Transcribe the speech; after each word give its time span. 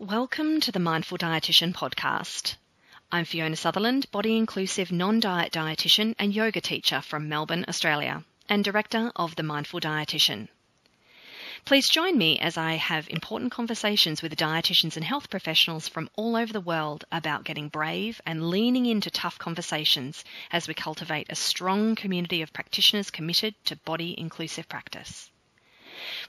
Welcome 0.00 0.60
to 0.60 0.70
the 0.70 0.78
Mindful 0.78 1.18
Dietitian 1.18 1.72
podcast. 1.72 2.54
I'm 3.10 3.24
Fiona 3.24 3.56
Sutherland, 3.56 4.08
body 4.12 4.36
inclusive 4.36 4.92
non 4.92 5.18
diet 5.18 5.50
dietitian 5.50 6.14
and 6.20 6.32
yoga 6.32 6.60
teacher 6.60 7.00
from 7.00 7.28
Melbourne, 7.28 7.64
Australia, 7.66 8.22
and 8.48 8.62
director 8.62 9.10
of 9.16 9.34
The 9.34 9.42
Mindful 9.42 9.80
Dietitian. 9.80 10.50
Please 11.64 11.88
join 11.88 12.16
me 12.16 12.38
as 12.38 12.56
I 12.56 12.74
have 12.74 13.10
important 13.10 13.50
conversations 13.50 14.22
with 14.22 14.36
dietitians 14.36 14.94
and 14.94 15.04
health 15.04 15.30
professionals 15.30 15.88
from 15.88 16.08
all 16.14 16.36
over 16.36 16.52
the 16.52 16.60
world 16.60 17.04
about 17.10 17.42
getting 17.42 17.68
brave 17.68 18.20
and 18.24 18.50
leaning 18.50 18.86
into 18.86 19.10
tough 19.10 19.36
conversations 19.40 20.24
as 20.52 20.68
we 20.68 20.74
cultivate 20.74 21.26
a 21.28 21.34
strong 21.34 21.96
community 21.96 22.40
of 22.42 22.52
practitioners 22.52 23.10
committed 23.10 23.56
to 23.64 23.74
body 23.74 24.14
inclusive 24.16 24.68
practice. 24.68 25.32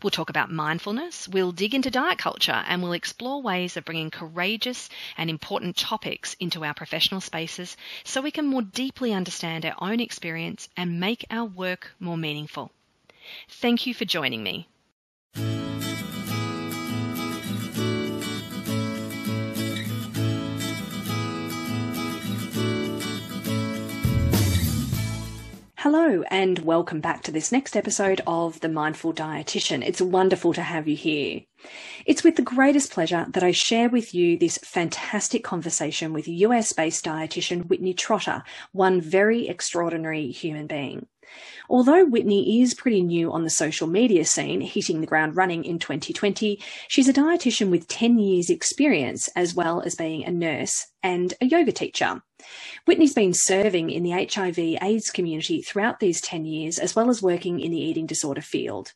We'll 0.01 0.11
talk 0.11 0.29
about 0.29 0.51
mindfulness, 0.51 1.27
we'll 1.27 1.51
dig 1.51 1.73
into 1.73 1.91
diet 1.91 2.17
culture, 2.17 2.63
and 2.67 2.81
we'll 2.81 2.93
explore 2.93 3.41
ways 3.41 3.77
of 3.77 3.85
bringing 3.85 4.11
courageous 4.11 4.89
and 5.17 5.29
important 5.29 5.77
topics 5.77 6.35
into 6.39 6.63
our 6.63 6.73
professional 6.73 7.21
spaces 7.21 7.75
so 8.03 8.21
we 8.21 8.31
can 8.31 8.45
more 8.45 8.61
deeply 8.61 9.13
understand 9.13 9.65
our 9.65 9.75
own 9.79 9.99
experience 9.99 10.69
and 10.77 10.99
make 10.99 11.25
our 11.29 11.45
work 11.45 11.91
more 11.99 12.17
meaningful. 12.17 12.71
Thank 13.49 13.85
you 13.85 13.93
for 13.93 14.05
joining 14.05 14.43
me. 14.43 14.67
Hello, 25.83 26.23
and 26.23 26.59
welcome 26.59 26.99
back 26.99 27.23
to 27.23 27.31
this 27.31 27.53
next 27.53 27.77
episode 27.77 28.19
of 28.27 28.59
The 28.59 28.67
Mindful 28.67 29.13
Dietitian. 29.13 29.81
It's 29.81 30.01
wonderful 30.01 30.51
to 30.55 30.61
have 30.61 30.89
you 30.89 30.95
here. 30.97 31.43
It's 32.05 32.21
with 32.21 32.35
the 32.35 32.41
greatest 32.41 32.91
pleasure 32.91 33.25
that 33.29 33.43
I 33.43 33.51
share 33.51 33.87
with 33.87 34.13
you 34.13 34.37
this 34.37 34.57
fantastic 34.57 35.41
conversation 35.41 36.11
with 36.11 36.27
US 36.27 36.73
based 36.73 37.05
dietitian 37.05 37.67
Whitney 37.67 37.93
Trotter, 37.93 38.43
one 38.73 38.99
very 38.99 39.47
extraordinary 39.47 40.31
human 40.31 40.67
being. 40.67 41.07
Although 41.69 42.05
Whitney 42.05 42.61
is 42.61 42.73
pretty 42.73 43.01
new 43.01 43.31
on 43.31 43.43
the 43.43 43.49
social 43.49 43.87
media 43.87 44.25
scene, 44.25 44.61
hitting 44.61 45.01
the 45.01 45.07
ground 45.07 45.35
running 45.35 45.63
in 45.63 45.77
2020, 45.77 46.59
she's 46.87 47.07
a 47.07 47.13
dietitian 47.13 47.69
with 47.69 47.87
10 47.87 48.17
years 48.17 48.49
experience 48.49 49.27
as 49.35 49.53
well 49.53 49.81
as 49.81 49.95
being 49.95 50.23
a 50.23 50.31
nurse 50.31 50.87
and 51.03 51.33
a 51.41 51.45
yoga 51.45 51.71
teacher. 51.71 52.23
Whitney's 52.85 53.13
been 53.13 53.33
serving 53.33 53.89
in 53.89 54.03
the 54.03 54.11
HIV 54.11 54.57
AIDS 54.81 55.11
community 55.11 55.61
throughout 55.61 55.99
these 55.99 56.21
10 56.21 56.45
years, 56.45 56.79
as 56.79 56.95
well 56.95 57.09
as 57.09 57.21
working 57.21 57.59
in 57.59 57.71
the 57.71 57.81
eating 57.81 58.07
disorder 58.07 58.41
field. 58.41 58.93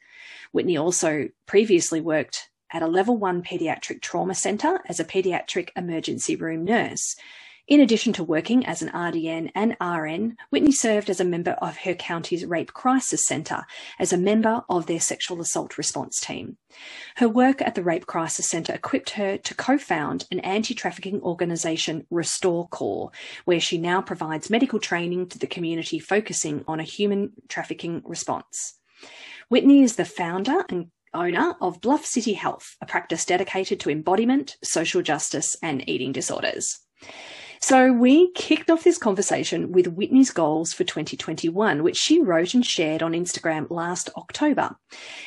Whitney 0.51 0.77
also 0.77 1.29
previously 1.45 2.01
worked 2.01 2.49
at 2.71 2.81
a 2.81 2.87
level 2.87 3.17
one 3.17 3.43
pediatric 3.43 4.01
trauma 4.01 4.33
centre 4.33 4.79
as 4.87 4.99
a 4.99 5.05
pediatric 5.05 5.69
emergency 5.75 6.35
room 6.35 6.65
nurse. 6.65 7.15
In 7.65 7.79
addition 7.79 8.11
to 8.13 8.25
working 8.25 8.65
as 8.65 8.81
an 8.81 8.89
RDN 8.89 9.49
and 9.55 9.77
RN, 9.79 10.35
Whitney 10.49 10.73
served 10.73 11.09
as 11.09 11.21
a 11.21 11.25
member 11.25 11.51
of 11.51 11.77
her 11.77 11.95
county's 11.95 12.45
Rape 12.45 12.73
Crisis 12.73 13.25
Centre 13.25 13.65
as 13.97 14.11
a 14.11 14.17
member 14.17 14.63
of 14.67 14.85
their 14.85 14.99
sexual 14.99 15.39
assault 15.39 15.77
response 15.77 16.19
team. 16.19 16.57
Her 17.15 17.29
work 17.29 17.61
at 17.61 17.75
the 17.75 17.83
Rape 17.83 18.05
Crisis 18.05 18.49
Centre 18.49 18.73
equipped 18.73 19.11
her 19.11 19.37
to 19.37 19.55
co 19.55 19.77
found 19.77 20.27
an 20.29 20.41
anti 20.41 20.73
trafficking 20.73 21.21
organisation, 21.21 22.05
Restore 22.09 22.67
Corps, 22.67 23.11
where 23.45 23.61
she 23.61 23.77
now 23.77 24.01
provides 24.01 24.49
medical 24.49 24.79
training 24.79 25.29
to 25.29 25.39
the 25.39 25.47
community 25.47 25.99
focusing 25.99 26.65
on 26.67 26.81
a 26.81 26.83
human 26.83 27.31
trafficking 27.47 28.01
response. 28.03 28.77
Whitney 29.47 29.83
is 29.83 29.95
the 29.95 30.03
founder 30.03 30.65
and 30.67 30.87
owner 31.13 31.55
of 31.61 31.79
Bluff 31.79 32.05
City 32.05 32.33
Health, 32.33 32.75
a 32.81 32.85
practice 32.85 33.23
dedicated 33.23 33.79
to 33.79 33.89
embodiment, 33.89 34.57
social 34.61 35.01
justice, 35.01 35.55
and 35.61 35.87
eating 35.87 36.11
disorders. 36.11 36.81
So 37.65 37.93
we 37.93 38.29
kicked 38.33 38.69
off 38.69 38.83
this 38.83 38.97
conversation 38.97 39.71
with 39.71 39.87
Whitney's 39.87 40.31
goals 40.31 40.73
for 40.73 40.83
2021, 40.83 41.81
which 41.81 41.95
she 41.95 42.21
wrote 42.21 42.53
and 42.53 42.65
shared 42.65 43.01
on 43.01 43.13
Instagram 43.13 43.69
last 43.69 44.09
October, 44.17 44.75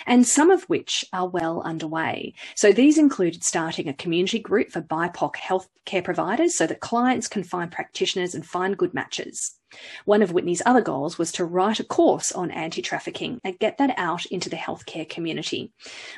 and 0.05 0.27
some 0.27 0.51
of 0.51 0.65
which 0.65 1.03
are 1.15 1.27
well 1.27 1.63
underway. 1.63 2.35
So 2.55 2.73
these 2.73 2.99
included 2.99 3.43
starting 3.43 3.89
a 3.89 3.95
community 3.95 4.39
group 4.39 4.71
for 4.71 4.83
BIPOC 4.83 5.37
healthcare 5.37 6.05
providers 6.05 6.59
so 6.59 6.67
that 6.67 6.81
clients 6.81 7.27
can 7.27 7.43
find 7.43 7.73
practitioners 7.73 8.35
and 8.35 8.45
find 8.45 8.77
good 8.77 8.93
matches. 8.93 9.59
One 10.05 10.23
of 10.23 10.33
Whitney's 10.33 10.63
other 10.65 10.81
goals 10.81 11.19
was 11.19 11.33
to 11.33 11.45
write 11.45 11.81
a 11.81 11.85
course 11.85 12.31
on 12.33 12.51
anti 12.51 12.81
trafficking 12.83 13.41
and 13.45 13.59
get 13.59 13.77
that 13.79 13.95
out 13.97 14.27
into 14.27 14.49
the 14.49 14.57
healthcare 14.57 15.09
community. 15.09 15.73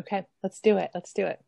Okay, 0.00 0.24
let's 0.42 0.60
do 0.60 0.78
it. 0.78 0.90
Let's 0.94 1.12
do 1.12 1.26
it. 1.26 1.40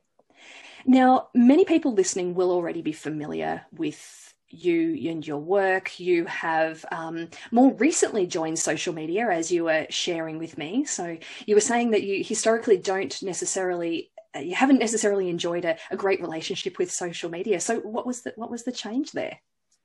Now, 0.86 1.28
many 1.34 1.64
people 1.64 1.92
listening 1.92 2.34
will 2.34 2.50
already 2.50 2.82
be 2.82 2.92
familiar 2.92 3.66
with 3.72 4.34
you 4.50 5.10
and 5.10 5.26
your 5.26 5.38
work. 5.38 6.00
You 6.00 6.24
have 6.26 6.84
um, 6.90 7.28
more 7.50 7.72
recently 7.74 8.26
joined 8.26 8.58
social 8.58 8.94
media, 8.94 9.28
as 9.28 9.52
you 9.52 9.64
were 9.64 9.86
sharing 9.90 10.38
with 10.38 10.56
me. 10.56 10.84
So 10.84 11.18
you 11.46 11.54
were 11.54 11.60
saying 11.60 11.90
that 11.90 12.02
you 12.02 12.24
historically 12.24 12.78
don't 12.78 13.22
necessarily, 13.22 14.10
uh, 14.34 14.40
you 14.40 14.54
haven't 14.54 14.78
necessarily 14.78 15.28
enjoyed 15.28 15.64
a, 15.64 15.76
a 15.90 15.96
great 15.96 16.20
relationship 16.20 16.78
with 16.78 16.90
social 16.90 17.30
media. 17.30 17.60
So 17.60 17.80
what 17.80 18.06
was 18.06 18.22
the 18.22 18.32
what 18.36 18.50
was 18.50 18.64
the 18.64 18.72
change 18.72 19.12
there? 19.12 19.38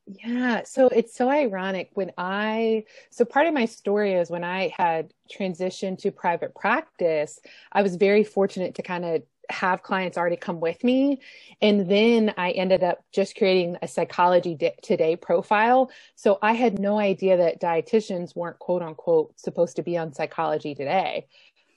Yeah, 0.06 0.64
so 0.66 0.88
it's 0.88 1.16
so 1.16 1.30
ironic 1.30 1.92
when 1.94 2.12
I 2.18 2.84
so 3.10 3.24
part 3.24 3.48
of 3.48 3.54
my 3.54 3.66
story 3.66 4.14
is 4.14 4.30
when 4.30 4.44
I 4.44 4.74
had 4.76 5.14
transitioned 5.34 6.00
to 6.00 6.12
private 6.12 6.54
practice, 6.54 7.40
I 7.72 7.84
was 7.84 7.96
very 7.96 8.26
fortunate 8.26 8.76
to 8.76 8.82
kind 8.82 9.06
of 9.06 9.24
have 9.50 9.84
clients 9.84 10.18
already 10.18 10.36
come 10.36 10.60
with 10.60 10.84
me. 10.84 11.20
And 11.62 11.90
then 11.90 12.34
I 12.38 12.52
ended 12.52 12.84
up 12.84 13.04
just 13.12 13.36
creating 13.38 13.78
a 13.82 13.88
psychology 13.88 14.58
today 14.82 15.16
profile. 15.16 15.92
So 16.16 16.40
I 16.42 16.54
had 16.54 16.80
no 16.80 16.98
idea 16.98 17.38
that 17.38 17.62
dietitians 17.62 18.36
weren't 18.36 18.60
quote 18.60 18.82
unquote 18.82 19.40
supposed 19.40 19.76
to 19.76 19.84
be 19.84 19.98
on 19.98 20.14
psychology 20.14 20.76
today. 20.76 21.28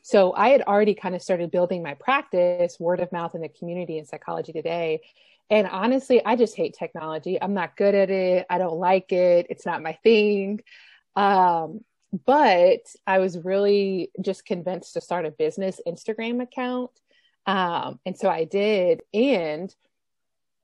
So 0.03 0.33
I 0.35 0.51
had 0.51 0.63
already 0.63 0.95
kind 0.95 1.17
of 1.17 1.23
started 1.23 1.51
building 1.51 1.83
my 1.83 1.95
practice, 1.95 2.79
word 2.79 3.01
of 3.01 3.11
mouth 3.11 3.35
in 3.35 3.41
the 3.41 3.49
community 3.49 3.99
in 3.99 4.07
psychology 4.07 4.53
today. 4.53 5.01
And 5.51 5.67
honestly, 5.67 6.25
I 6.25 6.37
just 6.37 6.57
hate 6.57 6.77
technology. 6.79 7.41
I'm 7.41 7.55
not 7.55 7.77
good 7.77 7.95
at 7.95 8.11
it. 8.11 8.47
I 8.49 8.59
don't 8.59 8.79
like 8.79 9.13
it. 9.13 9.47
It's 9.51 9.67
not 9.67 9.83
my 9.83 9.95
thing. 10.05 10.61
Um, 11.17 11.81
but 12.25 12.81
I 13.07 13.19
was 13.19 13.39
really 13.39 14.11
just 14.21 14.45
convinced 14.45 14.95
to 14.95 15.01
start 15.01 15.27
a 15.27 15.31
business 15.31 15.81
Instagram 15.87 16.43
account 16.43 16.91
um, 17.47 18.01
and 18.05 18.17
so 18.17 18.29
I 18.29 18.45
did. 18.45 19.03
And 19.15 19.75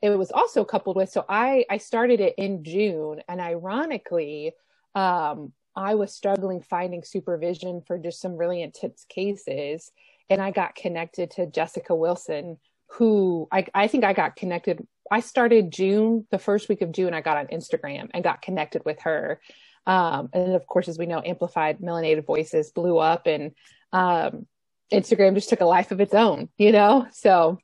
it 0.03 0.11
was 0.11 0.33
also 0.33 0.65
coupled 0.65 0.97
with, 0.97 1.11
so 1.11 1.25
I, 1.29 1.65
I 1.71 1.79
started 1.79 2.21
it 2.21 2.35
in 2.37 2.65
June 2.65 3.23
and 3.29 3.41
ironically, 3.41 4.53
um, 4.95 5.53
I 5.75 5.95
was 5.95 6.13
struggling 6.13 6.61
finding 6.61 7.03
supervision 7.03 7.83
for 7.87 7.99
just 7.99 8.21
some 8.21 8.37
really 8.37 8.63
intense 8.63 9.07
cases. 9.09 9.91
And 10.29 10.43
I 10.43 10.51
got 10.51 10.75
connected 10.75 11.31
to 11.33 11.47
Jessica 11.47 11.95
Wilson, 11.95 12.59
who 12.89 13.49
I, 13.51 13.67
I 13.75 13.87
think 13.87 14.05
I 14.05 14.13
got 14.13 14.37
connected. 14.37 14.87
I 15.11 15.21
started 15.21 15.73
June, 15.73 16.27
the 16.31 16.39
first 16.39 16.69
week 16.69 16.83
of 16.83 16.93
June, 16.93 17.15
I 17.15 17.21
got 17.21 17.39
on 17.39 17.47
Instagram 17.47 18.11
and 18.13 18.25
got 18.25 18.43
connected 18.43 18.85
with 18.85 19.01
her. 19.03 19.41
Um, 19.87 20.29
and 20.33 20.55
of 20.55 20.67
course, 20.67 20.89
as 20.89 20.99
we 20.99 21.07
know, 21.07 21.23
Amplified 21.25 21.79
Melanated 21.79 22.27
Voices 22.27 22.71
blew 22.71 22.99
up 22.99 23.27
and 23.27 23.53
um, 23.93 24.47
Instagram 24.93 25.35
just 25.35 25.49
took 25.49 25.61
a 25.61 25.67
life 25.67 25.91
of 25.91 26.01
its 26.01 26.15
own, 26.15 26.49
you 26.57 26.73
know? 26.73 27.07
So 27.13 27.59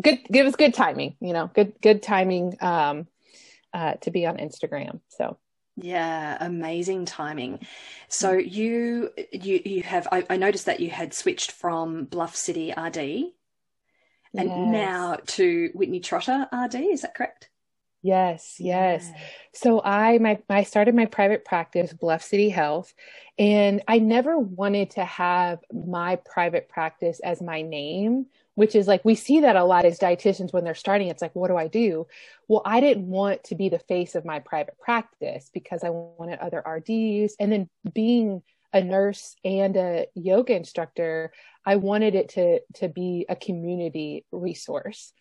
good, 0.00 0.20
it 0.30 0.44
was 0.44 0.56
good 0.56 0.74
timing, 0.74 1.16
you 1.20 1.32
know, 1.32 1.50
good, 1.52 1.74
good 1.82 2.02
timing, 2.02 2.56
um, 2.60 3.06
uh, 3.72 3.94
to 3.94 4.10
be 4.10 4.26
on 4.26 4.38
Instagram. 4.38 5.00
So. 5.08 5.36
Yeah, 5.80 6.36
amazing 6.40 7.04
timing. 7.04 7.64
So 8.08 8.32
you 8.32 9.10
you 9.30 9.60
you 9.64 9.82
have 9.82 10.08
I, 10.10 10.26
I 10.28 10.36
noticed 10.36 10.66
that 10.66 10.80
you 10.80 10.90
had 10.90 11.14
switched 11.14 11.52
from 11.52 12.04
Bluff 12.04 12.34
City 12.34 12.74
RD 12.76 12.96
and 14.34 14.48
yes. 14.48 14.72
now 14.72 15.18
to 15.24 15.70
Whitney 15.74 16.00
Trotter 16.00 16.48
RD, 16.52 16.74
is 16.74 17.02
that 17.02 17.14
correct? 17.14 17.48
Yes, 18.02 18.56
yes. 18.58 19.10
So 19.52 19.82
I 19.82 20.18
my 20.18 20.38
I 20.48 20.62
started 20.62 20.94
my 20.94 21.06
private 21.06 21.44
practice, 21.44 21.92
Bluff 21.92 22.22
City 22.22 22.48
Health, 22.48 22.94
and 23.38 23.82
I 23.88 23.98
never 23.98 24.38
wanted 24.38 24.90
to 24.92 25.04
have 25.04 25.58
my 25.72 26.16
private 26.16 26.68
practice 26.68 27.18
as 27.20 27.42
my 27.42 27.62
name, 27.62 28.26
which 28.54 28.76
is 28.76 28.86
like 28.86 29.04
we 29.04 29.16
see 29.16 29.40
that 29.40 29.56
a 29.56 29.64
lot 29.64 29.84
as 29.84 29.98
dietitians 29.98 30.52
when 30.52 30.62
they're 30.62 30.76
starting. 30.76 31.08
It's 31.08 31.22
like, 31.22 31.34
what 31.34 31.48
do 31.48 31.56
I 31.56 31.66
do? 31.66 32.06
Well, 32.46 32.62
I 32.64 32.80
didn't 32.80 33.08
want 33.08 33.42
to 33.44 33.56
be 33.56 33.68
the 33.68 33.80
face 33.80 34.14
of 34.14 34.24
my 34.24 34.38
private 34.38 34.78
practice 34.78 35.50
because 35.52 35.82
I 35.82 35.90
wanted 35.90 36.38
other 36.38 36.62
RDs, 36.64 37.34
and 37.40 37.50
then 37.50 37.68
being 37.92 38.42
a 38.72 38.80
nurse 38.80 39.34
and 39.44 39.76
a 39.76 40.06
yoga 40.14 40.54
instructor, 40.54 41.32
I 41.66 41.76
wanted 41.76 42.14
it 42.14 42.28
to 42.30 42.60
to 42.74 42.88
be 42.88 43.26
a 43.28 43.34
community 43.34 44.24
resource. 44.30 45.12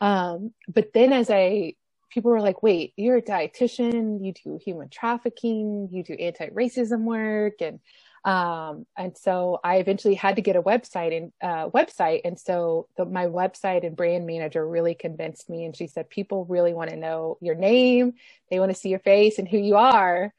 Um, 0.00 0.54
but 0.68 0.92
then 0.94 1.12
as 1.12 1.28
I 1.28 1.74
people 2.10 2.30
were 2.30 2.40
like, 2.40 2.62
wait, 2.62 2.92
you're 2.96 3.18
a 3.18 3.22
dietitian, 3.22 4.24
you 4.24 4.32
do 4.32 4.58
human 4.64 4.88
trafficking, 4.88 5.88
you 5.92 6.02
do 6.02 6.14
anti-racism 6.14 7.02
work. 7.02 7.60
And, 7.60 7.80
um, 8.24 8.86
and 8.96 9.16
so 9.16 9.60
I 9.62 9.76
eventually 9.76 10.14
had 10.14 10.36
to 10.36 10.42
get 10.42 10.56
a 10.56 10.62
website 10.62 11.16
and, 11.16 11.32
uh, 11.42 11.70
website. 11.70 12.22
And 12.24 12.38
so 12.38 12.88
the, 12.96 13.04
my 13.04 13.26
website 13.26 13.86
and 13.86 13.96
brand 13.96 14.26
manager 14.26 14.66
really 14.66 14.94
convinced 14.94 15.48
me. 15.48 15.64
And 15.64 15.76
she 15.76 15.86
said, 15.86 16.10
people 16.10 16.44
really 16.46 16.74
want 16.74 16.90
to 16.90 16.96
know 16.96 17.38
your 17.40 17.54
name. 17.54 18.14
They 18.50 18.58
want 18.58 18.72
to 18.72 18.78
see 18.78 18.88
your 18.88 18.98
face 19.00 19.38
and 19.38 19.48
who 19.48 19.58
you 19.58 19.76
are. 19.76 20.32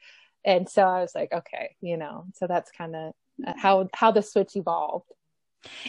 And 0.44 0.68
so 0.69 0.83
I 0.83 1.01
was 1.01 1.13
like, 1.15 1.31
okay, 1.31 1.75
you 1.81 1.98
know, 1.98 2.25
so 2.36 2.48
that's 2.48 2.72
kind 2.72 2.95
of 2.95 3.13
how, 3.57 3.89
how 3.94 4.12
the 4.12 4.22
switch 4.22 4.56
evolved. 4.56 5.12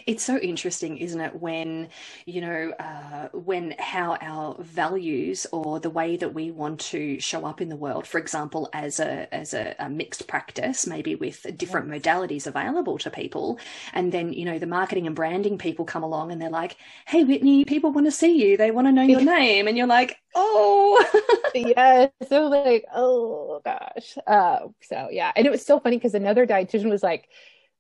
It's 0.07 0.25
so 0.25 0.37
interesting, 0.37 0.99
isn't 0.99 1.21
it, 1.21 1.41
when, 1.41 1.89
you 2.27 2.41
know, 2.41 2.73
uh, 2.79 3.29
when 3.33 3.75
how 3.79 4.17
our 4.21 4.57
values 4.61 5.47
or 5.53 5.79
the 5.79 5.91
way 5.91 6.17
that 6.17 6.35
we 6.35 6.51
want 6.51 6.81
to 6.81 7.21
show 7.21 7.47
up 7.47 7.61
in 7.61 7.69
the 7.69 7.77
world, 7.77 8.07
for 8.07 8.19
example, 8.19 8.69
as 8.73 8.99
a 8.99 9.33
as 9.33 9.55
a, 9.55 9.77
a 9.79 9.89
mixed 9.89 10.27
practice, 10.27 10.87
maybe 10.87 11.15
with 11.15 11.47
different 11.57 11.89
modalities 11.89 12.47
available 12.49 12.99
to 12.99 13.11
people, 13.11 13.61
and 13.93 14.11
then 14.13 14.33
you 14.33 14.45
know 14.45 14.59
the 14.59 14.67
marketing 14.67 15.07
and 15.07 15.15
branding 15.15 15.57
people 15.57 15.85
come 15.85 16.03
along 16.03 16.33
and 16.33 16.43
they're 16.43 16.51
like, 16.51 16.77
"Hey, 17.07 17.23
Whitney, 17.25 17.65
people 17.65 17.93
want 17.93 18.07
to 18.07 18.13
see 18.13 18.43
you. 18.45 18.57
They 18.57 18.73
want 18.73 18.89
to 18.89 18.93
know 18.93 19.03
your 19.03 19.21
name," 19.37 19.69
and 19.69 19.77
you're 19.77 19.87
like, 19.87 20.17
"Oh, 20.35 21.05
yeah." 21.55 22.09
So 22.29 22.47
like, 22.49 22.85
oh 22.95 23.61
gosh. 23.65 24.17
Uh, 24.27 24.69
so 24.83 25.09
yeah, 25.13 25.31
and 25.37 25.47
it 25.47 25.51
was 25.51 25.65
so 25.65 25.79
funny 25.81 25.97
because 25.97 26.15
another 26.15 26.47
dietitian 26.47 26.91
was 26.91 27.03
like 27.05 27.29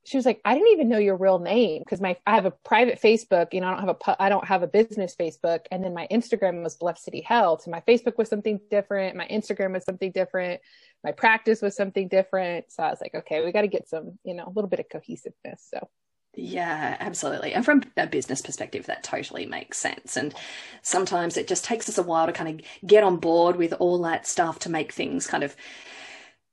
she 0.04 0.16
was 0.16 0.24
like, 0.24 0.40
I 0.44 0.54
didn't 0.54 0.72
even 0.72 0.88
know 0.88 0.98
your 0.98 1.16
real 1.16 1.38
name 1.38 1.82
because 1.84 2.00
my 2.00 2.16
I 2.26 2.34
have 2.34 2.46
a 2.46 2.50
private 2.50 3.00
Facebook, 3.00 3.52
you 3.52 3.60
know, 3.60 3.68
I 3.68 3.70
don't 3.70 3.86
have 3.86 3.96
a 3.96 4.22
I 4.22 4.28
don't 4.28 4.46
have 4.46 4.62
a 4.62 4.66
business 4.66 5.14
Facebook, 5.18 5.60
and 5.70 5.84
then 5.84 5.94
my 5.94 6.06
Instagram 6.10 6.62
was 6.62 6.76
Bluff 6.76 6.98
City 6.98 7.20
Health. 7.20 7.62
So 7.62 7.70
my 7.70 7.80
Facebook 7.80 8.16
was 8.16 8.28
something 8.28 8.60
different, 8.70 9.16
my 9.16 9.28
Instagram 9.28 9.72
was 9.72 9.84
something 9.84 10.10
different, 10.10 10.60
my 11.04 11.12
practice 11.12 11.60
was 11.60 11.76
something 11.76 12.08
different. 12.08 12.72
So 12.72 12.82
I 12.82 12.90
was 12.90 13.00
like, 13.00 13.14
okay, 13.14 13.44
we 13.44 13.52
got 13.52 13.62
to 13.62 13.68
get 13.68 13.88
some, 13.88 14.18
you 14.24 14.34
know, 14.34 14.44
a 14.46 14.52
little 14.54 14.70
bit 14.70 14.80
of 14.80 14.88
cohesiveness. 14.90 15.66
So. 15.70 15.88
Yeah, 16.34 16.96
absolutely. 17.00 17.54
And 17.54 17.64
from 17.64 17.82
a 17.96 18.06
business 18.06 18.40
perspective, 18.40 18.86
that 18.86 19.02
totally 19.02 19.46
makes 19.46 19.78
sense. 19.78 20.16
And 20.16 20.32
sometimes 20.80 21.36
it 21.36 21.48
just 21.48 21.64
takes 21.64 21.88
us 21.88 21.98
a 21.98 22.04
while 22.04 22.26
to 22.26 22.32
kind 22.32 22.60
of 22.60 22.66
get 22.86 23.02
on 23.02 23.16
board 23.16 23.56
with 23.56 23.72
all 23.74 24.00
that 24.02 24.28
stuff 24.28 24.60
to 24.60 24.70
make 24.70 24.92
things 24.92 25.26
kind 25.26 25.42
of 25.42 25.56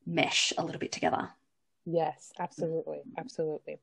mesh 0.05 0.51
a 0.57 0.65
little 0.65 0.79
bit 0.79 0.91
together. 0.91 1.29
Yes, 1.89 2.33
absolutely. 2.37 2.99
Absolutely. 3.17 3.79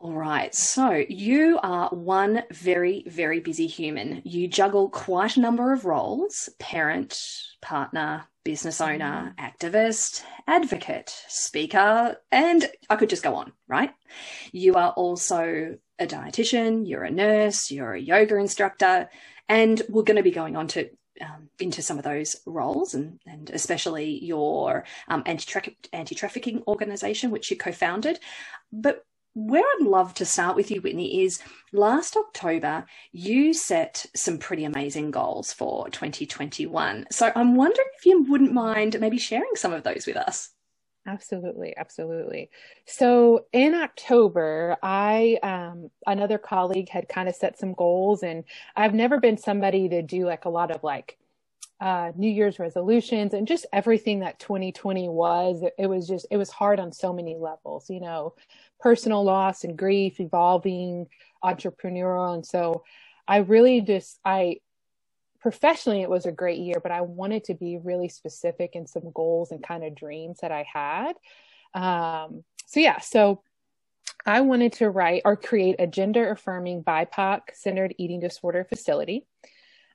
All 0.00 0.14
right. 0.14 0.52
So 0.52 1.04
you 1.08 1.60
are 1.62 1.88
one 1.90 2.42
very, 2.50 3.04
very 3.06 3.38
busy 3.38 3.68
human. 3.68 4.20
You 4.24 4.48
juggle 4.48 4.88
quite 4.88 5.36
a 5.36 5.40
number 5.40 5.72
of 5.72 5.84
roles 5.84 6.48
parent, 6.58 7.22
partner, 7.60 8.24
business 8.42 8.80
owner, 8.80 9.34
mm. 9.38 9.52
activist, 9.52 10.24
advocate, 10.48 11.14
speaker, 11.28 12.16
and 12.32 12.66
I 12.88 12.96
could 12.96 13.10
just 13.10 13.22
go 13.22 13.36
on, 13.36 13.52
right? 13.68 13.90
You 14.50 14.74
are 14.74 14.90
also 14.90 15.76
a 16.00 16.06
dietitian, 16.06 16.88
you're 16.88 17.04
a 17.04 17.10
nurse, 17.10 17.70
you're 17.70 17.92
a 17.92 18.00
yoga 18.00 18.36
instructor, 18.36 19.08
and 19.48 19.80
we're 19.88 20.02
going 20.02 20.16
to 20.16 20.22
be 20.22 20.30
going 20.32 20.56
on 20.56 20.66
to 20.68 20.90
um, 21.20 21.48
into 21.58 21.82
some 21.82 21.98
of 21.98 22.04
those 22.04 22.36
roles 22.46 22.94
and, 22.94 23.20
and 23.26 23.50
especially 23.50 24.24
your 24.24 24.84
um, 25.08 25.22
anti 25.26 26.14
trafficking 26.14 26.62
organization, 26.66 27.30
which 27.30 27.50
you 27.50 27.56
co 27.56 27.72
founded. 27.72 28.18
But 28.72 29.04
where 29.34 29.62
I'd 29.62 29.86
love 29.86 30.14
to 30.14 30.24
start 30.24 30.56
with 30.56 30.70
you, 30.70 30.80
Whitney, 30.80 31.22
is 31.22 31.40
last 31.72 32.16
October, 32.16 32.86
you 33.12 33.54
set 33.54 34.06
some 34.14 34.38
pretty 34.38 34.64
amazing 34.64 35.12
goals 35.12 35.52
for 35.52 35.88
2021. 35.88 37.06
So 37.12 37.30
I'm 37.36 37.54
wondering 37.54 37.88
if 37.96 38.06
you 38.06 38.24
wouldn't 38.24 38.52
mind 38.52 38.98
maybe 39.00 39.18
sharing 39.18 39.54
some 39.54 39.72
of 39.72 39.84
those 39.84 40.06
with 40.06 40.16
us. 40.16 40.50
Absolutely, 41.10 41.76
absolutely. 41.76 42.50
So 42.86 43.46
in 43.52 43.74
October, 43.74 44.76
I 44.80 45.38
um, 45.42 45.90
another 46.06 46.38
colleague 46.38 46.88
had 46.88 47.08
kind 47.08 47.28
of 47.28 47.34
set 47.34 47.58
some 47.58 47.72
goals, 47.74 48.22
and 48.22 48.44
I've 48.76 48.94
never 48.94 49.18
been 49.18 49.36
somebody 49.36 49.88
to 49.88 50.02
do 50.02 50.24
like 50.24 50.44
a 50.44 50.48
lot 50.50 50.70
of 50.70 50.84
like 50.84 51.18
uh, 51.80 52.12
New 52.16 52.30
Year's 52.30 52.58
resolutions 52.60 53.34
and 53.34 53.48
just 53.48 53.66
everything 53.72 54.20
that 54.20 54.38
2020 54.38 55.08
was. 55.08 55.62
It, 55.62 55.74
it 55.78 55.86
was 55.88 56.06
just 56.06 56.26
it 56.30 56.36
was 56.36 56.50
hard 56.50 56.78
on 56.80 56.92
so 56.92 57.12
many 57.12 57.36
levels, 57.36 57.90
you 57.90 58.00
know, 58.00 58.34
personal 58.80 59.24
loss 59.24 59.64
and 59.64 59.76
grief, 59.76 60.20
evolving, 60.20 61.06
entrepreneurial, 61.44 62.34
and 62.34 62.46
so 62.46 62.84
I 63.26 63.38
really 63.38 63.80
just 63.80 64.20
I 64.24 64.58
professionally 65.40 66.02
it 66.02 66.10
was 66.10 66.26
a 66.26 66.32
great 66.32 66.58
year 66.58 66.80
but 66.82 66.92
i 66.92 67.00
wanted 67.00 67.44
to 67.44 67.54
be 67.54 67.78
really 67.78 68.08
specific 68.08 68.70
in 68.74 68.86
some 68.86 69.10
goals 69.14 69.50
and 69.50 69.62
kind 69.62 69.84
of 69.84 69.94
dreams 69.94 70.38
that 70.42 70.52
i 70.52 70.64
had. 70.72 71.14
Um, 71.74 72.44
so 72.66 72.80
yeah 72.80 72.98
so 73.00 73.42
i 74.26 74.40
wanted 74.40 74.72
to 74.74 74.90
write 74.90 75.22
or 75.24 75.36
create 75.36 75.76
a 75.78 75.86
gender 75.86 76.30
affirming 76.30 76.82
bipoc 76.82 77.40
centered 77.54 77.94
eating 77.98 78.20
disorder 78.20 78.64
facility 78.64 79.26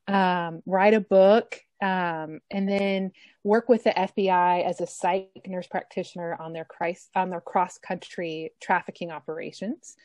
um, 0.08 0.62
write 0.66 0.94
a 0.94 1.00
book 1.00 1.60
um, 1.82 2.40
and 2.52 2.70
then 2.70 3.12
work 3.44 3.68
with 3.68 3.84
the 3.84 3.92
FBI 3.92 4.64
as 4.64 4.80
a 4.82 4.88
psych 4.88 5.30
nurse 5.46 5.68
practitioner 5.68 6.36
on 6.40 6.54
their 6.54 6.68
on 7.16 7.30
their 7.30 7.42
cross 7.42 7.78
country 7.78 8.52
trafficking 8.62 9.12
operations 9.12 9.96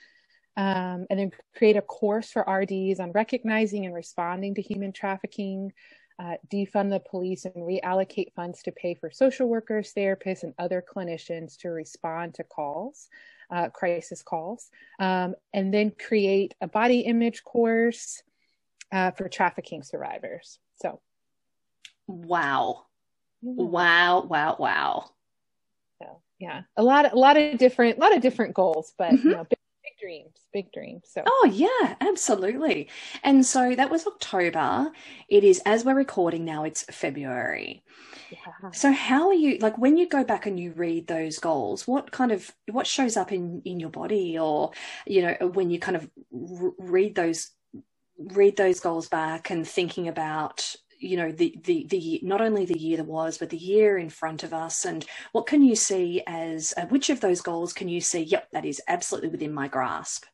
um, 0.56 1.06
and 1.08 1.18
then 1.18 1.30
create 1.56 1.76
a 1.76 1.82
course 1.82 2.30
for 2.30 2.42
RDs 2.42 3.00
on 3.00 3.12
recognizing 3.12 3.86
and 3.86 3.94
responding 3.94 4.54
to 4.54 4.62
human 4.62 4.92
trafficking, 4.92 5.72
uh, 6.18 6.34
defund 6.52 6.90
the 6.90 7.00
police 7.00 7.44
and 7.44 7.54
reallocate 7.54 8.32
funds 8.34 8.62
to 8.62 8.72
pay 8.72 8.94
for 8.94 9.10
social 9.10 9.48
workers, 9.48 9.92
therapists, 9.96 10.42
and 10.42 10.54
other 10.58 10.84
clinicians 10.86 11.56
to 11.58 11.70
respond 11.70 12.34
to 12.34 12.44
calls. 12.44 13.08
uh, 13.50 13.68
crisis 13.68 14.22
calls, 14.22 14.70
um, 14.98 15.34
and 15.52 15.74
then 15.74 15.90
create 15.90 16.54
a 16.60 16.68
body 16.68 17.00
image 17.00 17.42
course 17.44 18.22
uh, 18.92 19.10
for 19.12 19.28
trafficking 19.28 19.82
survivors. 19.82 20.58
So, 20.80 21.00
wow, 22.06 22.86
wow, 23.42 24.22
wow, 24.22 24.56
wow. 24.58 25.10
So 26.00 26.20
yeah, 26.38 26.62
a 26.76 26.82
lot, 26.82 27.12
a 27.12 27.16
lot 27.16 27.36
of 27.36 27.58
different, 27.58 27.98
a 27.98 28.00
lot 28.00 28.14
of 28.14 28.22
different 28.22 28.54
goals, 28.54 28.92
but 28.96 29.12
mm-hmm. 29.12 29.28
you 29.28 29.34
know, 29.36 29.44
big, 29.44 29.58
dreams, 30.00 30.32
big 30.52 30.72
dreams. 30.72 31.02
So. 31.12 31.22
Oh 31.26 31.50
yeah, 31.52 31.96
absolutely. 32.00 32.88
And 33.22 33.44
so 33.44 33.74
that 33.74 33.90
was 33.90 34.06
October. 34.06 34.90
It 35.28 35.44
is 35.44 35.60
as 35.66 35.84
we're 35.84 35.94
recording 35.94 36.44
now. 36.44 36.64
It's 36.64 36.82
February. 36.84 37.84
Yeah. 38.30 38.70
So 38.72 38.92
how 38.92 39.28
are 39.28 39.34
you 39.34 39.58
like 39.58 39.76
when 39.78 39.96
you 39.96 40.08
go 40.08 40.24
back 40.24 40.46
and 40.46 40.58
you 40.58 40.72
read 40.72 41.06
those 41.06 41.38
goals? 41.38 41.86
What 41.86 42.10
kind 42.10 42.32
of 42.32 42.50
what 42.70 42.86
shows 42.86 43.16
up 43.16 43.32
in 43.32 43.62
in 43.64 43.80
your 43.80 43.90
body, 43.90 44.38
or 44.38 44.70
you 45.06 45.22
know 45.22 45.48
when 45.48 45.70
you 45.70 45.78
kind 45.78 45.96
of 45.96 46.08
read 46.30 47.14
those 47.14 47.50
read 48.18 48.56
those 48.56 48.80
goals 48.80 49.08
back 49.08 49.50
and 49.50 49.66
thinking 49.66 50.08
about 50.08 50.74
you 51.00 51.16
know 51.16 51.32
the 51.32 51.58
the 51.64 51.86
the 51.88 52.20
not 52.22 52.40
only 52.40 52.64
the 52.64 52.78
year 52.78 52.96
that 52.96 53.06
was 53.06 53.38
but 53.38 53.50
the 53.50 53.56
year 53.56 53.98
in 53.98 54.10
front 54.10 54.42
of 54.42 54.52
us. 54.52 54.84
And 54.84 55.04
what 55.32 55.46
can 55.46 55.62
you 55.62 55.74
see 55.74 56.22
as 56.26 56.74
uh, 56.76 56.86
which 56.86 57.10
of 57.10 57.20
those 57.20 57.40
goals 57.40 57.72
can 57.72 57.88
you 57.88 58.00
see 58.00 58.22
yep 58.22 58.50
that 58.52 58.64
is 58.64 58.80
absolutely 58.86 59.30
within 59.30 59.52
my 59.52 59.68
grasp? 59.68 60.26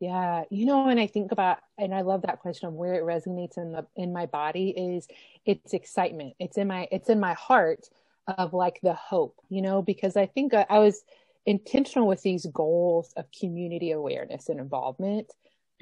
Yeah 0.00 0.44
you 0.50 0.66
know 0.66 0.84
when 0.84 0.98
i 0.98 1.06
think 1.06 1.30
about 1.30 1.58
and 1.78 1.94
i 1.94 2.00
love 2.00 2.22
that 2.22 2.40
question 2.40 2.66
of 2.66 2.74
where 2.74 2.94
it 2.94 3.04
resonates 3.04 3.56
in 3.56 3.72
the 3.72 3.86
in 3.96 4.12
my 4.12 4.26
body 4.26 4.70
is 4.70 5.06
it's 5.44 5.72
excitement. 5.74 6.34
It's 6.38 6.58
in 6.58 6.68
my 6.68 6.88
it's 6.90 7.08
in 7.08 7.20
my 7.20 7.34
heart 7.34 7.88
of 8.26 8.52
like 8.52 8.80
the 8.82 8.94
hope 8.94 9.40
you 9.48 9.62
know 9.62 9.82
because 9.82 10.16
i 10.16 10.26
think 10.26 10.54
I, 10.54 10.64
I 10.70 10.78
was 10.78 11.02
intentional 11.46 12.06
with 12.06 12.22
these 12.22 12.46
goals 12.46 13.12
of 13.16 13.26
community 13.32 13.90
awareness 13.90 14.48
and 14.48 14.60
involvement 14.60 15.32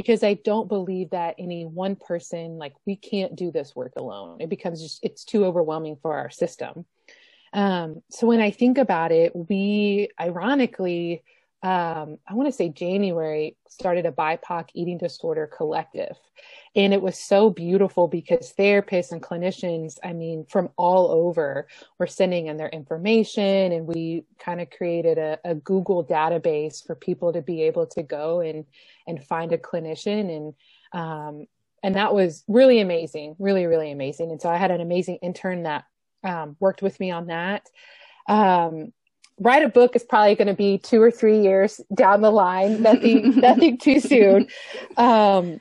because 0.00 0.24
I 0.24 0.32
don't 0.32 0.66
believe 0.66 1.10
that 1.10 1.34
any 1.38 1.66
one 1.66 1.94
person, 1.94 2.56
like 2.56 2.72
we 2.86 2.96
can't 2.96 3.36
do 3.36 3.50
this 3.50 3.76
work 3.76 3.92
alone. 3.98 4.38
It 4.40 4.48
becomes 4.48 4.80
just, 4.80 5.00
it's 5.02 5.24
too 5.24 5.44
overwhelming 5.44 5.98
for 6.00 6.16
our 6.16 6.30
system. 6.30 6.86
Um, 7.52 8.00
so 8.10 8.26
when 8.26 8.40
I 8.40 8.50
think 8.50 8.78
about 8.78 9.12
it, 9.12 9.36
we 9.36 10.08
ironically, 10.18 11.22
um, 11.62 12.16
I 12.26 12.34
want 12.34 12.48
to 12.48 12.52
say 12.52 12.70
January 12.70 13.56
started 13.68 14.06
a 14.06 14.12
BIPOC 14.12 14.70
eating 14.74 14.96
disorder 14.96 15.46
collective. 15.46 16.16
And 16.74 16.94
it 16.94 17.02
was 17.02 17.18
so 17.18 17.50
beautiful 17.50 18.08
because 18.08 18.54
therapists 18.58 19.12
and 19.12 19.22
clinicians, 19.22 19.98
I 20.02 20.14
mean, 20.14 20.46
from 20.48 20.70
all 20.78 21.10
over 21.10 21.66
were 21.98 22.06
sending 22.06 22.46
in 22.46 22.56
their 22.56 22.70
information. 22.70 23.72
And 23.72 23.86
we 23.86 24.24
kind 24.38 24.60
of 24.60 24.70
created 24.70 25.18
a, 25.18 25.38
a 25.44 25.54
Google 25.54 26.04
database 26.04 26.84
for 26.86 26.94
people 26.94 27.32
to 27.34 27.42
be 27.42 27.62
able 27.64 27.86
to 27.88 28.02
go 28.02 28.40
and, 28.40 28.64
and 29.06 29.22
find 29.22 29.52
a 29.52 29.58
clinician. 29.58 30.34
And, 30.34 30.54
um, 30.92 31.46
and 31.82 31.94
that 31.96 32.14
was 32.14 32.42
really 32.48 32.80
amazing, 32.80 33.36
really, 33.38 33.66
really 33.66 33.90
amazing. 33.90 34.30
And 34.30 34.40
so 34.40 34.48
I 34.48 34.56
had 34.56 34.70
an 34.70 34.80
amazing 34.80 35.16
intern 35.16 35.64
that 35.64 35.84
um, 36.24 36.56
worked 36.58 36.80
with 36.80 36.98
me 37.00 37.10
on 37.10 37.26
that. 37.26 37.68
Um, 38.28 38.92
write 39.40 39.64
a 39.64 39.68
book 39.68 39.96
is 39.96 40.04
probably 40.04 40.34
going 40.34 40.48
to 40.48 40.54
be 40.54 40.78
two 40.78 41.02
or 41.02 41.10
three 41.10 41.40
years 41.40 41.80
down 41.94 42.20
the 42.20 42.30
line. 42.30 42.82
Nothing, 42.82 43.36
nothing 43.40 43.78
too 43.78 43.98
soon. 44.00 44.46
Um, 44.96 45.60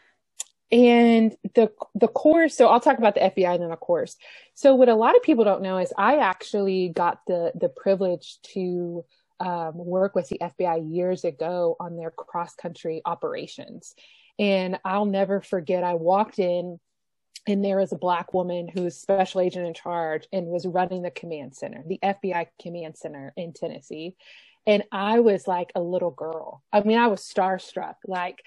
and 0.72 1.36
the 1.56 1.72
the 1.96 2.08
course. 2.08 2.56
So 2.56 2.68
I'll 2.68 2.80
talk 2.80 3.00
about 3.00 3.16
the 3.16 3.22
FBI 3.22 3.54
and 3.54 3.64
then 3.64 3.70
the 3.70 3.76
course. 3.76 4.16
So 4.54 4.76
what 4.76 4.90
a 4.90 4.96
lot 4.96 5.16
of 5.16 5.24
people 5.24 5.44
don't 5.44 5.64
know 5.64 5.78
is 5.80 5.92
I 5.98 6.18
actually 6.18 6.90
got 6.90 7.20
the 7.26 7.52
the 7.56 7.70
privilege 7.70 8.38
to 8.54 9.04
um, 9.40 9.72
work 9.74 10.16
with 10.16 10.28
the 10.30 10.40
FBI 10.40 10.94
years 10.94 11.24
ago 11.24 11.76
on 11.80 11.96
their 11.96 12.12
cross 12.12 12.56
country 12.56 13.02
operations. 13.06 13.96
And 14.38 14.80
I'll 14.86 15.06
never 15.06 15.42
forget. 15.42 15.84
I 15.84 15.96
walked 15.96 16.40
in 16.40 16.80
and 17.50 17.66
there 17.66 17.78
was 17.78 17.92
a 17.92 17.98
black 17.98 18.32
woman 18.32 18.68
who 18.68 18.84
was 18.84 18.96
special 18.96 19.42
agent 19.42 19.66
in 19.66 19.74
charge 19.74 20.28
and 20.32 20.46
was 20.46 20.68
running 20.68 21.02
the 21.02 21.10
command 21.10 21.56
center, 21.56 21.84
the 21.88 22.00
FBI 22.04 22.46
command 22.62 22.96
center 22.96 23.34
in 23.36 23.54
Tennessee. 23.54 24.16
And 24.68 24.84
I 24.92 25.20
was 25.22 25.48
like 25.48 25.72
a 25.74 25.82
little 25.82 26.12
girl. 26.12 26.62
I 26.72 26.82
mean, 26.82 27.00
I 27.00 27.08
was 27.08 27.22
starstruck. 27.22 27.96
Like, 28.06 28.44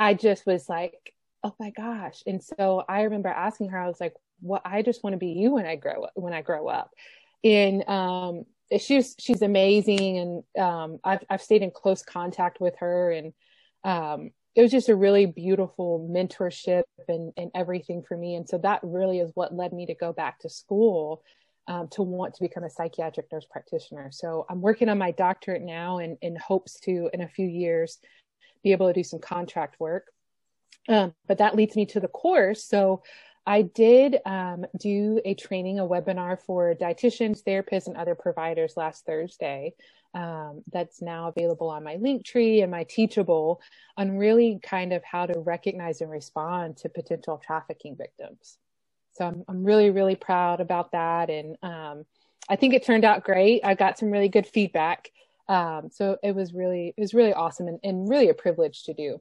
I 0.00 0.14
just 0.14 0.46
was 0.46 0.68
like, 0.68 1.14
oh 1.44 1.54
my 1.60 1.70
gosh. 1.70 2.24
And 2.26 2.42
so 2.42 2.82
I 2.88 3.02
remember 3.02 3.28
asking 3.28 3.68
her, 3.68 3.78
I 3.78 3.86
was 3.86 4.00
like, 4.00 4.14
well, 4.42 4.62
I 4.64 4.82
just 4.82 5.04
want 5.04 5.14
to 5.14 5.18
be 5.18 5.28
you 5.28 5.52
when 5.52 5.66
I 5.66 5.76
grow 5.76 6.04
up, 6.04 6.12
when 6.14 6.32
I 6.32 6.42
grow 6.42 6.66
up. 6.66 6.90
And, 7.44 7.88
um, 7.88 8.46
she's, 8.80 9.14
she's 9.16 9.42
amazing. 9.42 10.18
And, 10.18 10.62
um, 10.64 10.98
I've, 11.04 11.24
I've 11.30 11.42
stayed 11.42 11.62
in 11.62 11.70
close 11.70 12.02
contact 12.02 12.60
with 12.60 12.74
her 12.78 13.12
and, 13.12 13.32
um, 13.84 14.32
it 14.54 14.62
was 14.62 14.70
just 14.70 14.88
a 14.88 14.96
really 14.96 15.26
beautiful 15.26 16.08
mentorship 16.10 16.82
and, 17.08 17.32
and 17.36 17.50
everything 17.54 18.02
for 18.02 18.16
me. 18.16 18.34
And 18.34 18.48
so 18.48 18.58
that 18.58 18.80
really 18.82 19.20
is 19.20 19.30
what 19.34 19.54
led 19.54 19.72
me 19.72 19.86
to 19.86 19.94
go 19.94 20.12
back 20.12 20.40
to 20.40 20.48
school 20.48 21.22
um, 21.68 21.88
to 21.88 22.02
want 22.02 22.34
to 22.34 22.42
become 22.42 22.64
a 22.64 22.70
psychiatric 22.70 23.30
nurse 23.30 23.46
practitioner. 23.48 24.10
So 24.10 24.46
I'm 24.50 24.60
working 24.60 24.88
on 24.88 24.98
my 24.98 25.12
doctorate 25.12 25.62
now 25.62 25.98
and 25.98 26.18
in 26.20 26.34
hopes 26.36 26.80
to, 26.80 27.08
in 27.12 27.20
a 27.20 27.28
few 27.28 27.46
years, 27.46 27.98
be 28.64 28.72
able 28.72 28.88
to 28.88 28.92
do 28.92 29.04
some 29.04 29.20
contract 29.20 29.78
work. 29.78 30.08
Um, 30.88 31.14
but 31.28 31.38
that 31.38 31.54
leads 31.54 31.76
me 31.76 31.86
to 31.86 32.00
the 32.00 32.08
course. 32.08 32.64
So 32.64 33.02
I 33.50 33.62
did 33.62 34.20
um, 34.26 34.64
do 34.78 35.20
a 35.24 35.34
training, 35.34 35.80
a 35.80 35.84
webinar 35.84 36.38
for 36.40 36.72
dietitians, 36.72 37.42
therapists, 37.42 37.88
and 37.88 37.96
other 37.96 38.14
providers 38.14 38.74
last 38.76 39.04
Thursday 39.04 39.74
um, 40.14 40.62
that's 40.72 41.02
now 41.02 41.26
available 41.26 41.68
on 41.68 41.82
my 41.82 41.96
Linktree 41.96 42.62
and 42.62 42.70
my 42.70 42.84
Teachable 42.84 43.60
on 43.96 44.16
really 44.16 44.60
kind 44.62 44.92
of 44.92 45.02
how 45.02 45.26
to 45.26 45.40
recognize 45.40 46.00
and 46.00 46.12
respond 46.12 46.76
to 46.76 46.88
potential 46.88 47.42
trafficking 47.44 47.96
victims. 47.96 48.56
So 49.14 49.26
I'm, 49.26 49.44
I'm 49.48 49.64
really, 49.64 49.90
really 49.90 50.14
proud 50.14 50.60
about 50.60 50.92
that. 50.92 51.28
And 51.28 51.56
um, 51.60 52.04
I 52.48 52.54
think 52.54 52.72
it 52.72 52.86
turned 52.86 53.04
out 53.04 53.24
great. 53.24 53.62
I 53.64 53.74
got 53.74 53.98
some 53.98 54.12
really 54.12 54.28
good 54.28 54.46
feedback. 54.46 55.10
Um, 55.48 55.88
so 55.90 56.18
it 56.22 56.36
was 56.36 56.54
really, 56.54 56.94
it 56.96 57.00
was 57.00 57.14
really 57.14 57.34
awesome 57.34 57.66
and, 57.66 57.80
and 57.82 58.08
really 58.08 58.28
a 58.28 58.34
privilege 58.34 58.84
to 58.84 58.94
do. 58.94 59.20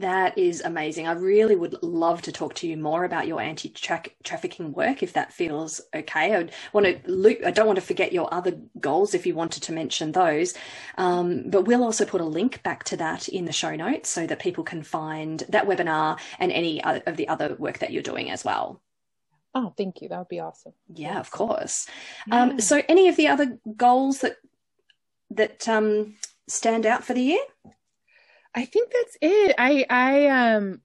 That 0.00 0.36
is 0.38 0.60
amazing. 0.62 1.06
I 1.06 1.12
really 1.12 1.54
would 1.54 1.80
love 1.82 2.22
to 2.22 2.32
talk 2.32 2.54
to 2.54 2.66
you 2.66 2.76
more 2.76 3.04
about 3.04 3.26
your 3.26 3.40
anti 3.40 3.68
trafficking 3.68 4.72
work 4.72 5.02
if 5.02 5.12
that 5.12 5.32
feels 5.32 5.80
okay. 5.94 6.34
I 6.34 6.48
want 6.72 6.86
to 6.86 7.00
loop, 7.10 7.40
I 7.44 7.50
don't 7.50 7.66
want 7.66 7.78
to 7.78 7.84
forget 7.84 8.12
your 8.12 8.32
other 8.32 8.58
goals 8.80 9.14
if 9.14 9.26
you 9.26 9.34
wanted 9.34 9.62
to 9.64 9.72
mention 9.72 10.12
those. 10.12 10.54
Um, 10.96 11.48
but 11.48 11.62
we'll 11.62 11.84
also 11.84 12.04
put 12.04 12.20
a 12.20 12.24
link 12.24 12.62
back 12.62 12.84
to 12.84 12.96
that 12.96 13.28
in 13.28 13.44
the 13.44 13.52
show 13.52 13.76
notes 13.76 14.10
so 14.10 14.26
that 14.26 14.38
people 14.38 14.64
can 14.64 14.82
find 14.82 15.44
that 15.48 15.66
webinar 15.66 16.18
and 16.38 16.50
any 16.50 16.82
of 16.82 17.16
the 17.16 17.28
other 17.28 17.54
work 17.56 17.78
that 17.78 17.92
you're 17.92 18.02
doing 18.02 18.30
as 18.30 18.44
well. 18.44 18.80
Oh, 19.54 19.72
thank 19.76 20.02
you. 20.02 20.08
That 20.08 20.18
would 20.18 20.28
be 20.28 20.40
awesome. 20.40 20.72
Yeah, 20.92 21.20
of 21.20 21.30
course. 21.30 21.86
Yeah. 22.26 22.42
Um, 22.42 22.60
so 22.60 22.82
any 22.88 23.08
of 23.08 23.16
the 23.16 23.28
other 23.28 23.58
goals 23.76 24.20
that 24.20 24.38
that 25.30 25.68
um, 25.68 26.14
stand 26.48 26.86
out 26.86 27.04
for 27.04 27.14
the 27.14 27.22
year? 27.22 27.40
I 28.54 28.64
think 28.64 28.92
that's 28.92 29.16
it. 29.20 29.54
I 29.58 29.86
I 29.90 30.26
um 30.28 30.80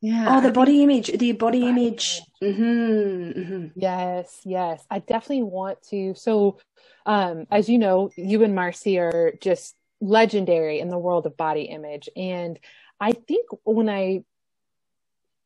yeah. 0.00 0.36
Oh, 0.36 0.40
the 0.40 0.52
body 0.52 0.82
image, 0.82 1.10
the 1.18 1.32
body, 1.32 1.66
image. 1.66 2.22
Mm-hmm, 2.42 3.40
mm-hmm. 3.40 3.66
Yes, 3.74 4.40
yes. 4.44 4.84
I 4.88 5.00
definitely 5.00 5.42
want 5.42 5.82
to. 5.90 6.14
So, 6.14 6.58
um, 7.04 7.46
as 7.50 7.68
you 7.68 7.78
know, 7.78 8.10
you 8.16 8.44
and 8.44 8.56
Marci 8.56 9.00
are 9.00 9.32
just 9.40 9.74
legendary 10.00 10.78
in 10.78 10.88
the 10.88 10.98
world 10.98 11.26
of 11.26 11.36
body 11.36 11.62
image, 11.62 12.08
and 12.16 12.60
I 13.00 13.10
think 13.10 13.48
when 13.64 13.88
I 13.88 14.22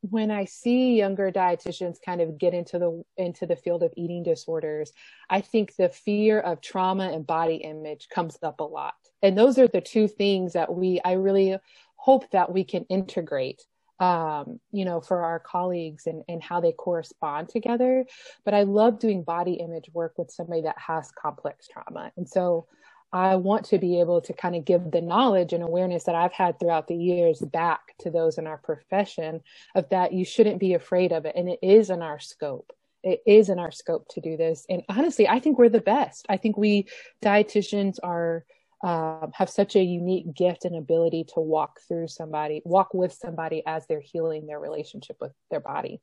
when 0.09 0.31
I 0.31 0.45
see 0.45 0.97
younger 0.97 1.31
dietitians 1.31 1.97
kind 2.05 2.19
of 2.19 2.37
get 2.37 2.53
into 2.53 2.77
the 2.77 3.03
into 3.15 3.45
the 3.45 3.55
field 3.55 3.83
of 3.83 3.93
eating 3.95 4.23
disorders, 4.23 4.91
I 5.29 5.41
think 5.41 5.75
the 5.75 5.89
fear 5.89 6.39
of 6.39 6.61
trauma 6.61 7.09
and 7.11 7.25
body 7.25 7.55
image 7.55 8.09
comes 8.09 8.37
up 8.43 8.59
a 8.59 8.63
lot. 8.63 8.95
And 9.21 9.37
those 9.37 9.57
are 9.57 9.67
the 9.67 9.81
two 9.81 10.07
things 10.07 10.53
that 10.53 10.73
we 10.73 10.99
I 11.05 11.13
really 11.13 11.57
hope 11.95 12.29
that 12.31 12.51
we 12.51 12.65
can 12.65 12.83
integrate 12.85 13.63
um, 13.99 14.59
you 14.73 14.83
know, 14.83 14.99
for 14.99 15.23
our 15.23 15.39
colleagues 15.39 16.07
and, 16.07 16.23
and 16.27 16.43
how 16.43 16.59
they 16.59 16.73
correspond 16.73 17.47
together. 17.47 18.05
But 18.43 18.53
I 18.53 18.63
love 18.63 18.99
doing 18.99 19.23
body 19.23 19.53
image 19.53 19.89
work 19.93 20.17
with 20.17 20.31
somebody 20.31 20.61
that 20.63 20.77
has 20.77 21.09
complex 21.11 21.67
trauma. 21.67 22.11
And 22.17 22.27
so 22.27 22.67
I 23.13 23.35
want 23.35 23.65
to 23.65 23.77
be 23.77 23.99
able 23.99 24.21
to 24.21 24.33
kind 24.33 24.55
of 24.55 24.65
give 24.65 24.89
the 24.89 24.99
knowledge 24.99 25.53
and 25.53 25.63
awareness 25.63 26.05
that 26.05 26.15
I've 26.15 26.33
had 26.33 26.59
throughout 26.59 26.87
the 26.87 26.95
years 26.95 27.39
back 27.39 27.95
to 27.99 28.09
those 28.09 28.39
in 28.39 28.47
our 28.47 28.57
profession 28.57 29.41
of 29.75 29.87
that 29.89 30.13
you 30.13 30.25
shouldn't 30.25 30.59
be 30.59 30.73
afraid 30.73 31.11
of 31.11 31.25
it. 31.25 31.35
And 31.35 31.47
it 31.47 31.59
is 31.61 31.91
in 31.91 32.01
our 32.01 32.19
scope. 32.19 32.73
It 33.03 33.21
is 33.27 33.49
in 33.49 33.59
our 33.59 33.71
scope 33.71 34.07
to 34.09 34.21
do 34.21 34.35
this. 34.35 34.65
And 34.67 34.81
honestly, 34.89 35.27
I 35.27 35.39
think 35.39 35.59
we're 35.59 35.69
the 35.69 35.79
best. 35.79 36.25
I 36.27 36.37
think 36.37 36.57
we 36.57 36.87
dietitians 37.21 37.99
are, 38.01 38.45
um, 38.83 39.31
have 39.35 39.49
such 39.49 39.75
a 39.75 39.83
unique 39.83 40.33
gift 40.33 40.65
and 40.65 40.75
ability 40.75 41.25
to 41.35 41.39
walk 41.39 41.81
through 41.87 42.07
somebody, 42.07 42.63
walk 42.65 42.95
with 42.95 43.13
somebody 43.13 43.61
as 43.67 43.85
they're 43.85 44.01
healing 44.01 44.47
their 44.47 44.59
relationship 44.59 45.17
with 45.21 45.33
their 45.51 45.59
body. 45.59 46.01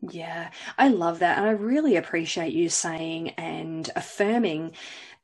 Yeah, 0.00 0.50
I 0.76 0.88
love 0.88 1.20
that. 1.20 1.38
And 1.38 1.46
I 1.46 1.52
really 1.52 1.96
appreciate 1.96 2.52
you 2.52 2.68
saying 2.68 3.30
and 3.30 3.90
affirming 3.96 4.72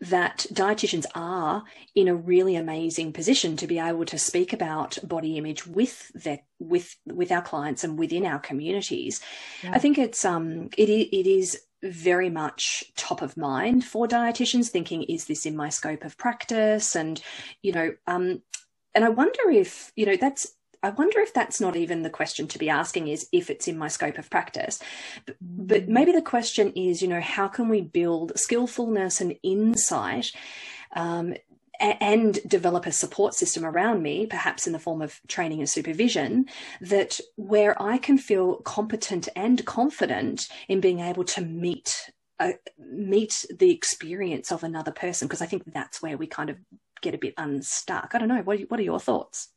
that 0.00 0.46
dietitians 0.50 1.04
are 1.14 1.64
in 1.94 2.08
a 2.08 2.14
really 2.14 2.56
amazing 2.56 3.12
position 3.12 3.56
to 3.58 3.66
be 3.66 3.78
able 3.78 4.06
to 4.06 4.18
speak 4.18 4.54
about 4.54 4.98
body 5.02 5.36
image 5.36 5.66
with 5.66 6.10
their 6.14 6.40
with 6.58 6.96
with 7.04 7.30
our 7.30 7.42
clients 7.42 7.84
and 7.84 7.98
within 7.98 8.24
our 8.24 8.38
communities. 8.38 9.20
Yeah. 9.62 9.72
I 9.74 9.78
think 9.78 9.98
it's 9.98 10.24
um 10.24 10.70
it 10.78 10.88
it 10.88 11.26
is 11.28 11.60
very 11.82 12.30
much 12.30 12.84
top 12.96 13.22
of 13.22 13.36
mind 13.36 13.84
for 13.84 14.06
dietitians 14.06 14.68
thinking 14.68 15.02
is 15.04 15.26
this 15.26 15.46
in 15.46 15.56
my 15.56 15.68
scope 15.68 16.04
of 16.04 16.16
practice 16.18 16.94
and 16.94 17.22
you 17.62 17.72
know 17.72 17.94
um 18.06 18.42
and 18.94 19.02
i 19.02 19.08
wonder 19.08 19.48
if 19.50 19.90
you 19.96 20.04
know 20.04 20.16
that's 20.16 20.46
I 20.82 20.90
wonder 20.90 21.20
if 21.20 21.34
that's 21.34 21.60
not 21.60 21.76
even 21.76 22.02
the 22.02 22.10
question 22.10 22.46
to 22.48 22.58
be 22.58 22.70
asking 22.70 23.08
is 23.08 23.28
if 23.32 23.50
it's 23.50 23.68
in 23.68 23.76
my 23.76 23.88
scope 23.88 24.18
of 24.18 24.30
practice. 24.30 24.78
But, 25.26 25.36
but 25.40 25.82
mm-hmm. 25.82 25.92
maybe 25.92 26.12
the 26.12 26.22
question 26.22 26.72
is, 26.74 27.02
you 27.02 27.08
know, 27.08 27.20
how 27.20 27.48
can 27.48 27.68
we 27.68 27.82
build 27.82 28.32
skillfulness 28.36 29.20
and 29.20 29.36
insight 29.42 30.32
um, 30.96 31.34
and 31.78 32.38
develop 32.46 32.86
a 32.86 32.92
support 32.92 33.34
system 33.34 33.64
around 33.64 34.02
me, 34.02 34.26
perhaps 34.26 34.66
in 34.66 34.72
the 34.72 34.78
form 34.78 35.00
of 35.00 35.20
training 35.28 35.60
and 35.60 35.68
supervision, 35.68 36.46
that 36.80 37.20
where 37.36 37.80
I 37.82 37.98
can 37.98 38.18
feel 38.18 38.56
competent 38.56 39.28
and 39.34 39.64
confident 39.64 40.48
in 40.68 40.80
being 40.80 41.00
able 41.00 41.24
to 41.24 41.40
meet 41.40 42.10
uh, 42.38 42.52
meet 42.78 43.44
the 43.54 43.70
experience 43.70 44.50
of 44.50 44.64
another 44.64 44.92
person, 44.92 45.28
because 45.28 45.42
I 45.42 45.46
think 45.46 45.64
that's 45.66 46.00
where 46.00 46.16
we 46.16 46.26
kind 46.26 46.48
of 46.48 46.56
get 47.02 47.14
a 47.14 47.18
bit 47.18 47.34
unstuck. 47.36 48.14
I 48.14 48.18
don't 48.18 48.28
know. 48.28 48.40
What 48.42 48.58
are, 48.58 48.62
what 48.64 48.80
are 48.80 48.84
your 48.84 49.00
thoughts? 49.00 49.48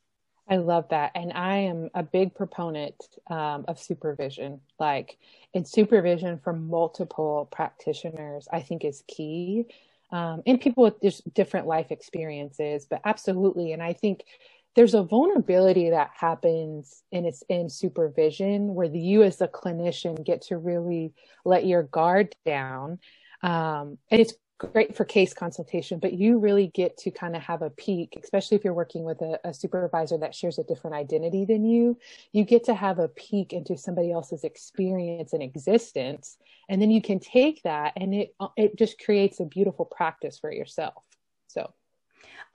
I 0.50 0.58
love 0.58 0.90
that. 0.90 1.12
And 1.16 1.32
I 1.34 1.58
am 1.58 1.90
a 1.94 2.04
big 2.04 2.36
proponent 2.36 2.96
um, 3.30 3.66
of 3.68 3.80
supervision. 3.80 4.60
Like, 4.80 5.18
in 5.54 5.66
supervision 5.66 6.40
from 6.40 6.68
multiple 6.68 7.48
practitioners, 7.52 8.48
I 8.52 8.62
think 8.62 8.84
is 8.84 9.04
key 9.08 9.68
um, 10.14 10.44
and 10.46 10.62
people 10.62 10.84
with 10.84 11.02
just 11.02 11.34
different 11.34 11.66
life 11.66 11.92
experiences, 11.92 12.86
but 12.88 13.02
absolutely. 13.04 13.72
And 13.72 13.82
I 13.82 13.94
think 13.94 14.24
there's 14.76 14.94
a 14.94 15.02
vulnerability 15.04 15.90
that 15.90 16.12
happens 16.16 17.04
and 17.12 17.26
it's 17.26 17.44
in 17.50 17.68
supervision 17.68 18.76
where 18.76 18.88
the, 18.88 19.00
you 19.00 19.24
as 19.24 19.42
a 19.42 19.48
clinician 19.48 20.24
get 20.24 20.44
to 20.44 20.58
really 20.58 21.14
let 21.46 21.66
your 21.66 21.84
guard 21.84 22.36
down. 22.46 23.00
Um, 23.42 23.98
and 24.12 24.22
it's 24.22 24.34
great 24.58 24.96
for 24.96 25.06
case 25.06 25.34
consultation, 25.34 26.00
but 26.00 26.14
you 26.14 26.40
really 26.40 26.68
get 26.68 26.98
to 26.98 27.12
kind 27.12 27.36
of 27.36 27.42
have 27.42 27.62
a 27.62 27.70
peek, 27.70 28.18
especially 28.22 28.56
if 28.56 28.64
you're 28.64 28.74
working 28.74 29.04
with 29.04 29.22
a, 29.22 29.40
a, 29.44 29.54
supervisor 29.54 30.18
that 30.18 30.36
shares 30.36 30.58
a 30.58 30.64
different 30.64 30.96
identity 30.96 31.46
than 31.46 31.66
you. 31.66 31.98
You 32.32 32.44
get 32.44 32.64
to 32.66 32.74
have 32.74 33.00
a 33.00 33.08
peek 33.08 33.52
into 33.52 33.78
somebody 33.78 34.12
else's 34.12 34.44
experience 34.44 35.34
and 35.34 35.44
existence, 35.44 36.38
and 36.70 36.82
then 36.82 36.92
you 36.92 37.02
can 37.02 37.20
take 37.20 37.64
that, 37.64 37.94
and 37.96 38.14
it 38.14 38.36
uh, 38.40 38.50
it 38.56 38.78
just 38.78 39.00
creates 39.04 39.40
a 39.40 39.46
beautiful 39.46 39.86
practice 39.86 40.38
for 40.40 40.52
yourself. 40.52 41.04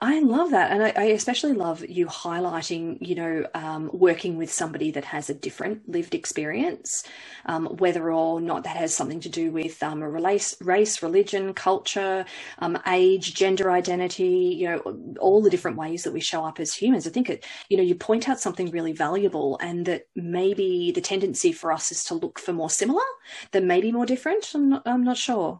I 0.01 0.21
love 0.21 0.51
that. 0.51 0.71
And 0.71 0.81
I, 0.81 0.93
I, 0.95 1.03
especially 1.07 1.51
love 1.51 1.83
you 1.85 2.05
highlighting, 2.07 3.05
you 3.05 3.15
know, 3.15 3.45
um, 3.53 3.89
working 3.91 4.37
with 4.37 4.49
somebody 4.49 4.91
that 4.91 5.03
has 5.03 5.29
a 5.29 5.33
different 5.33 5.89
lived 5.89 6.15
experience, 6.15 7.03
um, 7.47 7.65
whether 7.65 8.09
or 8.09 8.39
not 8.39 8.63
that 8.63 8.77
has 8.77 8.95
something 8.95 9.19
to 9.19 9.27
do 9.27 9.51
with 9.51 9.83
um, 9.83 10.01
a 10.01 10.09
race, 10.09 10.55
race, 10.61 11.03
religion, 11.03 11.53
culture, 11.53 12.23
um, 12.59 12.79
age, 12.87 13.33
gender 13.33 13.71
identity, 13.71 14.55
you 14.57 14.69
know, 14.69 15.15
all 15.19 15.41
the 15.41 15.49
different 15.49 15.75
ways 15.75 16.05
that 16.05 16.13
we 16.13 16.21
show 16.21 16.45
up 16.45 16.61
as 16.61 16.73
humans. 16.73 17.05
I 17.05 17.09
think, 17.09 17.29
it, 17.29 17.45
you 17.67 17.75
know, 17.75 17.83
you 17.83 17.95
point 17.95 18.29
out 18.29 18.39
something 18.39 18.71
really 18.71 18.93
valuable 18.93 19.57
and 19.61 19.85
that 19.87 20.03
maybe 20.15 20.93
the 20.93 21.01
tendency 21.01 21.51
for 21.51 21.73
us 21.73 21.91
is 21.91 22.05
to 22.05 22.13
look 22.13 22.39
for 22.39 22.53
more 22.53 22.69
similar 22.69 23.03
than 23.51 23.67
maybe 23.67 23.91
more 23.91 24.05
different. 24.05 24.49
I'm 24.55 24.69
not, 24.69 24.83
I'm 24.85 25.03
not 25.03 25.17
sure. 25.17 25.59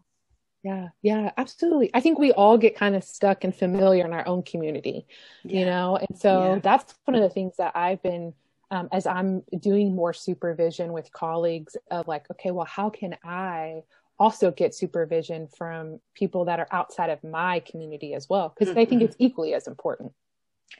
Yeah, 0.63 0.89
yeah, 1.01 1.31
absolutely. 1.37 1.89
I 1.93 2.01
think 2.01 2.19
we 2.19 2.33
all 2.33 2.57
get 2.57 2.75
kind 2.75 2.95
of 2.95 3.03
stuck 3.03 3.43
and 3.43 3.55
familiar 3.55 4.05
in 4.05 4.11
our 4.11 4.27
own 4.27 4.43
community, 4.43 5.07
yeah. 5.43 5.59
you 5.59 5.65
know, 5.65 5.95
and 5.95 6.19
so 6.19 6.55
yeah. 6.55 6.59
that's 6.59 6.95
one 7.05 7.15
of 7.15 7.21
the 7.21 7.29
things 7.29 7.55
that 7.57 7.75
I've 7.75 8.01
been, 8.03 8.33
um, 8.69 8.89
as 8.91 9.07
I'm 9.07 9.43
doing 9.57 9.95
more 9.95 10.11
supervision 10.13 10.91
with 10.91 11.11
colleagues 11.13 11.77
of 11.89 12.07
like, 12.07 12.29
okay, 12.31 12.51
well, 12.51 12.65
how 12.65 12.89
can 12.89 13.15
I 13.23 13.83
also 14.19 14.51
get 14.51 14.75
supervision 14.75 15.47
from 15.47 16.01
people 16.13 16.45
that 16.45 16.59
are 16.59 16.67
outside 16.71 17.09
of 17.09 17.23
my 17.23 17.61
community 17.61 18.13
as 18.13 18.27
well? 18.27 18.49
Because 18.49 18.71
mm-hmm. 18.71 18.79
I 18.79 18.85
think 18.85 19.01
mm-hmm. 19.01 19.09
it's 19.09 19.15
equally 19.17 19.53
as 19.53 19.65
important. 19.65 20.11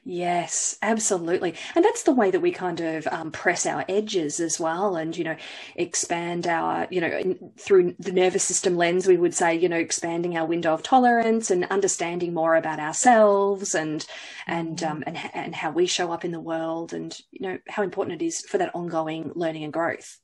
Yes, 0.06 0.78
absolutely. 0.82 1.56
And 1.76 1.84
that's 1.84 2.04
the 2.04 2.14
way 2.14 2.32
that 2.32 2.40
we 2.40 2.52
kind 2.52 2.80
of 2.80 3.08
um, 3.08 3.32
press 3.32 3.66
our 3.66 3.86
edges 3.90 4.40
as 4.40 4.60
well 4.60 4.96
and, 4.96 5.16
you 5.16 5.24
know, 5.24 5.36
expand 5.76 6.48
our, 6.48 6.88
you 6.90 7.02
know, 7.02 7.08
in, 7.08 7.52
through 7.58 7.96
the 8.00 8.12
nervous 8.12 8.44
system 8.44 8.78
lens, 8.78 9.08
we 9.08 9.18
would 9.18 9.34
say, 9.34 9.56
you 9.56 9.68
know, 9.70 9.78
expanding 9.78 10.38
our 10.38 10.46
window 10.46 10.74
of 10.74 10.84
tolerance 10.84 11.52
and 11.52 11.66
understanding 11.66 12.34
more 12.34 12.56
about 12.56 12.80
ourselves 12.80 13.76
and, 13.76 14.06
and, 14.48 14.84
um, 14.84 15.04
and, 15.06 15.18
and 15.34 15.54
how 15.54 15.72
we 15.72 15.86
show 15.86 16.12
up 16.12 16.24
in 16.24 16.32
the 16.32 16.40
world 16.40 16.94
and, 16.94 17.20
you 17.32 17.48
know, 17.48 17.58
how 17.68 17.84
important 17.84 18.22
it 18.22 18.26
is 18.26 18.42
for 18.42 18.58
that 18.58 18.74
ongoing 18.74 19.32
learning 19.36 19.64
and 19.64 19.74
growth. 19.74 20.20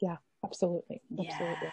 Yeah, 0.00 0.16
absolutely. 0.44 1.00
Absolutely. 1.12 1.56
Yeah. 1.62 1.70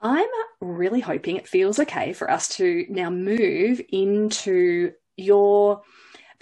I'm 0.00 0.28
really 0.60 1.00
hoping 1.00 1.36
it 1.36 1.48
feels 1.48 1.78
okay 1.80 2.12
for 2.12 2.30
us 2.30 2.48
to 2.56 2.86
now 2.88 3.10
move 3.10 3.80
into 3.90 4.92
your 5.16 5.82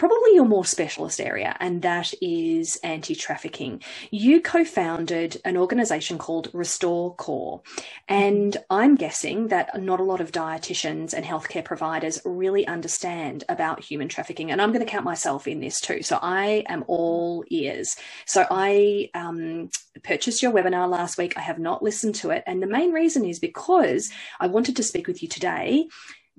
probably 0.03 0.35
your 0.35 0.45
more 0.45 0.65
specialist 0.65 1.21
area, 1.21 1.55
and 1.61 1.81
that 1.83 2.13
is 2.21 2.75
anti 2.83 3.15
trafficking. 3.15 3.81
You 4.11 4.41
co 4.41 4.65
founded 4.65 5.39
an 5.45 5.55
organization 5.55 6.17
called 6.17 6.49
Restore 6.51 7.15
Corps, 7.15 7.61
and 8.09 8.57
I'm 8.69 8.95
guessing 8.95 9.47
that 9.47 9.81
not 9.81 10.01
a 10.01 10.03
lot 10.03 10.19
of 10.19 10.33
dietitians 10.33 11.13
and 11.13 11.25
healthcare 11.25 11.63
providers 11.63 12.19
really 12.25 12.67
understand 12.67 13.43
about 13.47 13.81
human 13.81 14.09
trafficking. 14.09 14.51
And 14.51 14.61
I'm 14.61 14.73
going 14.73 14.85
to 14.85 14.91
count 14.91 15.05
myself 15.05 15.47
in 15.47 15.61
this 15.61 15.79
too. 15.79 16.01
So 16.01 16.19
I 16.21 16.65
am 16.67 16.83
all 16.87 17.45
ears. 17.49 17.95
So 18.25 18.45
I 18.49 19.09
um, 19.13 19.69
purchased 20.03 20.41
your 20.41 20.51
webinar 20.51 20.89
last 20.89 21.17
week. 21.17 21.37
I 21.37 21.41
have 21.41 21.59
not 21.59 21.83
listened 21.83 22.15
to 22.15 22.31
it. 22.31 22.43
And 22.45 22.61
the 22.61 22.67
main 22.67 22.91
reason 22.91 23.23
is 23.23 23.39
because 23.39 24.11
I 24.39 24.47
wanted 24.47 24.75
to 24.75 24.83
speak 24.83 25.07
with 25.07 25.21
you 25.21 25.29
today 25.29 25.87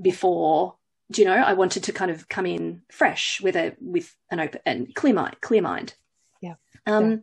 before 0.01 0.75
do 1.15 1.23
you 1.23 1.29
know 1.29 1.35
i 1.35 1.53
wanted 1.53 1.85
to 1.85 1.93
kind 1.93 2.11
of 2.11 2.29
come 2.29 2.45
in 2.45 2.83
fresh 2.91 3.41
with 3.41 3.57
a 3.57 3.75
with 3.81 4.15
an 4.31 4.41
open 4.41 4.61
and 4.67 4.95
clear 4.95 5.15
mind 5.15 5.37
clear 5.41 5.63
mind 5.63 5.95
yeah 6.43 6.55
um 6.87 7.11
yeah. 7.11 7.17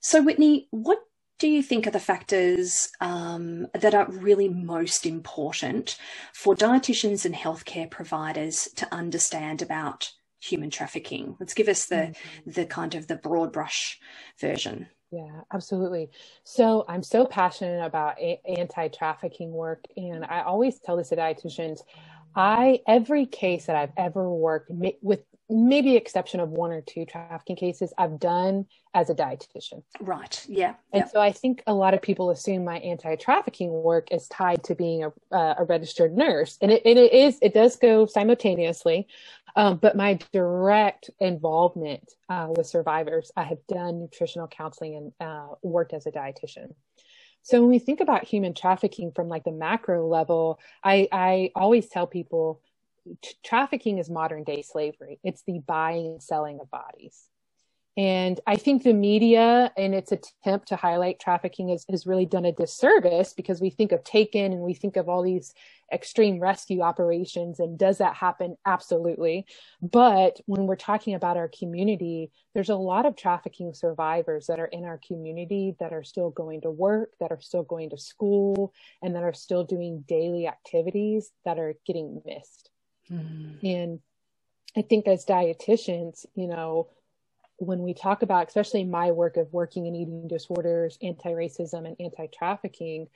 so 0.00 0.22
whitney 0.22 0.66
what 0.70 0.98
do 1.38 1.48
you 1.48 1.62
think 1.62 1.88
are 1.88 1.90
the 1.90 1.98
factors 1.98 2.88
um, 3.00 3.66
that 3.74 3.96
are 3.96 4.08
really 4.08 4.48
most 4.48 5.04
important 5.04 5.98
for 6.32 6.54
dietitians 6.54 7.24
and 7.24 7.34
healthcare 7.34 7.90
providers 7.90 8.68
to 8.76 8.86
understand 8.94 9.60
about 9.60 10.12
human 10.40 10.70
trafficking 10.70 11.36
let's 11.40 11.54
give 11.54 11.68
us 11.68 11.86
the 11.86 11.96
mm-hmm. 11.96 12.50
the 12.50 12.64
kind 12.64 12.94
of 12.94 13.08
the 13.08 13.16
broad 13.16 13.52
brush 13.52 13.98
version 14.40 14.86
yeah, 15.12 15.42
absolutely. 15.52 16.08
So 16.42 16.86
I'm 16.88 17.02
so 17.02 17.26
passionate 17.26 17.84
about 17.84 18.18
a- 18.18 18.40
anti-trafficking 18.46 19.52
work, 19.52 19.84
and 19.94 20.24
I 20.24 20.40
always 20.40 20.80
tell 20.80 20.96
this 20.96 21.10
to 21.10 21.16
dietitians. 21.16 21.82
I 22.34 22.80
every 22.86 23.26
case 23.26 23.66
that 23.66 23.76
I've 23.76 23.92
ever 23.96 24.28
worked 24.28 24.70
with 24.70 25.20
maybe 25.52 25.96
exception 25.96 26.40
of 26.40 26.50
one 26.50 26.72
or 26.72 26.80
two 26.80 27.04
trafficking 27.04 27.56
cases 27.56 27.92
I've 27.98 28.18
done 28.18 28.66
as 28.94 29.10
a 29.10 29.14
dietitian. 29.14 29.82
Right. 30.00 30.44
Yeah. 30.48 30.74
And 30.92 31.08
so 31.10 31.20
I 31.20 31.32
think 31.32 31.62
a 31.66 31.74
lot 31.74 31.94
of 31.94 32.02
people 32.02 32.30
assume 32.30 32.64
my 32.64 32.78
anti-trafficking 32.78 33.70
work 33.70 34.08
is 34.10 34.28
tied 34.28 34.64
to 34.64 34.74
being 34.74 35.04
a, 35.04 35.08
uh, 35.34 35.54
a 35.58 35.64
registered 35.64 36.16
nurse, 36.16 36.58
and 36.60 36.70
it, 36.70 36.82
and 36.84 36.98
it 36.98 37.12
is. 37.12 37.38
It 37.42 37.54
does 37.54 37.76
go 37.76 38.06
simultaneously, 38.06 39.06
um, 39.56 39.76
but 39.76 39.96
my 39.96 40.18
direct 40.32 41.10
involvement 41.20 42.12
uh, 42.28 42.48
with 42.56 42.66
survivors, 42.66 43.30
I 43.36 43.44
have 43.44 43.58
done 43.68 44.00
nutritional 44.00 44.48
counseling 44.48 44.96
and 44.96 45.28
uh, 45.28 45.54
worked 45.62 45.92
as 45.92 46.06
a 46.06 46.10
dietitian. 46.10 46.74
So 47.42 47.60
when 47.60 47.70
we 47.70 47.78
think 47.78 48.00
about 48.00 48.24
human 48.24 48.54
trafficking 48.54 49.12
from 49.12 49.28
like 49.28 49.44
the 49.44 49.52
macro 49.52 50.06
level, 50.06 50.60
I, 50.82 51.08
I 51.10 51.50
always 51.54 51.88
tell 51.88 52.06
people 52.06 52.60
trafficking 53.44 53.98
is 53.98 54.08
modern 54.08 54.44
day 54.44 54.62
slavery. 54.62 55.18
It's 55.24 55.42
the 55.42 55.58
buying 55.58 56.06
and 56.06 56.22
selling 56.22 56.60
of 56.60 56.70
bodies. 56.70 57.28
And 57.96 58.40
I 58.46 58.56
think 58.56 58.82
the 58.82 58.94
media, 58.94 59.70
in 59.76 59.92
its 59.92 60.12
attempt 60.12 60.68
to 60.68 60.76
highlight 60.76 61.20
trafficking, 61.20 61.68
has, 61.68 61.84
has 61.90 62.06
really 62.06 62.24
done 62.24 62.46
a 62.46 62.52
disservice 62.52 63.34
because 63.34 63.60
we 63.60 63.68
think 63.68 63.92
of 63.92 64.02
Taken 64.02 64.52
and 64.52 64.62
we 64.62 64.72
think 64.72 64.96
of 64.96 65.10
all 65.10 65.22
these 65.22 65.52
extreme 65.92 66.40
rescue 66.40 66.80
operations. 66.80 67.60
And 67.60 67.78
does 67.78 67.98
that 67.98 68.14
happen? 68.14 68.56
Absolutely. 68.64 69.44
But 69.82 70.40
when 70.46 70.66
we're 70.66 70.76
talking 70.76 71.14
about 71.14 71.36
our 71.36 71.48
community, 71.48 72.30
there's 72.54 72.70
a 72.70 72.76
lot 72.76 73.04
of 73.04 73.14
trafficking 73.14 73.74
survivors 73.74 74.46
that 74.46 74.58
are 74.58 74.66
in 74.66 74.84
our 74.84 74.98
community 75.06 75.76
that 75.78 75.92
are 75.92 76.04
still 76.04 76.30
going 76.30 76.62
to 76.62 76.70
work, 76.70 77.10
that 77.20 77.30
are 77.30 77.42
still 77.42 77.62
going 77.62 77.90
to 77.90 77.98
school, 77.98 78.72
and 79.02 79.14
that 79.16 79.22
are 79.22 79.34
still 79.34 79.64
doing 79.64 80.02
daily 80.08 80.46
activities 80.46 81.30
that 81.44 81.58
are 81.58 81.74
getting 81.86 82.22
missed. 82.24 82.70
Mm-hmm. 83.10 83.66
And 83.66 84.00
I 84.74 84.80
think 84.80 85.06
as 85.06 85.26
dietitians, 85.26 86.24
you 86.34 86.46
know, 86.46 86.88
when 87.56 87.82
we 87.82 87.94
talk 87.94 88.22
about, 88.22 88.48
especially 88.48 88.84
my 88.84 89.10
work 89.10 89.36
of 89.36 89.52
working 89.52 89.86
in 89.86 89.94
eating 89.94 90.28
disorders, 90.28 90.98
anti 91.02 91.30
racism, 91.30 91.86
and 91.86 91.96
anti 92.00 92.26
trafficking, 92.26 93.08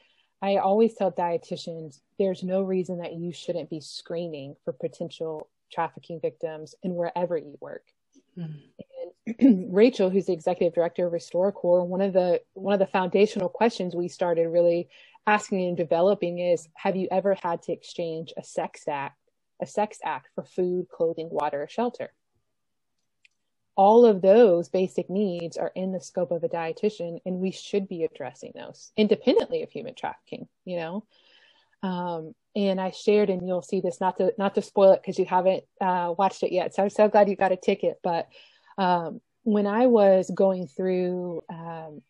I 0.42 0.56
always 0.56 0.94
tell 0.94 1.10
dietitians 1.10 2.00
there's 2.18 2.42
no 2.42 2.62
reason 2.62 2.98
that 2.98 3.14
you 3.14 3.32
shouldn't 3.32 3.70
be 3.70 3.80
screening 3.80 4.56
for 4.64 4.72
potential 4.72 5.48
trafficking 5.72 6.20
victims 6.20 6.74
and 6.84 6.94
wherever 6.94 7.36
you 7.36 7.56
work. 7.60 7.84
Mm. 8.38 8.60
And 9.40 9.72
Rachel, 9.74 10.10
who's 10.10 10.26
the 10.26 10.32
executive 10.32 10.74
director 10.74 11.06
of 11.06 11.12
RestoreCorps, 11.12 11.86
one 11.86 12.00
of 12.00 12.12
the 12.12 12.42
one 12.54 12.74
of 12.74 12.78
the 12.78 12.86
foundational 12.86 13.48
questions 13.48 13.94
we 13.94 14.08
started 14.08 14.48
really 14.48 14.88
asking 15.26 15.66
and 15.66 15.76
developing 15.76 16.38
is 16.38 16.68
have 16.74 16.94
you 16.94 17.08
ever 17.10 17.34
had 17.34 17.62
to 17.62 17.72
exchange 17.72 18.32
a 18.36 18.44
sex 18.44 18.86
act 18.86 19.18
a 19.60 19.66
sex 19.66 19.98
act 20.04 20.28
for 20.34 20.44
food, 20.44 20.88
clothing, 20.88 21.28
water, 21.30 21.62
or 21.62 21.68
shelter? 21.68 22.12
All 23.76 24.06
of 24.06 24.22
those 24.22 24.68
basic 24.68 25.10
needs 25.10 25.56
are 25.56 25.72
in 25.74 25.92
the 25.92 26.00
scope 26.00 26.30
of 26.30 26.42
a 26.42 26.48
dietitian, 26.48 27.20
and 27.26 27.40
we 27.40 27.50
should 27.50 27.88
be 27.88 28.04
addressing 28.04 28.52
those 28.54 28.90
independently 28.96 29.62
of 29.62 29.70
human 29.70 29.94
trafficking, 29.94 30.48
you 30.64 30.76
know? 30.78 31.04
Um, 31.82 32.34
and 32.54 32.80
I 32.80 32.90
shared, 32.90 33.28
and 33.28 33.46
you'll 33.46 33.62
see 33.62 33.80
this 33.80 34.00
not 34.00 34.16
to 34.16 34.32
not 34.38 34.54
to 34.54 34.62
spoil 34.62 34.92
it 34.92 35.02
because 35.02 35.18
you 35.18 35.26
haven't 35.26 35.64
uh, 35.80 36.14
watched 36.16 36.42
it 36.42 36.52
yet. 36.52 36.74
So 36.74 36.84
I'm 36.84 36.90
so 36.90 37.08
glad 37.08 37.28
you 37.28 37.36
got 37.36 37.52
a 37.52 37.56
ticket. 37.56 37.98
But 38.02 38.28
um, 38.78 39.20
when 39.42 39.66
I 39.66 39.86
was 39.86 40.30
going 40.34 40.66
through, 40.66 41.42
um, 41.50 42.00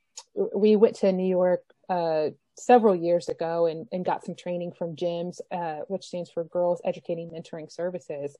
we 0.54 0.76
went 0.76 0.96
to 0.96 1.12
New 1.12 1.28
York 1.28 1.64
uh, 1.88 2.28
several 2.56 2.94
years 2.94 3.28
ago 3.28 3.66
and, 3.66 3.86
and 3.92 4.04
got 4.04 4.24
some 4.24 4.36
training 4.36 4.72
from 4.72 4.96
GEMS, 4.96 5.40
uh, 5.50 5.80
which 5.88 6.04
stands 6.04 6.30
for 6.30 6.44
Girls 6.44 6.80
Educating 6.84 7.30
Mentoring 7.30 7.70
Services. 7.70 8.36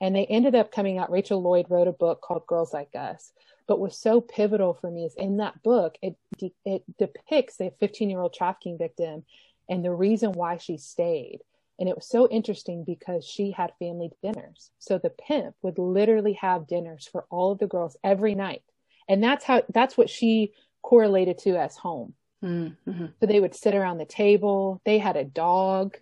And 0.00 0.14
they 0.14 0.26
ended 0.26 0.54
up 0.54 0.72
coming 0.72 0.98
out. 0.98 1.10
Rachel 1.10 1.42
Lloyd 1.42 1.66
wrote 1.68 1.88
a 1.88 1.92
book 1.92 2.20
called 2.20 2.46
Girls 2.46 2.72
Like 2.72 2.94
Us. 2.94 3.32
But 3.66 3.78
was 3.78 3.96
so 3.96 4.20
pivotal 4.20 4.74
for 4.74 4.90
me 4.90 5.04
is 5.04 5.14
in 5.14 5.36
that 5.36 5.62
book, 5.62 5.96
it 6.02 6.16
de- 6.38 6.54
it 6.64 6.82
depicts 6.98 7.60
a 7.60 7.70
15 7.78 8.10
year 8.10 8.20
old 8.20 8.34
trafficking 8.34 8.78
victim 8.78 9.24
and 9.68 9.84
the 9.84 9.92
reason 9.92 10.32
why 10.32 10.56
she 10.56 10.76
stayed. 10.76 11.40
And 11.78 11.88
it 11.88 11.94
was 11.94 12.06
so 12.06 12.28
interesting 12.28 12.84
because 12.84 13.24
she 13.24 13.52
had 13.52 13.72
family 13.78 14.10
dinners. 14.22 14.70
So 14.78 14.98
the 14.98 15.08
pimp 15.08 15.54
would 15.62 15.78
literally 15.78 16.34
have 16.34 16.66
dinners 16.66 17.08
for 17.10 17.24
all 17.30 17.52
of 17.52 17.58
the 17.58 17.66
girls 17.66 17.96
every 18.04 18.34
night. 18.34 18.62
And 19.08 19.22
that's 19.22 19.44
how, 19.44 19.62
that's 19.72 19.96
what 19.96 20.10
she 20.10 20.52
correlated 20.82 21.38
to 21.38 21.56
as 21.56 21.76
home. 21.76 22.14
Mm-hmm. 22.44 23.06
So 23.18 23.26
they 23.26 23.40
would 23.40 23.54
sit 23.54 23.74
around 23.74 23.98
the 23.98 24.04
table. 24.04 24.82
They 24.84 24.98
had 24.98 25.16
a 25.16 25.24
dog. 25.24 25.96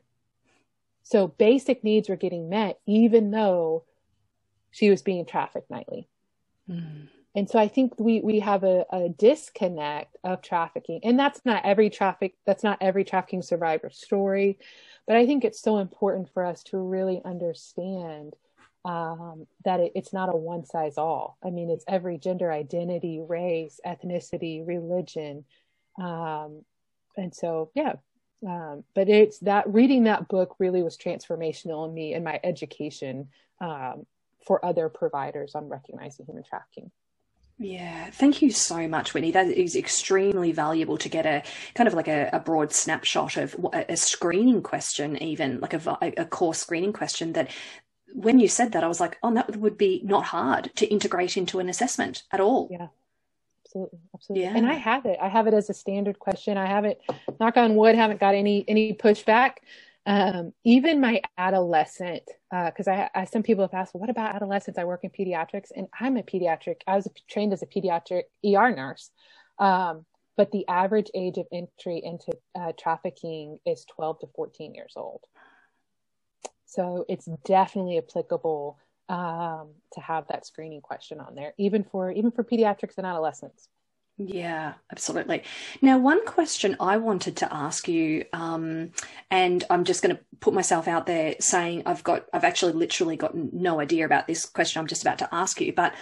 So 1.05 1.29
basic 1.29 1.85
needs 1.85 2.09
were 2.09 2.17
getting 2.17 2.49
met, 2.49 2.81
even 2.87 3.31
though 3.31 3.85
she 4.71 4.91
was 4.91 5.03
being 5.03 5.27
trafficked 5.27 5.71
nightly. 5.71 6.09
Mm. 6.69 7.09
And 7.35 7.49
so 7.49 7.59
I 7.59 7.69
think 7.69 7.99
we 7.99 8.21
we 8.21 8.41
have 8.41 8.65
a, 8.65 8.85
a 8.91 9.09
disconnect 9.09 10.17
of 10.25 10.43
trafficking, 10.43 11.01
and 11.05 11.19
that's 11.19 11.41
not 11.45 11.65
every 11.65 11.91
traffic. 11.91 12.35
That's 12.47 12.65
not 12.65 12.79
every 12.81 13.05
trafficking 13.05 13.43
survivor 13.43 13.91
story, 13.91 14.59
but 15.07 15.17
I 15.17 15.27
think 15.27 15.45
it's 15.45 15.61
so 15.61 15.79
important 15.79 16.33
for 16.33 16.45
us 16.45 16.63
to 16.65 16.79
really 16.79 17.21
understand 17.25 18.35
um, 18.85 19.47
that 19.65 19.81
it, 19.81 19.93
it's 19.95 20.13
not 20.13 20.31
a 20.31 20.37
one 20.37 20.65
size 20.65 20.97
all. 20.97 21.39
I 21.45 21.51
mean, 21.51 21.71
it's 21.71 21.85
every 21.87 22.19
gender 22.19 22.51
identity, 22.51 23.21
race, 23.21 23.79
ethnicity, 23.87 24.67
religion, 24.67 25.45
um, 26.01 26.65
and 27.17 27.35
so, 27.35 27.71
yeah. 27.75 27.95
Um, 28.47 28.85
but 28.95 29.09
it's 29.09 29.41
that 29.41 29.73
reading 29.73 30.05
that 30.05 30.29
book 30.29 30.55
really 30.59 30.83
was 30.83 30.97
transformational 30.97 31.89
in 31.89 31.95
me 31.95 32.15
and 32.15 32.25
my 32.25 32.39
education 32.45 33.29
um, 33.61 34.07
for 34.47 34.65
other 34.65 34.89
providers 34.89 35.55
on 35.55 35.69
recognizing 35.69 36.27
human 36.27 36.45
trafficking. 36.45 36.91
Yeah, 37.61 38.11
thank 38.11 38.41
you 38.41 38.53
so 38.53 38.87
much, 38.87 39.15
Whitney. 39.15 39.33
That 39.33 39.49
is 39.49 39.75
extremely 39.75 40.53
valuable 40.53 40.97
to 40.99 41.09
get 41.09 41.27
a 41.27 41.43
kind 41.75 41.89
of 41.89 41.95
like 41.95 42.07
a, 42.07 42.31
a 42.33 42.39
broad 42.39 42.73
snapshot 42.73 43.37
of 43.37 43.57
a, 43.73 43.93
a, 43.93 43.97
screening 43.97 44.63
question, 44.63 45.21
even 45.21 45.59
like 45.59 45.75
a, 45.75 45.99
a 46.17 46.25
core 46.25 46.55
screening 46.55 46.93
question 46.93 47.33
that 47.33 47.51
when 48.13 48.39
you 48.39 48.47
said 48.47 48.73
that, 48.73 48.85
I 48.85 48.89
was 48.89 49.01
like, 49.01 49.19
oh, 49.25 49.35
that 49.35 49.57
would 49.57 49.77
be 49.77 50.01
not 50.05 50.27
hard 50.27 50.71
to 50.77 50.87
integrate 50.87 51.37
into 51.37 51.59
an 51.59 51.69
assessment 51.69 52.23
at 52.31 52.41
all. 52.41 52.69
Yeah 52.71 52.89
absolutely 53.69 53.99
absolutely 54.15 54.45
yeah. 54.45 54.57
and 54.57 54.67
i 54.67 54.75
have 54.75 55.05
it 55.05 55.19
i 55.21 55.29
have 55.29 55.47
it 55.47 55.55
as 55.55 55.69
a 55.69 55.75
standard 55.75 56.19
question 56.19 56.57
i 56.57 56.67
haven't 56.67 56.99
knock 57.39 57.57
on 57.57 57.75
wood 57.75 57.95
haven't 57.95 58.19
got 58.19 58.35
any 58.35 58.65
any 58.67 58.95
pushback 58.95 59.57
um, 60.09 60.55
even 60.65 61.03
my 61.03 61.21
adolescent 61.37 62.23
because 62.51 62.89
uh, 62.89 63.09
I, 63.15 63.21
I 63.21 63.25
some 63.27 63.43
people 63.43 63.63
have 63.63 63.75
asked 63.75 63.95
well, 63.95 64.01
what 64.01 64.11
about 64.11 64.35
adolescents? 64.35 64.79
I 64.79 64.85
work 64.85 65.05
in 65.05 65.11
pediatrics 65.11 65.69
and 65.77 65.87
i'm 66.01 66.17
a 66.17 66.23
pediatric 66.23 66.81
i 66.87 66.97
was 66.97 67.07
trained 67.29 67.53
as 67.53 67.63
a 67.63 67.67
pediatric 67.67 68.23
er 68.45 68.75
nurse. 68.75 69.11
Um, 69.59 70.07
but 70.39 70.53
the 70.53 70.67
average 70.69 71.11
age 71.15 71.37
of 71.37 71.47
entry 71.53 72.01
into 72.03 72.33
uh, 72.59 72.73
trafficking 72.79 73.59
is 73.67 73.85
12 73.97 74.21
to 74.21 74.29
14 74.37 74.75
years 74.75 74.95
old. 74.97 75.21
So 76.65 77.05
it's 77.09 77.29
definitely 77.45 77.99
applicable 77.99 78.79
um, 79.09 79.73
to 79.95 80.01
have 80.01 80.29
that 80.29 80.47
screening 80.47 80.81
question 80.81 81.19
on 81.19 81.35
there, 81.35 81.55
even 81.59 81.83
for 81.83 82.11
even 82.13 82.31
for 82.31 82.45
pediatrics 82.45 82.99
and 82.99 83.07
adolescents. 83.07 83.69
Yeah, 84.21 84.75
absolutely. 84.91 85.45
Now, 85.81 85.99
one 85.99 86.27
question 86.27 86.77
I 86.81 86.97
wanted 86.97 87.37
to 87.37 87.55
ask 87.55 87.87
you, 87.87 88.25
um, 88.33 88.91
and 89.31 89.63
I'm 89.71 89.85
just 89.85 90.03
going 90.03 90.17
to 90.17 90.23
put 90.41 90.55
myself 90.55 90.89
out 90.89 91.07
there 91.07 91.37
saying 91.39 91.85
I've 91.87 92.03
got, 92.03 92.27
I've 92.33 92.43
actually 92.43 92.73
literally 92.73 93.17
got 93.17 93.37
no 93.37 93.79
idea 93.79 94.05
about 94.05 94.27
this 94.27 94.45
question 94.45 94.81
I'm 94.81 94.89
just 94.89 95.03
about 95.03 95.21
to 95.21 95.33
ask 95.33 95.61
you. 95.61 95.73
But 95.73 95.95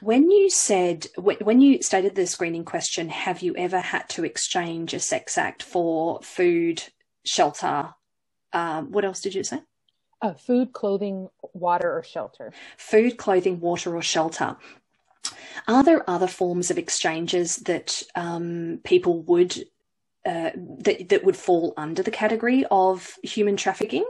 when 0.00 0.30
you 0.30 0.48
said, 0.48 1.08
when 1.18 1.60
you 1.60 1.82
stated 1.82 2.14
the 2.14 2.26
screening 2.26 2.64
question, 2.64 3.10
have 3.10 3.42
you 3.42 3.54
ever 3.56 3.80
had 3.80 4.08
to 4.10 4.24
exchange 4.24 4.94
a 4.94 4.98
sex 4.98 5.36
act 5.36 5.62
for 5.62 6.20
food, 6.22 6.82
shelter? 7.26 7.90
Um, 8.54 8.92
what 8.92 9.04
else 9.04 9.20
did 9.20 9.34
you 9.34 9.44
say? 9.44 9.60
Uh, 10.22 10.32
food, 10.32 10.72
clothing, 10.72 11.28
water, 11.52 11.98
or 11.98 12.02
shelter. 12.02 12.50
Food, 12.78 13.18
clothing, 13.18 13.60
water, 13.60 13.94
or 13.94 14.02
shelter. 14.02 14.56
Are 15.66 15.82
there 15.82 16.08
other 16.08 16.26
forms 16.26 16.70
of 16.70 16.78
exchanges 16.78 17.56
that 17.56 18.02
um, 18.14 18.80
people 18.84 19.22
would 19.22 19.56
uh, 20.26 20.50
that 20.54 21.08
that 21.08 21.24
would 21.24 21.36
fall 21.36 21.74
under 21.76 22.02
the 22.02 22.10
category 22.10 22.64
of 22.70 23.14
human 23.22 23.56
trafficking? 23.56 24.04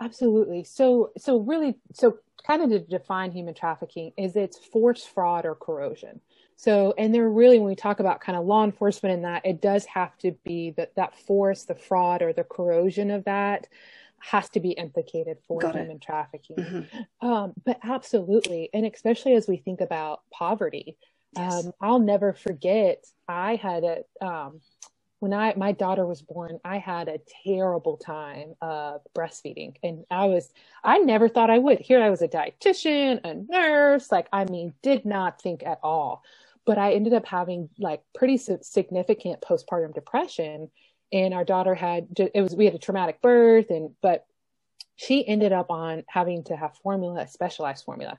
Absolutely. 0.00 0.64
So, 0.64 1.12
so 1.16 1.38
really, 1.38 1.76
so 1.92 2.18
kind 2.46 2.62
of 2.62 2.70
to 2.70 2.80
define 2.80 3.30
human 3.30 3.54
trafficking 3.54 4.12
is 4.16 4.36
it's 4.36 4.58
force, 4.58 5.04
fraud, 5.04 5.46
or 5.46 5.54
coercion. 5.54 6.20
So, 6.56 6.94
and 6.98 7.14
they're 7.14 7.28
really, 7.28 7.58
when 7.58 7.68
we 7.68 7.76
talk 7.76 8.00
about 8.00 8.20
kind 8.20 8.38
of 8.38 8.44
law 8.44 8.64
enforcement 8.64 9.14
and 9.14 9.24
that, 9.24 9.46
it 9.46 9.60
does 9.60 9.84
have 9.86 10.16
to 10.18 10.32
be 10.44 10.70
that 10.76 10.94
that 10.96 11.16
force, 11.16 11.64
the 11.64 11.74
fraud, 11.74 12.22
or 12.22 12.32
the 12.32 12.44
coercion 12.44 13.10
of 13.10 13.24
that 13.24 13.66
has 14.30 14.48
to 14.50 14.60
be 14.60 14.70
implicated 14.70 15.38
for 15.46 15.60
Got 15.60 15.74
human 15.74 15.96
it. 15.96 16.02
trafficking. 16.02 16.56
Mm-hmm. 16.56 17.26
Um, 17.26 17.52
but 17.64 17.78
absolutely, 17.82 18.70
and 18.72 18.86
especially 18.86 19.34
as 19.34 19.46
we 19.46 19.58
think 19.58 19.80
about 19.80 20.22
poverty, 20.32 20.96
yes. 21.36 21.66
um, 21.66 21.72
I'll 21.80 21.98
never 21.98 22.32
forget. 22.32 23.04
I 23.28 23.56
had 23.56 23.84
a 23.84 24.26
um, 24.26 24.60
when 25.20 25.32
I 25.34 25.54
my 25.56 25.72
daughter 25.72 26.06
was 26.06 26.22
born, 26.22 26.58
I 26.64 26.78
had 26.78 27.08
a 27.08 27.20
terrible 27.44 27.98
time 27.98 28.54
of 28.62 29.02
breastfeeding, 29.14 29.74
and 29.82 30.04
I 30.10 30.26
was 30.26 30.50
I 30.82 30.98
never 30.98 31.28
thought 31.28 31.50
I 31.50 31.58
would. 31.58 31.80
Here 31.80 32.02
I 32.02 32.10
was 32.10 32.22
a 32.22 32.28
dietitian, 32.28 33.20
a 33.24 33.34
nurse, 33.34 34.10
like 34.10 34.28
I 34.32 34.44
mean, 34.46 34.72
did 34.82 35.04
not 35.04 35.40
think 35.40 35.62
at 35.64 35.80
all. 35.82 36.22
But 36.64 36.78
I 36.78 36.94
ended 36.94 37.12
up 37.12 37.26
having 37.26 37.68
like 37.78 38.02
pretty 38.14 38.38
significant 38.38 39.42
postpartum 39.42 39.94
depression 39.94 40.70
and 41.14 41.32
our 41.32 41.44
daughter 41.44 41.74
had 41.74 42.08
it 42.18 42.42
was 42.42 42.54
we 42.54 42.66
had 42.66 42.74
a 42.74 42.78
traumatic 42.78 43.22
birth 43.22 43.70
and 43.70 43.92
but 44.02 44.26
she 44.96 45.26
ended 45.26 45.52
up 45.52 45.70
on 45.70 46.04
having 46.08 46.44
to 46.44 46.56
have 46.56 46.76
formula 46.82 47.22
a 47.22 47.28
specialized 47.28 47.84
formula 47.84 48.18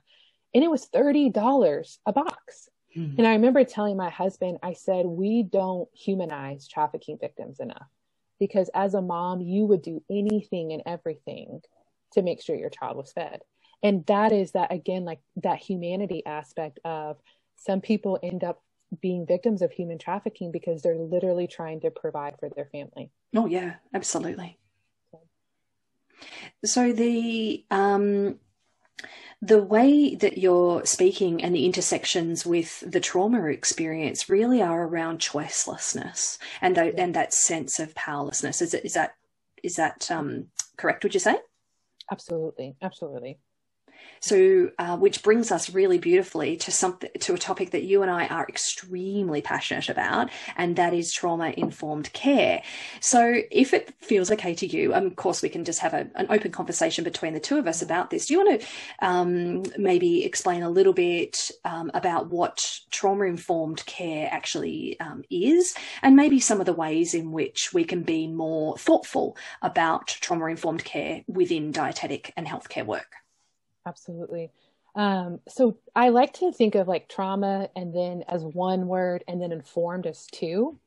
and 0.54 0.64
it 0.64 0.70
was 0.70 0.88
$30 0.88 1.98
a 2.06 2.12
box 2.12 2.68
mm-hmm. 2.96 3.14
and 3.18 3.26
i 3.26 3.32
remember 3.32 3.62
telling 3.62 3.96
my 3.96 4.10
husband 4.10 4.58
i 4.62 4.72
said 4.72 5.06
we 5.06 5.44
don't 5.44 5.88
humanize 5.92 6.66
trafficking 6.66 7.18
victims 7.20 7.60
enough 7.60 7.86
because 8.40 8.70
as 8.74 8.94
a 8.94 9.02
mom 9.02 9.40
you 9.40 9.66
would 9.66 9.82
do 9.82 10.02
anything 10.10 10.72
and 10.72 10.82
everything 10.86 11.60
to 12.12 12.22
make 12.22 12.42
sure 12.42 12.56
your 12.56 12.70
child 12.70 12.96
was 12.96 13.12
fed 13.12 13.42
and 13.82 14.06
that 14.06 14.32
is 14.32 14.52
that 14.52 14.72
again 14.72 15.04
like 15.04 15.20
that 15.36 15.58
humanity 15.58 16.24
aspect 16.24 16.80
of 16.84 17.18
some 17.56 17.80
people 17.80 18.18
end 18.22 18.42
up 18.42 18.62
being 19.00 19.26
victims 19.26 19.62
of 19.62 19.72
human 19.72 19.98
trafficking 19.98 20.52
because 20.52 20.82
they're 20.82 20.96
literally 20.96 21.46
trying 21.46 21.80
to 21.80 21.90
provide 21.90 22.34
for 22.38 22.48
their 22.54 22.66
family. 22.66 23.10
Oh 23.34 23.46
yeah, 23.46 23.74
absolutely. 23.92 24.58
So 26.64 26.92
the 26.92 27.64
um, 27.70 28.38
the 29.42 29.62
way 29.62 30.14
that 30.14 30.38
you're 30.38 30.84
speaking 30.86 31.42
and 31.42 31.54
the 31.54 31.66
intersections 31.66 32.46
with 32.46 32.80
the 32.90 33.00
trauma 33.00 33.44
experience 33.46 34.28
really 34.28 34.62
are 34.62 34.84
around 34.84 35.18
choicelessness 35.18 36.38
and 36.60 36.74
th- 36.74 36.94
and 36.96 37.14
that 37.14 37.34
sense 37.34 37.78
of 37.78 37.94
powerlessness. 37.94 38.62
Is 38.62 38.72
it 38.74 38.84
is 38.84 38.94
that 38.94 39.14
is 39.62 39.76
that 39.76 40.10
um, 40.10 40.46
correct? 40.76 41.04
Would 41.04 41.14
you 41.14 41.20
say? 41.20 41.36
Absolutely, 42.10 42.76
absolutely. 42.80 43.38
So, 44.20 44.70
uh, 44.78 44.96
which 44.96 45.22
brings 45.22 45.50
us 45.50 45.70
really 45.70 45.98
beautifully 45.98 46.56
to 46.58 46.70
something 46.70 47.10
to 47.20 47.34
a 47.34 47.38
topic 47.38 47.70
that 47.70 47.84
you 47.84 48.02
and 48.02 48.10
I 48.10 48.26
are 48.26 48.46
extremely 48.48 49.42
passionate 49.42 49.88
about, 49.88 50.30
and 50.56 50.76
that 50.76 50.94
is 50.94 51.12
trauma 51.12 51.52
informed 51.56 52.12
care. 52.12 52.62
So, 53.00 53.42
if 53.50 53.74
it 53.74 53.94
feels 54.00 54.30
okay 54.32 54.54
to 54.54 54.66
you, 54.66 54.94
of 54.94 55.16
course, 55.16 55.42
we 55.42 55.48
can 55.48 55.64
just 55.64 55.80
have 55.80 55.94
a, 55.94 56.08
an 56.14 56.26
open 56.30 56.52
conversation 56.52 57.04
between 57.04 57.34
the 57.34 57.40
two 57.40 57.58
of 57.58 57.66
us 57.66 57.82
about 57.82 58.10
this. 58.10 58.26
Do 58.26 58.34
you 58.34 58.44
want 58.44 58.60
to 58.60 58.66
um, 59.00 59.62
maybe 59.76 60.24
explain 60.24 60.62
a 60.62 60.70
little 60.70 60.92
bit 60.92 61.50
um, 61.64 61.90
about 61.94 62.30
what 62.30 62.80
trauma 62.90 63.24
informed 63.24 63.84
care 63.86 64.28
actually 64.30 64.98
um, 65.00 65.22
is, 65.30 65.74
and 66.02 66.16
maybe 66.16 66.40
some 66.40 66.60
of 66.60 66.66
the 66.66 66.72
ways 66.72 67.14
in 67.14 67.32
which 67.32 67.72
we 67.72 67.84
can 67.84 68.02
be 68.02 68.26
more 68.26 68.76
thoughtful 68.78 69.36
about 69.62 70.06
trauma 70.08 70.46
informed 70.46 70.84
care 70.84 71.22
within 71.26 71.72
dietetic 71.72 72.32
and 72.36 72.46
healthcare 72.46 72.86
work? 72.86 73.25
Absolutely. 73.86 74.50
Um, 74.94 75.40
so 75.48 75.78
I 75.94 76.08
like 76.08 76.32
to 76.34 76.52
think 76.52 76.74
of 76.74 76.88
like 76.88 77.08
trauma 77.08 77.68
and 77.76 77.94
then 77.94 78.24
as 78.28 78.42
one 78.42 78.86
word 78.86 79.24
and 79.28 79.40
then 79.40 79.52
informed 79.52 80.06
as 80.06 80.26
two. 80.26 80.78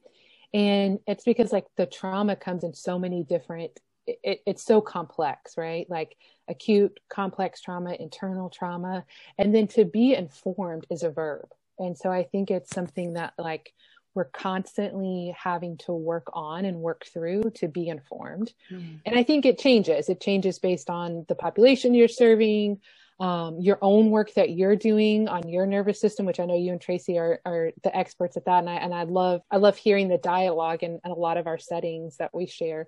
And 0.54 1.00
it's 1.08 1.24
because 1.24 1.54
like 1.54 1.68
the 1.78 1.86
trauma 1.86 2.36
comes 2.36 2.64
in 2.64 2.74
so 2.74 2.98
many 2.98 3.24
different, 3.24 3.80
it, 4.08 4.42
it's 4.48 4.64
so 4.64 4.82
complex, 4.82 5.58
right? 5.58 5.88
Like 5.90 6.18
acute, 6.48 7.00
complex 7.08 7.62
trauma, 7.62 7.94
internal 8.00 8.50
trauma. 8.50 9.06
And 9.38 9.54
then 9.54 9.68
to 9.70 9.86
be 9.86 10.16
informed 10.16 10.88
is 10.90 11.04
a 11.04 11.12
verb. 11.12 11.50
And 11.78 11.96
so 11.96 12.12
I 12.12 12.24
think 12.24 12.50
it's 12.50 12.72
something 12.72 13.14
that 13.14 13.34
like 13.38 13.74
we're 14.16 14.26
constantly 14.26 15.34
having 15.38 15.78
to 15.78 15.94
work 15.94 16.30
on 16.34 16.66
and 16.66 16.78
work 16.78 17.06
through 17.06 17.52
to 17.56 17.68
be 17.68 17.88
informed. 17.88 18.52
Mm. 18.72 19.00
And 19.06 19.18
I 19.18 19.24
think 19.24 19.46
it 19.46 19.60
changes. 19.60 20.10
It 20.10 20.20
changes 20.20 20.60
based 20.60 20.90
on 20.90 21.26
the 21.28 21.36
population 21.36 21.94
you're 21.94 22.08
serving, 22.08 22.80
um, 23.20 23.60
your 23.60 23.78
own 23.82 24.10
work 24.12 24.34
that 24.34 24.52
you're 24.52 24.76
doing 24.76 25.28
on 25.28 25.48
your 25.48 25.66
nervous 25.66 26.00
system, 26.00 26.26
which 26.26 26.40
I 26.40 26.46
know 26.46 26.58
you 26.58 26.72
and 26.72 26.82
Tracy 26.82 27.18
are, 27.18 27.40
are 27.46 27.72
the 27.84 27.96
experts 27.96 28.38
at 28.38 28.46
that. 28.46 28.60
And 28.60 28.70
I, 28.70 28.76
and 28.76 28.94
I 28.94 29.04
love, 29.04 29.42
I 29.52 29.58
love 29.58 29.78
hearing 29.78 30.08
the 30.08 30.18
dialogue 30.18 30.84
and 30.84 31.00
in 31.04 31.12
a 31.12 31.16
lot 31.16 31.38
of 31.38 31.46
our 31.46 31.58
settings 31.58 32.18
that 32.18 32.34
we 32.34 32.48
share. 32.48 32.88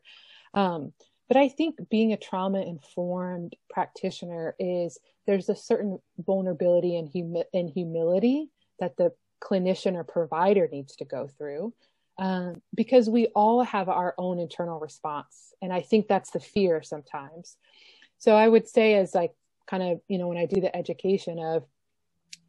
Um, 0.54 0.94
but 1.28 1.38
I 1.38 1.48
think 1.48 1.90
being 1.90 2.12
a 2.12 2.18
trauma 2.18 2.62
informed 2.62 3.56
practitioner 3.70 4.56
is 4.60 4.98
there's 5.28 5.50
a 5.50 5.56
certain 5.56 6.00
vulnerability 6.18 6.98
and, 6.98 7.08
humi- 7.08 7.46
and 7.54 7.70
humility 7.70 8.50
that 8.80 8.98
the 8.98 9.12
clinician 9.42 9.96
or 9.96 10.04
provider 10.04 10.70
needs 10.72 10.96
to 10.98 11.06
go 11.06 11.28
through 11.28 11.74
um, 12.18 12.62
because 12.76 13.10
we 13.10 13.28
all 13.28 13.64
have 13.64 13.90
our 13.90 14.14
own 14.18 14.40
internal 14.40 14.80
response. 14.80 15.54
And 15.62 15.74
i 15.74 15.82
think 15.82 16.08
that's 16.08 16.32
the 16.32 16.40
fear 16.40 16.82
sometimes. 16.84 17.58
So 18.20 18.36
i 18.36 18.48
would 18.48 18.68
say 18.68 18.96
as 18.96 19.14
like 19.16 19.34
kind 19.68 19.84
of 19.84 20.02
you 20.08 20.18
know 20.18 20.28
when 20.28 20.38
i 20.38 20.46
do 20.46 20.60
the 20.62 20.76
education 20.76 21.40
of 21.40 21.64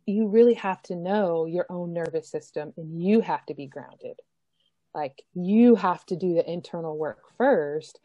you 0.06 0.26
really 0.26 0.54
have 0.54 0.82
to 0.82 0.96
know 0.96 1.46
your 1.46 1.66
own 1.70 1.92
nervous 1.92 2.28
system 2.28 2.72
and 2.76 3.00
you 3.00 3.20
have 3.20 3.46
to 3.46 3.54
be 3.54 3.66
grounded. 3.66 4.18
Like 4.94 5.22
you 5.32 5.76
have 5.76 6.04
to 6.06 6.16
do 6.16 6.34
the 6.34 6.50
internal 6.50 6.98
work 6.98 7.20
first. 7.38 8.00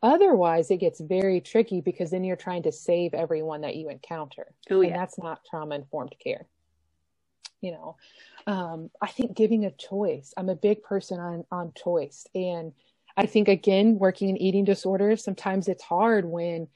Otherwise 0.00 0.70
it 0.70 0.76
gets 0.76 1.00
very 1.00 1.40
tricky 1.40 1.80
because 1.80 2.10
then 2.12 2.22
you're 2.22 2.36
trying 2.36 2.62
to 2.62 2.72
save 2.72 3.14
everyone 3.14 3.62
that 3.62 3.74
you 3.74 3.90
encounter. 3.90 4.46
Oh, 4.70 4.80
yeah. 4.80 4.88
and 4.88 4.96
that's 4.96 5.18
not 5.18 5.44
trauma 5.44 5.74
informed 5.74 6.14
care 6.22 6.46
you 7.60 7.72
know 7.72 7.96
um, 8.46 8.90
i 9.00 9.06
think 9.06 9.36
giving 9.36 9.64
a 9.64 9.70
choice 9.72 10.32
i'm 10.36 10.48
a 10.48 10.54
big 10.56 10.82
person 10.82 11.18
on 11.20 11.44
on 11.50 11.72
choice. 11.74 12.26
And 12.34 12.72
i 13.16 13.26
think 13.26 13.48
again 13.48 13.98
working 13.98 14.28
in 14.28 14.36
eating 14.36 14.64
disorders 14.64 15.22
sometimes 15.24 15.68
it's 15.68 15.82
hard 15.82 16.24
when 16.24 16.68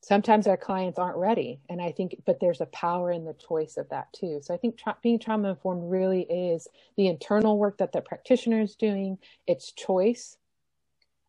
sometimes 0.00 0.46
our 0.46 0.56
clients 0.56 0.98
aren't 0.98 1.16
ready. 1.16 1.60
And 1.68 1.80
i 1.80 1.92
think 1.92 2.22
but 2.24 2.40
there's 2.40 2.60
a 2.60 2.66
power 2.66 3.10
in 3.10 3.24
the 3.24 3.34
choice 3.34 3.76
of 3.76 3.88
that 3.90 4.12
too. 4.12 4.40
So 4.42 4.54
i 4.54 4.56
think 4.56 4.78
tra- 4.78 4.96
being 5.02 5.18
trauma 5.18 5.50
informed 5.50 5.90
really 5.90 6.22
is 6.22 6.68
the 6.96 7.08
internal 7.08 7.58
work 7.58 7.78
that 7.78 7.92
the 7.92 8.00
practitioner 8.00 8.60
is 8.60 8.74
doing. 8.74 9.18
It's 9.46 9.72
choice. 9.72 10.36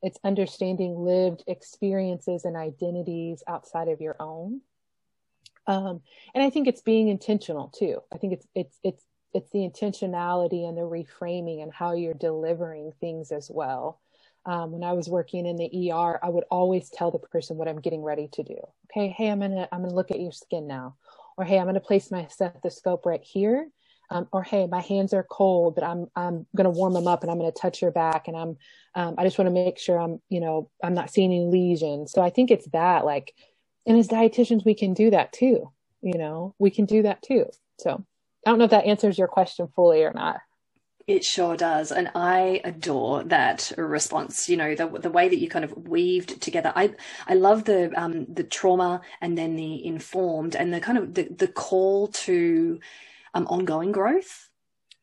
It's 0.02 0.20
understanding 0.24 1.04
lived 1.04 1.44
experiences 1.48 2.46
and 2.46 2.56
identities 2.56 3.44
outside 3.48 3.90
of 3.90 4.00
your 4.00 4.16
own 4.20 4.62
um, 5.70 6.02
and 6.34 6.44
I 6.44 6.50
think 6.50 6.68
it's 6.68 6.82
being 6.82 7.10
intentional 7.10 7.68
too. 7.70 8.02
I 8.12 8.18
think 8.18 8.34
it's 8.34 8.48
it's 8.56 8.80
it's 8.84 9.06
it's 9.34 9.52
the 9.52 9.60
intentionality 9.60 10.68
and 10.68 10.76
the 10.76 10.82
reframing 10.82 11.62
and 11.62 11.72
how 11.72 11.94
you're 11.94 12.16
delivering 12.16 12.92
things 13.00 13.32
as 13.32 13.52
well. 13.54 14.02
Um, 14.48 14.72
when 14.72 14.84
I 14.84 14.94
was 14.94 15.08
working 15.08 15.46
in 15.46 15.58
the 15.58 15.92
ER, 15.92 16.20
I 16.24 16.30
would 16.30 16.46
always 16.50 16.90
tell 16.90 17.12
the 17.12 17.20
person 17.20 17.56
what 17.56 17.68
I'm 17.68 17.82
getting 17.82 18.02
ready 18.02 18.28
to 18.34 18.44
do. 18.44 18.58
Okay, 18.90 19.10
hey, 19.10 19.30
I'm 19.30 19.42
gonna 19.42 19.68
I'm 19.72 19.84
gonna 19.84 19.94
look 19.94 20.10
at 20.10 20.20
your 20.20 20.32
skin 20.32 20.66
now, 20.66 20.96
or 21.38 21.46
hey, 21.46 21.60
I'm 21.60 21.68
gonna 21.68 21.80
place 21.80 22.10
my 22.10 22.26
stethoscope 22.26 23.06
right 23.06 23.24
here, 23.24 23.70
um, 24.10 24.28
or 24.34 24.42
hey, 24.42 24.66
my 24.66 24.82
hands 24.82 25.14
are 25.14 25.28
cold, 25.30 25.76
but 25.76 25.84
I'm 25.84 26.08
I'm 26.16 26.48
gonna 26.56 26.72
warm 26.72 26.94
them 26.94 27.08
up 27.08 27.22
and 27.22 27.32
I'm 27.32 27.38
gonna 27.38 27.52
touch 27.52 27.80
your 27.80 27.92
back, 27.92 28.28
and 28.28 28.36
I'm 28.36 28.58
um, 28.96 29.16
I 29.20 29.24
just 29.24 29.38
want 29.38 29.48
to 29.48 29.54
make 29.54 29.78
sure 29.78 30.00
I'm 30.00 30.20
you 30.30 30.40
know 30.40 30.72
I'm 30.84 30.96
not 30.96 31.12
seeing 31.12 31.32
any 31.32 31.46
lesions. 31.46 32.12
So 32.12 32.24
I 32.24 32.32
think 32.32 32.50
it's 32.50 32.68
that 32.70 33.06
like 33.06 33.36
and 33.90 33.98
as 33.98 34.08
dietitians 34.08 34.64
we 34.66 34.74
can 34.74 34.94
do 34.94 35.10
that 35.10 35.34
too 35.34 35.72
you 36.02 36.18
know 36.18 36.56
we 36.60 36.70
can 36.70 36.86
do 36.86 37.02
that 37.02 37.22
too 37.22 37.46
so 37.78 38.04
i 38.46 38.50
don't 38.50 38.60
know 38.60 38.66
if 38.66 38.72
that 38.72 38.86
answers 38.86 39.18
your 39.18 39.28
question 39.28 39.68
fully 39.76 40.04
or 40.04 40.14
not 40.14 40.40
it 41.10 41.26
sure 41.26 41.58
does. 41.58 41.92
And 41.92 42.12
I 42.14 42.62
adore 42.64 43.24
that 43.24 43.72
response, 43.78 44.48
you 44.48 44.56
know, 44.56 44.76
the 44.76 44.88
the 44.88 45.10
way 45.10 45.28
that 45.28 45.40
you 45.40 45.50
kind 45.50 45.66
of 45.66 45.76
weaved 45.76 46.40
together. 46.40 46.72
I 46.76 46.94
I 47.28 47.34
love 47.34 47.64
the 47.64 47.92
um 48.00 48.28
the 48.32 48.44
trauma 48.44 49.02
and 49.20 49.36
then 49.36 49.56
the 49.56 49.84
informed 49.84 50.56
and 50.56 50.72
the 50.72 50.80
kind 50.80 51.00
of 51.00 51.16
the, 51.16 51.24
the 51.24 51.48
call 51.48 52.10
to 52.10 52.80
um 53.34 53.48
ongoing 53.48 53.92
growth. 53.92 54.50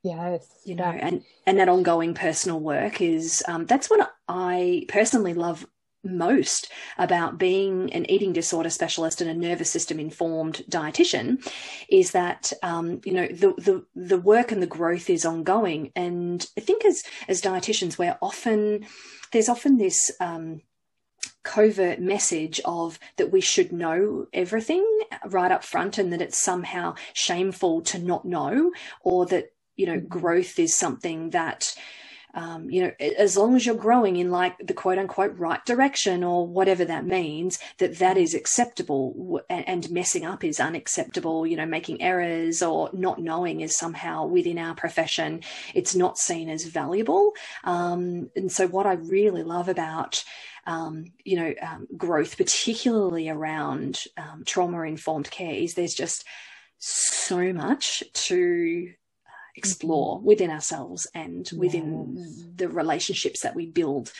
Yes. 0.04 0.46
You 0.64 0.76
know, 0.76 0.84
and 0.84 1.24
and 1.44 1.58
that 1.58 1.68
ongoing 1.68 2.14
personal 2.14 2.60
work 2.60 3.00
is 3.00 3.42
um 3.48 3.66
that's 3.66 3.90
what 3.90 4.08
I 4.28 4.84
personally 4.86 5.34
love 5.34 5.66
most 6.06 6.70
about 6.98 7.38
being 7.38 7.92
an 7.92 8.08
eating 8.10 8.32
disorder 8.32 8.70
specialist 8.70 9.20
and 9.20 9.30
a 9.30 9.34
nervous 9.34 9.70
system 9.70 9.98
informed 9.98 10.62
dietitian 10.68 11.46
is 11.88 12.12
that 12.12 12.52
um, 12.62 13.00
you 13.04 13.12
know 13.12 13.26
the, 13.28 13.54
the 13.58 13.84
the 13.94 14.18
work 14.18 14.52
and 14.52 14.62
the 14.62 14.66
growth 14.66 15.10
is 15.10 15.24
ongoing. 15.24 15.92
And 15.96 16.46
i 16.56 16.60
think 16.60 16.84
as 16.84 17.02
as 17.28 17.42
dietitians 17.42 17.98
we're 17.98 18.18
often 18.22 18.86
there's 19.32 19.48
often 19.48 19.78
this 19.78 20.10
um, 20.20 20.62
covert 21.42 22.00
message 22.00 22.60
of 22.64 22.98
that 23.16 23.30
we 23.30 23.40
should 23.40 23.72
know 23.72 24.26
everything 24.32 24.84
right 25.26 25.52
up 25.52 25.62
front 25.62 25.96
and 25.96 26.12
that 26.12 26.20
it's 26.20 26.38
somehow 26.38 26.94
shameful 27.12 27.80
to 27.80 27.98
not 27.98 28.24
know 28.24 28.72
or 29.02 29.26
that 29.26 29.52
you 29.76 29.86
know 29.86 30.00
growth 30.00 30.58
is 30.58 30.76
something 30.76 31.30
that 31.30 31.74
um, 32.36 32.68
you 32.68 32.82
know, 32.82 32.92
as 33.00 33.34
long 33.36 33.56
as 33.56 33.64
you're 33.64 33.74
growing 33.74 34.16
in 34.16 34.30
like 34.30 34.54
the 34.58 34.74
quote 34.74 34.98
unquote 34.98 35.36
right 35.38 35.64
direction 35.64 36.22
or 36.22 36.46
whatever 36.46 36.84
that 36.84 37.06
means, 37.06 37.58
that 37.78 37.98
that 37.98 38.18
is 38.18 38.34
acceptable 38.34 39.40
and 39.48 39.90
messing 39.90 40.26
up 40.26 40.44
is 40.44 40.60
unacceptable. 40.60 41.46
You 41.46 41.56
know, 41.56 41.64
making 41.64 42.02
errors 42.02 42.62
or 42.62 42.90
not 42.92 43.18
knowing 43.18 43.62
is 43.62 43.78
somehow 43.78 44.26
within 44.26 44.58
our 44.58 44.74
profession, 44.74 45.40
it's 45.74 45.94
not 45.94 46.18
seen 46.18 46.50
as 46.50 46.64
valuable. 46.64 47.32
Um, 47.64 48.30
and 48.36 48.52
so, 48.52 48.68
what 48.68 48.84
I 48.86 48.92
really 48.92 49.42
love 49.42 49.70
about 49.70 50.22
um, 50.66 51.06
you 51.24 51.36
know, 51.36 51.54
um, 51.62 51.86
growth, 51.96 52.36
particularly 52.36 53.30
around 53.30 54.00
um, 54.16 54.42
trauma 54.44 54.82
informed 54.82 55.30
care, 55.30 55.54
is 55.54 55.74
there's 55.74 55.94
just 55.94 56.24
so 56.78 57.52
much 57.52 58.02
to 58.12 58.92
explore 59.56 60.20
within 60.20 60.50
ourselves 60.50 61.06
and 61.14 61.50
within 61.56 62.16
yes. 62.16 62.44
the 62.56 62.68
relationships 62.68 63.40
that 63.40 63.54
we 63.54 63.66
build 63.66 64.12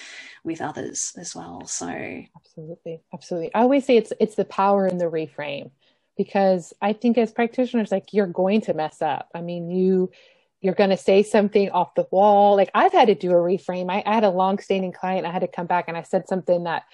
with 0.45 0.63
others 0.63 1.13
as 1.19 1.35
well. 1.35 1.67
So 1.67 1.89
absolutely. 2.37 3.03
Absolutely. 3.13 3.55
I 3.55 3.61
always 3.61 3.85
say 3.85 3.97
it's 3.97 4.13
it's 4.19 4.37
the 4.37 4.45
power 4.45 4.87
in 4.87 4.99
the 4.99 5.07
reframe 5.07 5.71
because 6.17 6.73
i 6.81 6.95
think 6.95 7.19
as 7.19 7.31
practitioners 7.31 7.93
like 7.93 8.15
you're 8.15 8.27
going 8.27 8.63
to 8.63 8.75
mess 8.75 9.03
up. 9.03 9.29
I 9.35 9.43
mean 9.43 9.71
you 9.71 10.11
you're 10.63 10.75
going 10.75 10.91
to 10.91 10.97
say 10.97 11.23
something 11.23 11.71
off 11.71 11.95
the 11.95 12.07
wall. 12.11 12.57
Like 12.57 12.71
i've 12.75 12.93
had 12.93 13.09
to 13.09 13.15
do 13.15 13.31
a 13.31 13.35
reframe. 13.35 13.91
I, 13.91 14.03
I 14.07 14.15
had 14.15 14.25
a 14.25 14.31
long 14.31 14.59
standing 14.59 14.93
client. 14.93 15.27
I 15.27 15.33
had 15.33 15.43
to 15.43 15.49
come 15.49 15.67
back 15.67 15.87
and 15.89 15.97
i 15.97 16.03
said 16.03 16.29
something 16.29 16.65
that 16.65 16.85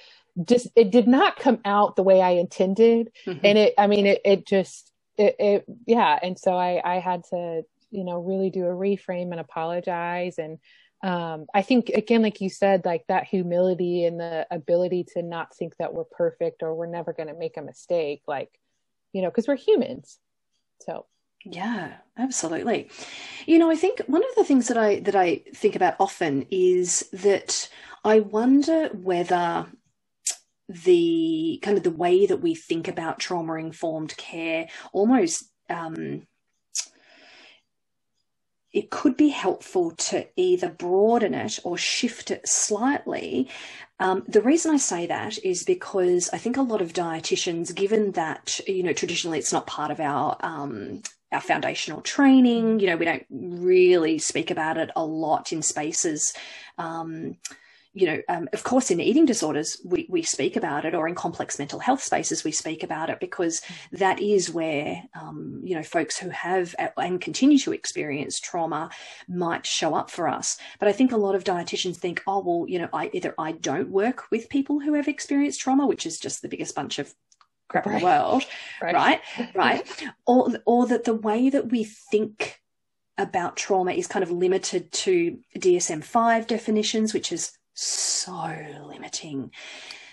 just 0.45 0.67
it 0.75 0.91
did 0.91 1.07
not 1.07 1.39
come 1.39 1.61
out 1.65 1.95
the 1.95 2.03
way 2.03 2.21
i 2.21 2.31
intended. 2.31 3.13
Mm-hmm. 3.25 3.47
and 3.47 3.59
it 3.59 3.75
i 3.79 3.87
mean 3.87 4.07
it, 4.07 4.21
it 4.25 4.47
just 4.47 4.91
it, 5.19 5.37
it 5.39 5.65
yeah. 5.87 6.19
And 6.21 6.39
so 6.39 6.57
i 6.57 6.81
i 6.85 6.99
had 6.99 7.23
to 7.31 7.65
you 7.93 8.05
know 8.05 8.19
really 8.19 8.51
do 8.51 8.65
a 8.65 8.71
reframe 8.71 9.31
and 9.31 9.41
apologize 9.41 10.39
and 10.39 10.59
um, 11.05 11.47
I 11.53 11.63
think 11.63 11.89
again, 11.89 12.23
like 12.23 12.41
you 12.41 12.49
said, 12.49 12.85
like 12.85 13.05
that 13.09 13.25
humility 13.25 14.05
and 14.05 14.21
the 14.21 14.47
ability 14.51 15.05
to 15.15 15.23
not 15.23 15.55
think 15.55 15.77
that 15.79 15.93
we're 15.93 16.05
perfect 16.05 16.63
or 16.63 16.75
we're 16.75 16.87
never 16.87 17.13
going 17.13 17.29
to 17.29 17.35
make 17.35 17.57
a 17.57 17.63
mistake, 17.63 18.23
like, 18.29 18.51
you 19.13 19.21
know, 19.21 19.29
because 19.29 19.49
we're 19.49 19.57
humans. 19.57 20.19
So 20.83 21.07
yeah, 21.45 21.95
absolutely. 22.17 22.89
You 23.47 23.59
know, 23.59 23.69
I 23.69 23.75
think 23.75 24.01
one 24.07 24.23
of 24.23 24.35
the 24.37 24.45
things 24.45 24.69
that 24.69 24.77
I 24.77 25.01
that 25.01 25.17
I 25.17 25.43
think 25.55 25.75
about 25.75 25.97
often 25.99 26.47
is 26.51 27.09
that 27.13 27.69
I 28.05 28.21
wonder 28.21 28.89
whether 28.89 29.67
the 30.69 31.59
kind 31.63 31.77
of 31.77 31.83
the 31.83 31.91
way 31.91 32.27
that 32.27 32.41
we 32.41 32.55
think 32.55 32.87
about 32.87 33.19
trauma 33.19 33.55
informed 33.55 34.17
care 34.17 34.69
almost 34.93 35.51
um, 35.69 36.29
it 38.73 38.91
could 38.91 39.17
be 39.17 39.29
helpful 39.29 39.91
to 39.93 40.27
either 40.37 40.69
broaden 40.69 41.35
it 41.35 41.59
or 41.63 41.77
shift 41.77 42.31
it 42.31 42.49
slightly. 42.49 43.49
Um, 44.01 44.25
the 44.27 44.41
reason 44.41 44.73
I 44.73 44.79
say 44.79 45.07
that 45.07 45.39
is 45.45 45.63
because 45.63 46.31
I 46.33 46.39
think 46.39 46.57
a 46.57 46.63
lot 46.63 46.81
of 46.81 46.93
dietitians, 46.93 47.75
given 47.75 48.13
that 48.13 48.61
you 48.67 48.83
know 48.83 48.93
traditionally 48.93 49.39
it's 49.39 49.53
not 49.53 49.67
part 49.67 49.91
of 49.91 50.01
our 50.01 50.37
um, 50.41 51.03
our 51.31 51.41
foundational 51.41 52.01
training, 52.01 52.81
you 52.81 52.87
know 52.87 52.97
we 52.97 53.05
don't 53.05 53.27
really 53.31 54.19
speak 54.19 54.51
about 54.51 54.79
it 54.79 54.91
a 54.97 55.05
lot 55.05 55.53
in 55.53 55.63
spaces. 55.63 56.33
Um, 56.79 57.37
you 57.95 58.07
know, 58.07 58.23
um, 58.29 58.49
of 58.53 58.65
course, 58.65 58.91
in 58.91 59.01
eating 59.01 59.27
disorders, 59.27 59.79
we, 59.85 60.07
we 60.09 60.23
speak 60.23 60.57
about 60.57 60.85
it, 60.85 60.95
or 60.95 61.07
in 61.07 61.15
complex 61.15 61.59
mental 61.59 61.79
health 61.79 62.03
spaces, 62.03 62.43
we 62.43 62.51
speak 62.51 62.83
about 62.83 63.11
it 63.11 63.21
because 63.21 63.61
that 63.93 64.21
is 64.21 64.51
where, 64.51 65.03
um, 65.21 65.61
you 65.63 65.75
know, 65.75 65.83
folks 65.83 66.17
who 66.17 66.31
have 66.31 66.75
and 66.97 67.21
continue 67.21 67.59
to 67.59 67.73
experience 67.73 68.41
trauma 68.41 68.91
might 69.29 69.67
show 69.67 69.95
up 69.95 70.11
for 70.11 70.27
us. 70.27 70.57
But 70.79 70.89
I 70.89 70.93
think 70.93 71.13
a 71.13 71.19
lot 71.19 71.35
of 71.35 71.45
dietitians 71.45 71.97
think, 71.97 72.23
oh, 72.27 72.41
well, 72.41 72.67
you 72.69 72.79
know, 72.79 72.89
I 72.95 73.11
either 73.13 73.35
I 73.39 73.53
don't 73.53 73.91
work 73.91 74.31
with 74.31 74.49
people 74.49 74.81
who 74.81 74.95
have 74.95 75.09
experienced 75.09 75.61
trauma, 75.61 75.87
which 75.87 76.07
is 76.07 76.19
just 76.19 76.41
the 76.41 76.49
biggest 76.49 76.75
bunch 76.75 76.99
of 76.99 77.15
crap 77.69 77.85
right. 77.85 77.95
in 77.95 78.01
the 78.01 78.05
world, 78.07 78.45
right, 78.83 78.95
right, 78.95 79.21
right. 79.55 80.05
or, 80.27 80.49
or 80.65 80.87
that 80.87 81.05
the 81.05 81.15
way 81.15 81.51
that 81.51 81.71
we 81.71 81.85
think 81.85 82.59
about 83.19 83.57
trauma 83.57 83.93
is 83.93 84.07
kind 84.07 84.23
of 84.23 84.31
limited 84.31 84.91
to 84.93 85.39
DSM 85.59 86.03
5 86.03 86.47
definitions, 86.47 87.13
which 87.13 87.31
is 87.31 87.53
so 87.75 88.57
limiting. 88.87 89.51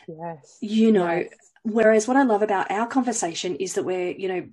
Yes. 0.08 0.58
You 0.62 0.92
know, 0.92 1.12
yes. 1.12 1.30
whereas 1.64 2.08
what 2.08 2.18
I 2.18 2.24
love 2.24 2.42
about 2.42 2.72
our 2.72 2.88
conversation 2.88 3.56
is 3.56 3.74
that 3.76 3.86
we're, 3.86 4.12
you 4.12 4.28
know, 4.28 4.48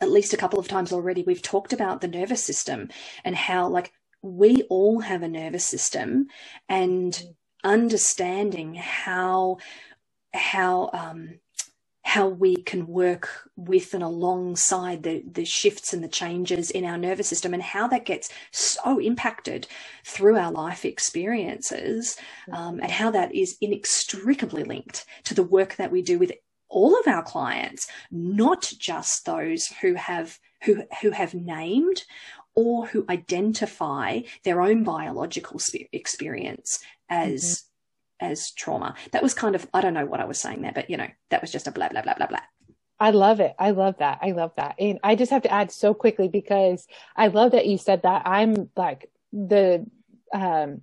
at 0.00 0.10
least 0.10 0.32
a 0.32 0.36
couple 0.36 0.58
of 0.58 0.66
times 0.66 0.92
already, 0.92 1.22
we've 1.22 1.42
talked 1.42 1.72
about 1.72 2.00
the 2.00 2.08
nervous 2.08 2.42
system 2.42 2.88
and 3.24 3.36
how, 3.36 3.68
like, 3.68 3.92
we 4.22 4.62
all 4.70 5.00
have 5.00 5.22
a 5.22 5.28
nervous 5.28 5.64
system 5.64 6.26
and 6.68 7.12
mm. 7.12 7.34
understanding 7.64 8.74
how 8.74 9.58
how 10.34 10.90
um, 10.92 11.38
how 12.12 12.28
we 12.28 12.56
can 12.56 12.86
work 12.86 13.48
with 13.56 13.94
and 13.94 14.02
alongside 14.02 15.02
the, 15.02 15.24
the 15.32 15.46
shifts 15.46 15.94
and 15.94 16.04
the 16.04 16.08
changes 16.08 16.70
in 16.70 16.84
our 16.84 16.98
nervous 16.98 17.26
system 17.26 17.54
and 17.54 17.62
how 17.62 17.88
that 17.88 18.04
gets 18.04 18.28
so 18.50 18.98
impacted 18.98 19.66
through 20.04 20.36
our 20.36 20.52
life 20.52 20.84
experiences 20.84 22.18
um, 22.52 22.80
and 22.80 22.90
how 22.90 23.10
that 23.10 23.34
is 23.34 23.56
inextricably 23.62 24.62
linked 24.62 25.06
to 25.24 25.32
the 25.32 25.42
work 25.42 25.76
that 25.76 25.90
we 25.90 26.02
do 26.02 26.18
with 26.18 26.32
all 26.68 27.00
of 27.00 27.08
our 27.08 27.22
clients 27.22 27.86
not 28.10 28.70
just 28.78 29.24
those 29.24 29.68
who 29.80 29.94
have 29.94 30.38
who 30.64 30.82
who 31.00 31.12
have 31.12 31.32
named 31.32 32.04
or 32.54 32.86
who 32.88 33.06
identify 33.08 34.20
their 34.44 34.60
own 34.60 34.84
biological 34.84 35.58
experience 35.94 36.78
as 37.08 37.42
mm-hmm 37.42 37.71
as 38.22 38.52
trauma. 38.52 38.94
That 39.10 39.22
was 39.22 39.34
kind 39.34 39.54
of, 39.54 39.66
I 39.74 39.80
don't 39.80 39.94
know 39.94 40.06
what 40.06 40.20
I 40.20 40.24
was 40.24 40.38
saying 40.38 40.62
there, 40.62 40.72
but 40.72 40.88
you 40.88 40.96
know, 40.96 41.08
that 41.30 41.42
was 41.42 41.52
just 41.52 41.66
a 41.66 41.72
blah, 41.72 41.88
blah, 41.88 42.02
blah, 42.02 42.14
blah, 42.14 42.28
blah. 42.28 42.40
I 43.00 43.10
love 43.10 43.40
it. 43.40 43.54
I 43.58 43.72
love 43.72 43.96
that. 43.98 44.20
I 44.22 44.30
love 44.30 44.52
that. 44.56 44.76
And 44.78 45.00
I 45.02 45.16
just 45.16 45.32
have 45.32 45.42
to 45.42 45.52
add 45.52 45.72
so 45.72 45.92
quickly 45.92 46.28
because 46.28 46.86
I 47.16 47.26
love 47.26 47.50
that 47.50 47.66
you 47.66 47.76
said 47.76 48.02
that. 48.02 48.22
I'm 48.26 48.70
like 48.76 49.10
the, 49.32 49.84
um, 50.32 50.82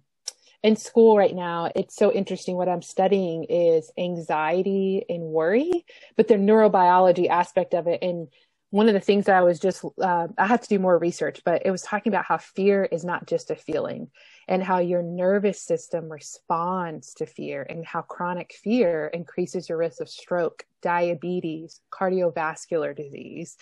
in 0.61 0.75
school 0.75 1.15
right 1.15 1.33
now, 1.33 1.71
it's 1.73 1.95
so 1.95 2.11
interesting. 2.11 2.57
What 2.57 2.67
I'm 2.67 2.81
studying 2.81 3.45
is 3.45 3.89
anxiety 3.97 5.05
and 5.07 5.23
worry, 5.23 5.85
but 6.17 6.27
the 6.27 6.33
neurobiology 6.33 7.29
aspect 7.29 7.73
of 7.73 7.87
it. 7.87 8.03
And 8.03 8.27
one 8.69 8.89
of 8.89 8.93
the 8.93 8.99
things 8.99 9.25
that 9.25 9.37
I 9.37 9.41
was 9.41 9.57
just, 9.57 9.85
uh, 10.01 10.27
I 10.37 10.45
had 10.45 10.61
to 10.61 10.67
do 10.67 10.77
more 10.77 10.97
research, 10.97 11.39
but 11.45 11.61
it 11.65 11.71
was 11.71 11.81
talking 11.81 12.11
about 12.11 12.25
how 12.25 12.37
fear 12.37 12.83
is 12.83 13.05
not 13.05 13.25
just 13.25 13.49
a 13.49 13.55
feeling 13.55 14.09
and 14.49 14.63
how 14.63 14.79
your 14.79 15.03
nervous 15.03 15.61
system 15.61 16.11
responds 16.11 17.13
to 17.13 17.27
fear 17.27 17.65
and 17.69 17.85
how 17.85 18.01
chronic 18.01 18.51
fear 18.51 19.05
increases 19.13 19.69
your 19.69 19.77
risk 19.77 20.01
of 20.01 20.09
stroke, 20.09 20.65
diabetes, 20.81 21.81
cardiovascular 21.91 22.95
disease. 22.97 23.57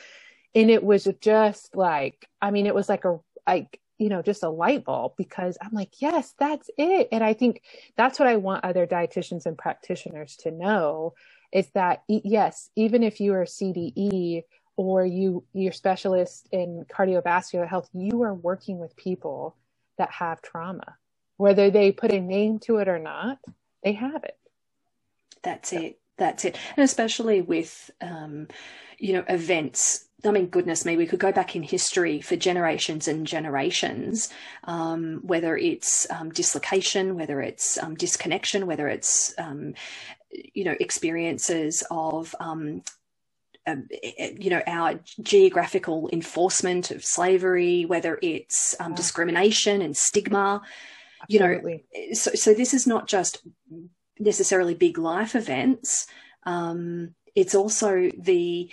And 0.56 0.71
it 0.71 0.82
was 0.82 1.06
just 1.19 1.76
like, 1.76 2.30
I 2.41 2.52
mean, 2.52 2.65
it 2.65 2.73
was 2.73 2.88
like 2.88 3.04
a, 3.04 3.19
like, 3.45 3.82
you 3.97 4.08
know, 4.08 4.21
just 4.21 4.43
a 4.43 4.50
light 4.50 4.86
bulb 4.86 5.13
because 5.17 5.58
I'm 5.62 5.73
like, 5.73 6.02
yes, 6.02 6.34
that's 6.39 6.69
it. 6.78 7.10
And 7.12 7.21
I 7.21 7.34
think 7.34 7.63
that's 7.97 8.17
what 8.17 8.30
I 8.30 8.38
want 8.38 8.63
other 8.63 8.88
dietitians 8.88 9.45
and 9.45 9.58
practitioners 9.58 10.38
to 10.38 10.52
know 10.52 11.15
is 11.52 11.69
that, 11.71 12.04
yes, 12.08 12.69
even 12.78 13.04
if 13.04 13.19
you 13.19 13.34
are 13.34 13.43
CDE, 13.43 14.43
or 14.78 15.04
you 15.04 15.43
you're 15.54 15.71
specialist 15.71 16.47
in 16.52 16.86
cardiovascular 16.88 17.67
health 17.67 17.89
you 17.95 18.21
are 18.21 18.36
working 18.36 18.78
with 18.78 18.95
people 18.95 19.56
that 19.98 20.12
have 20.12 20.42
trauma. 20.42 20.98
Whether 21.38 21.70
they 21.70 21.92
put 21.92 22.12
a 22.12 22.20
name 22.20 22.60
to 22.60 22.78
it 22.78 22.88
or 22.88 23.00
not 23.00 23.40
they 23.84 23.94
have 23.94 24.24
it. 24.24 24.38
That's 25.44 25.72
it. 25.72 26.00
That's 26.18 26.46
it. 26.46 26.58
And 26.76 26.84
especially 26.84 27.42
with 27.42 27.90
um, 28.02 28.48
you 28.98 29.14
know 29.14 29.24
events. 29.30 30.06
I 30.26 30.32
mean, 30.32 30.48
goodness 30.48 30.84
me, 30.84 30.98
we 30.98 31.06
could 31.06 31.20
go 31.20 31.32
back 31.32 31.56
in 31.56 31.62
history 31.62 32.22
for 32.22 32.36
generations 32.36 33.08
and 33.08 33.26
generations, 33.26 34.30
um, 34.64 35.20
whether 35.22 35.56
it's 35.56 36.10
um, 36.10 36.32
dislocation, 36.32 37.16
whether 37.16 37.40
it's 37.40 37.78
um, 37.78 37.94
disconnection, 37.96 38.66
whether 38.66 38.88
it's, 38.88 39.36
um, 39.38 39.76
you 40.32 40.64
know, 40.64 40.76
experiences 40.80 41.84
of 41.92 42.36
um, 43.67 43.88
um, 44.19 44.38
you 44.39 44.49
know, 44.49 44.62
our 44.65 44.99
geographical 45.21 46.10
enforcement 46.12 46.91
of 46.91 47.03
slavery, 47.03 47.86
whether 47.86 48.17
it's 48.21 48.75
um, 48.80 48.95
discrimination 48.95 49.82
and 49.82 49.95
stigma, 49.95 50.62
Absolutely. 51.23 51.86
you 51.93 52.08
know, 52.08 52.13
so, 52.13 52.32
so 52.32 52.53
this 52.53 52.73
is 52.73 52.88
not 52.88 53.08
just 53.08 53.45
necessarily 54.19 54.73
big 54.73 54.97
life 54.97 55.36
events. 55.36 56.08
Um, 56.43 57.13
it's 57.36 57.53
also 57.53 58.10
the 58.17 58.71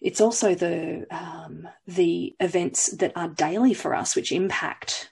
it's 0.00 0.20
also 0.20 0.54
the 0.54 1.06
um, 1.10 1.66
the 1.86 2.36
events 2.38 2.92
that 2.98 3.12
are 3.16 3.28
daily 3.28 3.74
for 3.74 3.94
us, 3.94 4.14
which 4.14 4.30
impact, 4.30 5.10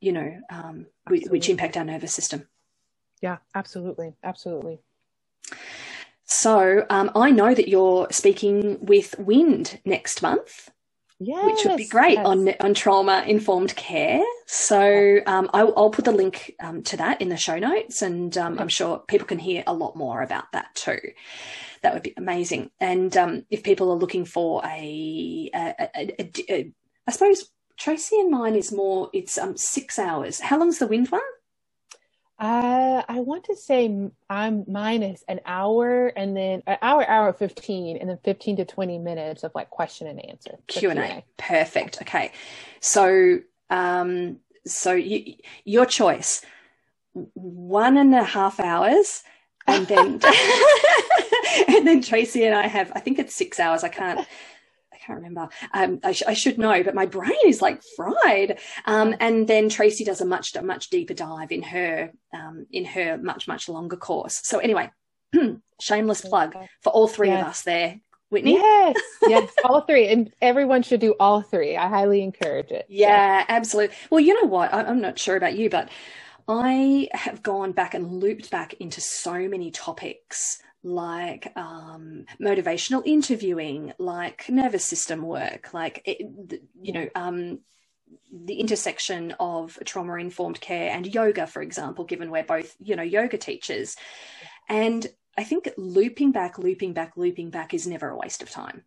you 0.00 0.12
know, 0.12 0.40
um, 0.50 0.86
which 1.08 1.48
impact 1.48 1.76
our 1.76 1.84
nervous 1.84 2.14
system. 2.14 2.46
Yeah, 3.22 3.38
absolutely, 3.54 4.16
absolutely. 4.22 4.80
So 6.28 6.84
um, 6.90 7.10
I 7.14 7.30
know 7.30 7.54
that 7.54 7.68
you're 7.68 8.06
speaking 8.10 8.78
with 8.80 9.18
WIND 9.18 9.80
next 9.84 10.22
month. 10.22 10.70
Yes, 11.20 11.44
which 11.46 11.64
would 11.64 11.78
be 11.78 11.88
great 11.88 12.14
yes. 12.14 12.24
on 12.24 12.48
on 12.60 12.74
trauma 12.74 13.24
informed 13.26 13.74
care. 13.74 14.22
So 14.46 15.18
um, 15.26 15.50
I, 15.52 15.64
will 15.64 15.90
put 15.90 16.04
the 16.04 16.12
link 16.12 16.54
um, 16.62 16.84
to 16.84 16.96
that 16.98 17.20
in 17.20 17.28
the 17.28 17.36
show 17.36 17.58
notes, 17.58 18.02
and 18.02 18.38
um, 18.38 18.56
I'm 18.60 18.68
sure 18.68 19.02
people 19.08 19.26
can 19.26 19.40
hear 19.40 19.64
a 19.66 19.74
lot 19.74 19.96
more 19.96 20.22
about 20.22 20.52
that 20.52 20.72
too. 20.76 21.00
That 21.82 21.92
would 21.92 22.04
be 22.04 22.14
amazing. 22.16 22.70
And 22.78 23.16
um, 23.16 23.44
if 23.50 23.64
people 23.64 23.90
are 23.90 23.96
looking 23.96 24.26
for 24.26 24.64
a, 24.64 25.50
a, 25.52 25.90
a, 25.96 26.32
a, 26.48 26.72
I 27.08 27.10
suppose 27.10 27.50
Tracy 27.78 28.18
and 28.18 28.30
mine 28.30 28.56
is 28.56 28.72
more. 28.72 29.08
It's 29.12 29.38
um, 29.38 29.56
six 29.56 29.98
hours. 29.98 30.40
How 30.40 30.58
long's 30.58 30.78
the 30.78 30.86
WIND 30.86 31.08
one? 31.08 31.20
Uh, 32.38 33.02
I 33.08 33.18
want 33.18 33.44
to 33.44 33.56
say 33.56 34.10
I'm 34.30 34.64
minus 34.68 35.24
an 35.26 35.40
hour 35.44 36.06
and 36.06 36.36
then 36.36 36.62
an 36.68 36.78
hour, 36.82 37.08
hour 37.08 37.32
15, 37.32 37.96
and 37.96 38.08
then 38.08 38.18
15 38.24 38.56
to 38.58 38.64
20 38.64 38.98
minutes 38.98 39.42
of 39.42 39.50
like 39.56 39.70
question 39.70 40.06
and 40.06 40.24
answer. 40.24 40.56
Q 40.68 40.90
and 40.90 41.00
A. 41.00 41.24
Perfect. 41.36 42.00
Okay. 42.02 42.30
So, 42.80 43.40
um, 43.70 44.38
so 44.64 44.92
you, 44.92 45.34
your 45.64 45.84
choice, 45.84 46.42
one 47.12 47.96
and 47.96 48.14
a 48.14 48.22
half 48.22 48.60
hours 48.60 49.24
and 49.66 49.88
then, 49.88 50.20
and 51.68 51.86
then 51.86 52.02
Tracy 52.02 52.44
and 52.44 52.54
I 52.54 52.68
have, 52.68 52.92
I 52.94 53.00
think 53.00 53.18
it's 53.18 53.34
six 53.34 53.58
hours. 53.58 53.82
I 53.82 53.88
can't, 53.88 54.26
can't 55.08 55.18
remember. 55.18 55.48
Um, 55.72 56.00
I, 56.04 56.12
sh- 56.12 56.22
I, 56.26 56.34
should 56.34 56.58
know, 56.58 56.82
but 56.82 56.94
my 56.94 57.06
brain 57.06 57.32
is 57.46 57.62
like 57.62 57.82
fried. 57.96 58.58
Um, 58.84 59.14
and 59.20 59.48
then 59.48 59.68
Tracy 59.68 60.04
does 60.04 60.20
a 60.20 60.26
much 60.26 60.54
a 60.54 60.62
much 60.62 60.90
deeper 60.90 61.14
dive 61.14 61.50
in 61.50 61.62
her 61.62 62.12
um, 62.34 62.66
in 62.70 62.84
her 62.84 63.18
much 63.18 63.48
much 63.48 63.68
longer 63.68 63.96
course. 63.96 64.40
So 64.44 64.58
anyway, 64.58 64.90
shameless 65.80 66.20
plug 66.20 66.54
for 66.82 66.90
all 66.90 67.08
three 67.08 67.28
yes. 67.28 67.42
of 67.42 67.48
us 67.48 67.62
there. 67.62 68.00
Whitney? 68.30 68.52
Yes, 68.54 68.96
yes, 69.22 69.50
all 69.64 69.80
three. 69.80 70.08
And 70.08 70.30
everyone 70.42 70.82
should 70.82 71.00
do 71.00 71.14
all 71.18 71.40
three. 71.40 71.78
I 71.78 71.88
highly 71.88 72.22
encourage 72.22 72.70
it. 72.70 72.84
Yeah, 72.88 73.44
absolutely. 73.48 73.96
Well, 74.10 74.20
you 74.20 74.34
know 74.34 74.48
what? 74.48 74.72
I, 74.72 74.82
I'm 74.82 75.00
not 75.00 75.18
sure 75.18 75.36
about 75.36 75.56
you, 75.56 75.70
but 75.70 75.88
I 76.46 77.08
have 77.12 77.42
gone 77.42 77.72
back 77.72 77.94
and 77.94 78.20
looped 78.20 78.50
back 78.50 78.74
into 78.74 79.00
so 79.00 79.32
many 79.48 79.70
topics 79.70 80.62
like 80.82 81.52
um, 81.56 82.24
motivational 82.40 83.02
interviewing, 83.04 83.92
like 83.98 84.48
nervous 84.48 84.84
system 84.84 85.22
work, 85.22 85.74
like, 85.74 86.06
you 86.06 86.92
know, 86.92 87.08
um, 87.14 87.60
the 88.32 88.54
intersection 88.60 89.34
of 89.38 89.78
trauma 89.84 90.14
informed 90.14 90.60
care 90.60 90.90
and 90.90 91.06
yoga, 91.06 91.46
for 91.46 91.62
example, 91.62 92.04
given 92.04 92.30
we're 92.30 92.42
both, 92.42 92.76
you 92.80 92.96
know, 92.96 93.02
yoga 93.02 93.38
teachers. 93.38 93.96
And 94.68 95.06
I 95.36 95.44
think 95.44 95.68
looping 95.76 96.32
back, 96.32 96.58
looping 96.58 96.92
back, 96.92 97.16
looping 97.16 97.50
back 97.50 97.74
is 97.74 97.86
never 97.86 98.08
a 98.08 98.16
waste 98.16 98.42
of 98.42 98.50
time. 98.50 98.84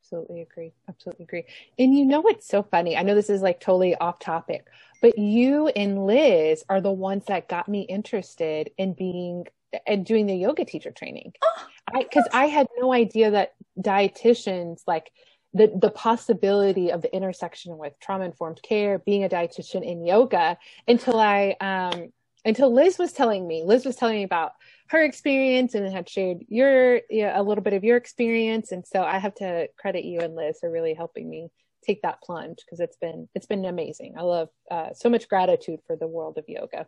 Absolutely 0.00 0.40
agree. 0.40 0.72
Absolutely 0.88 1.24
agree. 1.24 1.44
And 1.78 1.94
you 1.94 2.06
know 2.06 2.20
what's 2.20 2.48
so 2.48 2.62
funny? 2.62 2.96
I 2.96 3.02
know 3.02 3.14
this 3.14 3.28
is 3.28 3.42
like 3.42 3.60
totally 3.60 3.94
off 3.96 4.18
topic, 4.18 4.66
but 5.02 5.18
you 5.18 5.68
and 5.68 6.06
Liz 6.06 6.64
are 6.68 6.80
the 6.80 6.92
ones 6.92 7.26
that 7.26 7.48
got 7.48 7.68
me 7.68 7.82
interested 7.82 8.70
in 8.78 8.94
being 8.94 9.46
and 9.86 10.04
doing 10.04 10.26
the 10.26 10.34
yoga 10.34 10.64
teacher 10.64 10.90
training. 10.90 11.32
Oh, 11.42 11.66
I 11.94 12.02
because 12.02 12.28
I 12.32 12.46
had 12.46 12.66
no 12.78 12.92
idea 12.92 13.30
that 13.30 13.54
dietitians 13.78 14.82
like 14.86 15.10
the 15.54 15.72
the 15.80 15.90
possibility 15.90 16.90
of 16.90 17.02
the 17.02 17.14
intersection 17.14 17.78
with 17.78 17.94
trauma 18.00 18.24
informed 18.24 18.60
care, 18.62 18.98
being 18.98 19.24
a 19.24 19.28
dietitian 19.28 19.84
in 19.84 20.04
yoga 20.04 20.58
until 20.86 21.18
I 21.18 21.56
um 21.60 22.12
until 22.44 22.72
Liz 22.72 22.98
was 22.98 23.12
telling 23.12 23.46
me. 23.46 23.64
Liz 23.64 23.84
was 23.84 23.96
telling 23.96 24.16
me 24.16 24.22
about 24.22 24.52
her 24.88 25.02
experience 25.02 25.74
and 25.74 25.90
had 25.92 26.08
shared 26.08 26.44
your 26.48 26.96
you 27.10 27.22
know, 27.22 27.32
a 27.36 27.42
little 27.42 27.62
bit 27.62 27.74
of 27.74 27.84
your 27.84 27.96
experience 27.96 28.72
and 28.72 28.86
so 28.86 29.02
i 29.02 29.18
have 29.18 29.34
to 29.34 29.68
credit 29.78 30.04
you 30.04 30.20
and 30.20 30.34
liz 30.34 30.58
for 30.60 30.70
really 30.70 30.94
helping 30.94 31.28
me 31.28 31.48
take 31.84 32.02
that 32.02 32.20
plunge 32.22 32.58
because 32.64 32.80
it's 32.80 32.96
been 32.96 33.28
it's 33.34 33.46
been 33.46 33.64
amazing 33.64 34.14
i 34.18 34.22
love 34.22 34.48
uh, 34.70 34.92
so 34.92 35.08
much 35.08 35.28
gratitude 35.28 35.80
for 35.86 35.96
the 35.96 36.06
world 36.06 36.36
of 36.38 36.44
yoga 36.48 36.86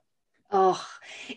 Oh, 0.52 0.84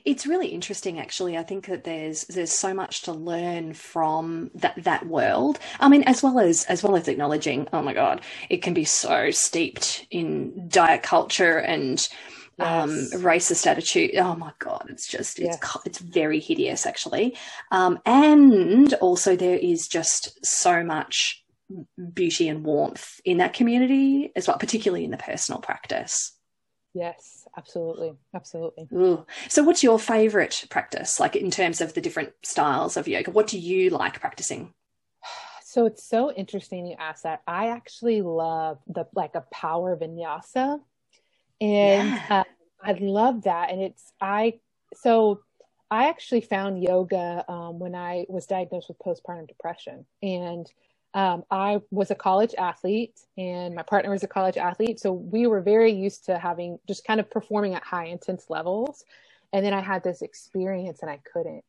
it's 0.05 0.26
really 0.26 0.47
interesting 0.47 0.99
actually. 0.99 1.38
I 1.38 1.43
think 1.43 1.68
that 1.68 1.84
there's 1.84 2.26
there's 2.26 2.51
so 2.51 2.74
much 2.74 3.03
to 3.03 3.11
learn 3.11 3.74
from 3.74 4.49
that 4.55 4.84
that 4.84 5.05
world. 5.05 5.59
I 5.80 5.88
mean, 5.88 6.03
as 6.03 6.24
well 6.24 6.39
as 6.39 6.66
as 6.66 6.82
well 6.82 6.95
as 6.95 7.07
acknowledging, 7.07 7.68
oh 7.74 7.84
my 7.84 7.93
god, 7.93 8.22
it 8.49 8.64
can 8.64 8.74
be 8.74 8.86
so 8.86 9.30
steeped 9.30 10.07
in 10.09 10.68
diet 10.68 11.03
culture 11.03 11.57
and 11.59 12.07
um, 12.59 12.89
yes. 12.89 13.14
um, 13.14 13.22
racist 13.22 13.68
attitude. 13.68 14.16
Oh 14.16 14.36
my 14.36 14.51
god, 14.57 14.88
it's 14.89 15.07
just 15.07 15.39
it's 15.39 15.57
yeah. 15.61 15.82
it's 15.86 15.99
very 15.99 16.39
hideous 16.39 16.88
actually. 16.88 17.38
Um, 17.72 17.99
and 18.05 18.93
also 18.95 19.36
there 19.36 19.57
is 19.57 19.88
just 19.88 20.43
so 20.43 20.84
much 20.84 21.43
beauty 22.14 22.47
and 22.49 22.64
warmth 22.64 23.20
in 23.26 23.38
that 23.38 23.53
community 23.53 24.32
as 24.36 24.47
well, 24.47 24.57
particularly 24.57 25.05
in 25.05 25.11
the 25.11 25.18
personal 25.18 25.61
practice. 25.61 26.32
Yes, 26.93 27.47
absolutely, 27.57 28.13
absolutely. 28.35 28.87
Ooh. 28.93 29.25
So, 29.49 29.63
what's 29.63 29.83
your 29.83 29.97
favorite 29.97 30.65
practice, 30.69 31.19
like 31.19 31.35
in 31.35 31.49
terms 31.49 31.81
of 31.81 31.93
the 31.93 32.01
different 32.01 32.33
styles 32.43 32.97
of 32.97 33.07
yoga? 33.07 33.31
What 33.31 33.47
do 33.47 33.57
you 33.57 33.89
like 33.89 34.19
practicing? 34.19 34.73
So 35.65 35.87
it's 35.87 36.07
so 36.07 36.31
interesting 36.31 36.85
you 36.85 36.95
ask 36.99 37.23
that. 37.23 37.41
I 37.47 37.69
actually 37.69 38.21
love 38.21 38.77
the 38.85 39.07
like 39.15 39.33
a 39.33 39.41
power 39.51 39.97
vinyasa 39.97 40.79
and 41.63 42.09
yeah. 42.09 42.25
uh, 42.29 42.43
I 42.83 42.91
love 42.99 43.43
that. 43.43 43.71
And 43.71 43.81
it's 43.81 44.11
I 44.21 44.59
so 44.95 45.39
I 45.89 46.09
actually 46.09 46.41
found 46.41 46.83
yoga 46.83 47.45
um, 47.47 47.79
when 47.79 47.95
I 47.95 48.25
was 48.27 48.45
diagnosed 48.45 48.89
with 48.89 48.99
postpartum 48.99 49.47
depression, 49.47 50.05
and 50.21 50.67
um, 51.14 51.43
I 51.51 51.80
was 51.91 52.11
a 52.11 52.16
college 52.16 52.55
athlete, 52.57 53.20
and 53.38 53.76
my 53.76 53.84
partner 53.84 54.11
was 54.11 54.24
a 54.24 54.28
college 54.28 54.57
athlete, 54.57 54.99
so 54.99 55.11
we 55.11 55.47
were 55.47 55.61
very 55.61 55.91
used 55.91 56.26
to 56.26 56.39
having 56.39 56.80
just 56.88 57.05
kind 57.05 57.20
of 57.20 57.30
performing 57.30 57.76
at 57.76 57.84
high 57.84 58.05
intense 58.05 58.49
levels. 58.49 59.03
And 59.51 59.64
then 59.64 59.74
I 59.74 59.82
had 59.82 60.03
this 60.03 60.22
experience, 60.22 61.01
and 61.01 61.11
I 61.11 61.20
couldn't. 61.32 61.64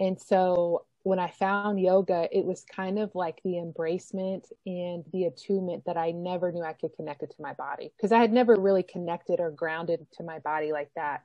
And 0.00 0.20
so 0.20 0.84
when 1.04 1.18
I 1.18 1.28
found 1.28 1.80
yoga, 1.80 2.28
it 2.30 2.44
was 2.44 2.64
kind 2.64 2.98
of 2.98 3.14
like 3.14 3.40
the 3.44 3.54
embracement 3.54 4.44
and 4.66 5.04
the 5.12 5.24
attunement 5.24 5.84
that 5.86 5.96
I 5.96 6.12
never 6.12 6.52
knew 6.52 6.62
I 6.62 6.74
could 6.74 6.94
connect 6.94 7.22
it 7.22 7.30
to 7.36 7.42
my 7.42 7.54
body 7.54 7.92
because 7.96 8.12
I 8.12 8.18
had 8.18 8.32
never 8.32 8.56
really 8.56 8.82
connected 8.82 9.40
or 9.40 9.50
grounded 9.50 10.06
to 10.14 10.22
my 10.22 10.38
body 10.38 10.72
like 10.72 10.90
that. 10.94 11.22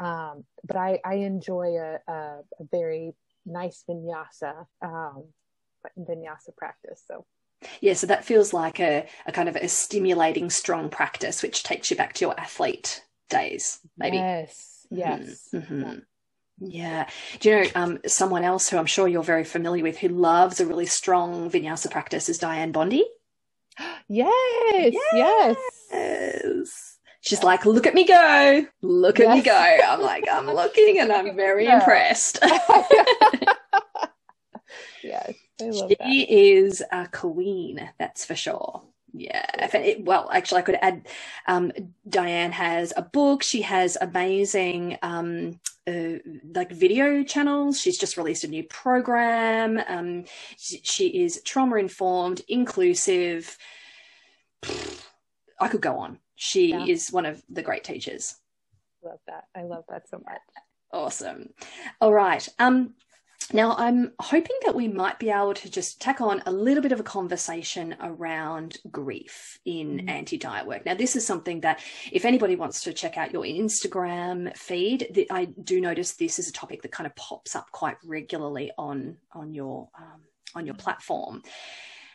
Um, 0.00 0.44
but 0.64 0.76
I, 0.76 1.00
I 1.04 1.14
enjoy 1.14 1.76
a, 1.76 1.98
a, 2.06 2.12
a, 2.60 2.64
very 2.70 3.14
nice 3.44 3.82
vinyasa, 3.88 4.66
um, 4.80 5.24
vinyasa 5.98 6.56
practice. 6.56 7.02
So. 7.06 7.26
Yeah, 7.80 7.94
so 7.94 8.06
that 8.06 8.24
feels 8.24 8.52
like 8.52 8.78
a, 8.78 9.06
a 9.26 9.32
kind 9.32 9.48
of 9.48 9.56
a 9.56 9.68
stimulating, 9.68 10.48
strong 10.48 10.88
practice, 10.88 11.42
which 11.42 11.64
takes 11.64 11.90
you 11.90 11.96
back 11.96 12.12
to 12.14 12.24
your 12.24 12.38
athlete 12.38 13.02
days, 13.28 13.80
maybe. 13.96 14.16
Yes, 14.16 14.86
yes. 14.90 15.48
Mm-hmm. 15.52 15.82
Mm-hmm. 15.82 15.98
Yeah. 16.60 17.08
Do 17.40 17.50
you 17.50 17.56
know 17.56 17.64
um, 17.74 17.98
someone 18.06 18.44
else 18.44 18.68
who 18.68 18.78
I'm 18.78 18.86
sure 18.86 19.06
you're 19.06 19.22
very 19.22 19.44
familiar 19.44 19.82
with 19.82 19.98
who 19.98 20.08
loves 20.08 20.60
a 20.60 20.66
really 20.66 20.86
strong 20.86 21.50
vinyasa 21.50 21.90
practice 21.90 22.28
is 22.28 22.38
Dianne 22.38 22.72
Bondy? 22.72 23.04
yes, 24.08 24.94
yes. 25.12 25.56
Yes. 25.92 26.98
She's 27.20 27.42
like, 27.42 27.66
look 27.66 27.86
at 27.86 27.94
me 27.94 28.06
go. 28.06 28.66
Look 28.80 29.20
at 29.20 29.26
yes. 29.26 29.36
me 29.36 29.42
go. 29.42 29.78
I'm 29.86 30.00
like, 30.00 30.24
I'm 30.30 30.46
looking 30.46 30.98
and 30.98 31.12
I'm 31.12 31.36
very 31.36 31.66
impressed. 31.66 32.38
yes. 35.02 35.34
She 35.60 35.96
that. 35.98 36.08
is 36.08 36.82
a 36.92 37.08
queen, 37.08 37.90
that's 37.98 38.24
for 38.24 38.34
sure. 38.34 38.82
Yeah. 39.12 39.46
It, 39.74 40.04
well, 40.04 40.30
actually, 40.32 40.58
I 40.58 40.62
could 40.62 40.78
add 40.80 41.08
um, 41.46 41.72
Dianne 42.08 42.52
has 42.52 42.92
a 42.96 43.02
book. 43.02 43.42
She 43.42 43.62
has 43.62 43.96
amazing 44.00 44.98
um, 45.02 45.58
uh, 45.86 46.18
like 46.54 46.70
video 46.70 47.22
channels. 47.24 47.80
She's 47.80 47.98
just 47.98 48.16
released 48.16 48.44
a 48.44 48.48
new 48.48 48.64
program. 48.64 49.80
Um, 49.88 50.24
she, 50.56 50.80
she, 50.82 51.22
is 51.22 51.42
trauma 51.44 51.76
informed, 51.76 52.42
inclusive. 52.48 53.56
I 55.60 55.68
could 55.68 55.80
go 55.80 55.98
on. 55.98 56.18
She 56.36 56.70
yeah. 56.70 56.84
is 56.84 57.10
one 57.10 57.26
of 57.26 57.42
the 57.48 57.62
great 57.62 57.84
teachers. 57.84 58.36
Love 59.02 59.20
that. 59.26 59.44
I 59.56 59.62
love 59.62 59.84
that 59.88 60.08
so 60.08 60.18
much. 60.18 60.40
Awesome. 60.92 61.50
All 62.00 62.12
right. 62.12 62.46
Um, 62.58 62.94
now, 63.52 63.74
I'm 63.76 64.12
hoping 64.20 64.56
that 64.66 64.74
we 64.74 64.88
might 64.88 65.18
be 65.18 65.30
able 65.30 65.54
to 65.54 65.70
just 65.70 66.02
tack 66.02 66.20
on 66.20 66.42
a 66.44 66.52
little 66.52 66.82
bit 66.82 66.92
of 66.92 67.00
a 67.00 67.04
conversation 67.04 67.96
around 68.00 68.76
grief 68.90 69.58
in 69.64 70.00
mm. 70.00 70.10
anti 70.10 70.36
diet 70.36 70.66
work. 70.66 70.84
Now, 70.84 70.94
this 70.94 71.16
is 71.16 71.26
something 71.26 71.62
that, 71.62 71.80
if 72.12 72.26
anybody 72.26 72.56
wants 72.56 72.82
to 72.82 72.92
check 72.92 73.16
out 73.16 73.32
your 73.32 73.44
Instagram 73.44 74.54
feed, 74.54 75.26
I 75.30 75.46
do 75.46 75.80
notice 75.80 76.12
this 76.12 76.38
is 76.38 76.48
a 76.48 76.52
topic 76.52 76.82
that 76.82 76.92
kind 76.92 77.06
of 77.06 77.16
pops 77.16 77.56
up 77.56 77.70
quite 77.72 77.96
regularly 78.04 78.70
on 78.76 79.16
on 79.32 79.54
your 79.54 79.88
um, 79.98 80.20
on 80.54 80.66
your 80.66 80.74
mm. 80.74 80.80
platform. 80.80 81.42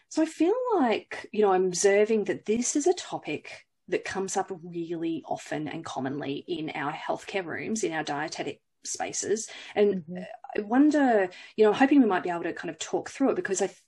So 0.10 0.22
I 0.22 0.26
feel 0.26 0.54
like 0.76 1.28
you 1.32 1.42
know 1.42 1.52
I'm 1.52 1.66
observing 1.66 2.26
that 2.26 2.46
this 2.46 2.76
is 2.76 2.86
a 2.86 2.94
topic 2.94 3.66
that 3.88 4.06
comes 4.06 4.38
up 4.38 4.52
really 4.64 5.24
often 5.26 5.68
and 5.68 5.84
commonly 5.84 6.44
in 6.48 6.70
our 6.76 6.94
healthcare 6.94 7.44
rooms, 7.44 7.84
in 7.84 7.92
our 7.92 8.04
dietetic 8.04 8.62
spaces. 8.86 9.50
And 9.76 10.04
mm-hmm. 10.04 10.24
I 10.58 10.62
wonder, 10.62 11.30
you 11.56 11.64
know, 11.64 11.72
I'm 11.72 11.78
hoping 11.78 12.02
we 12.02 12.08
might 12.08 12.24
be 12.24 12.30
able 12.30 12.44
to 12.44 12.54
kind 12.54 12.70
of 12.70 12.80
talk 12.80 13.10
through 13.10 13.32
it 13.32 13.36
because 13.36 13.62
I 13.62 13.68
th- 13.68 13.80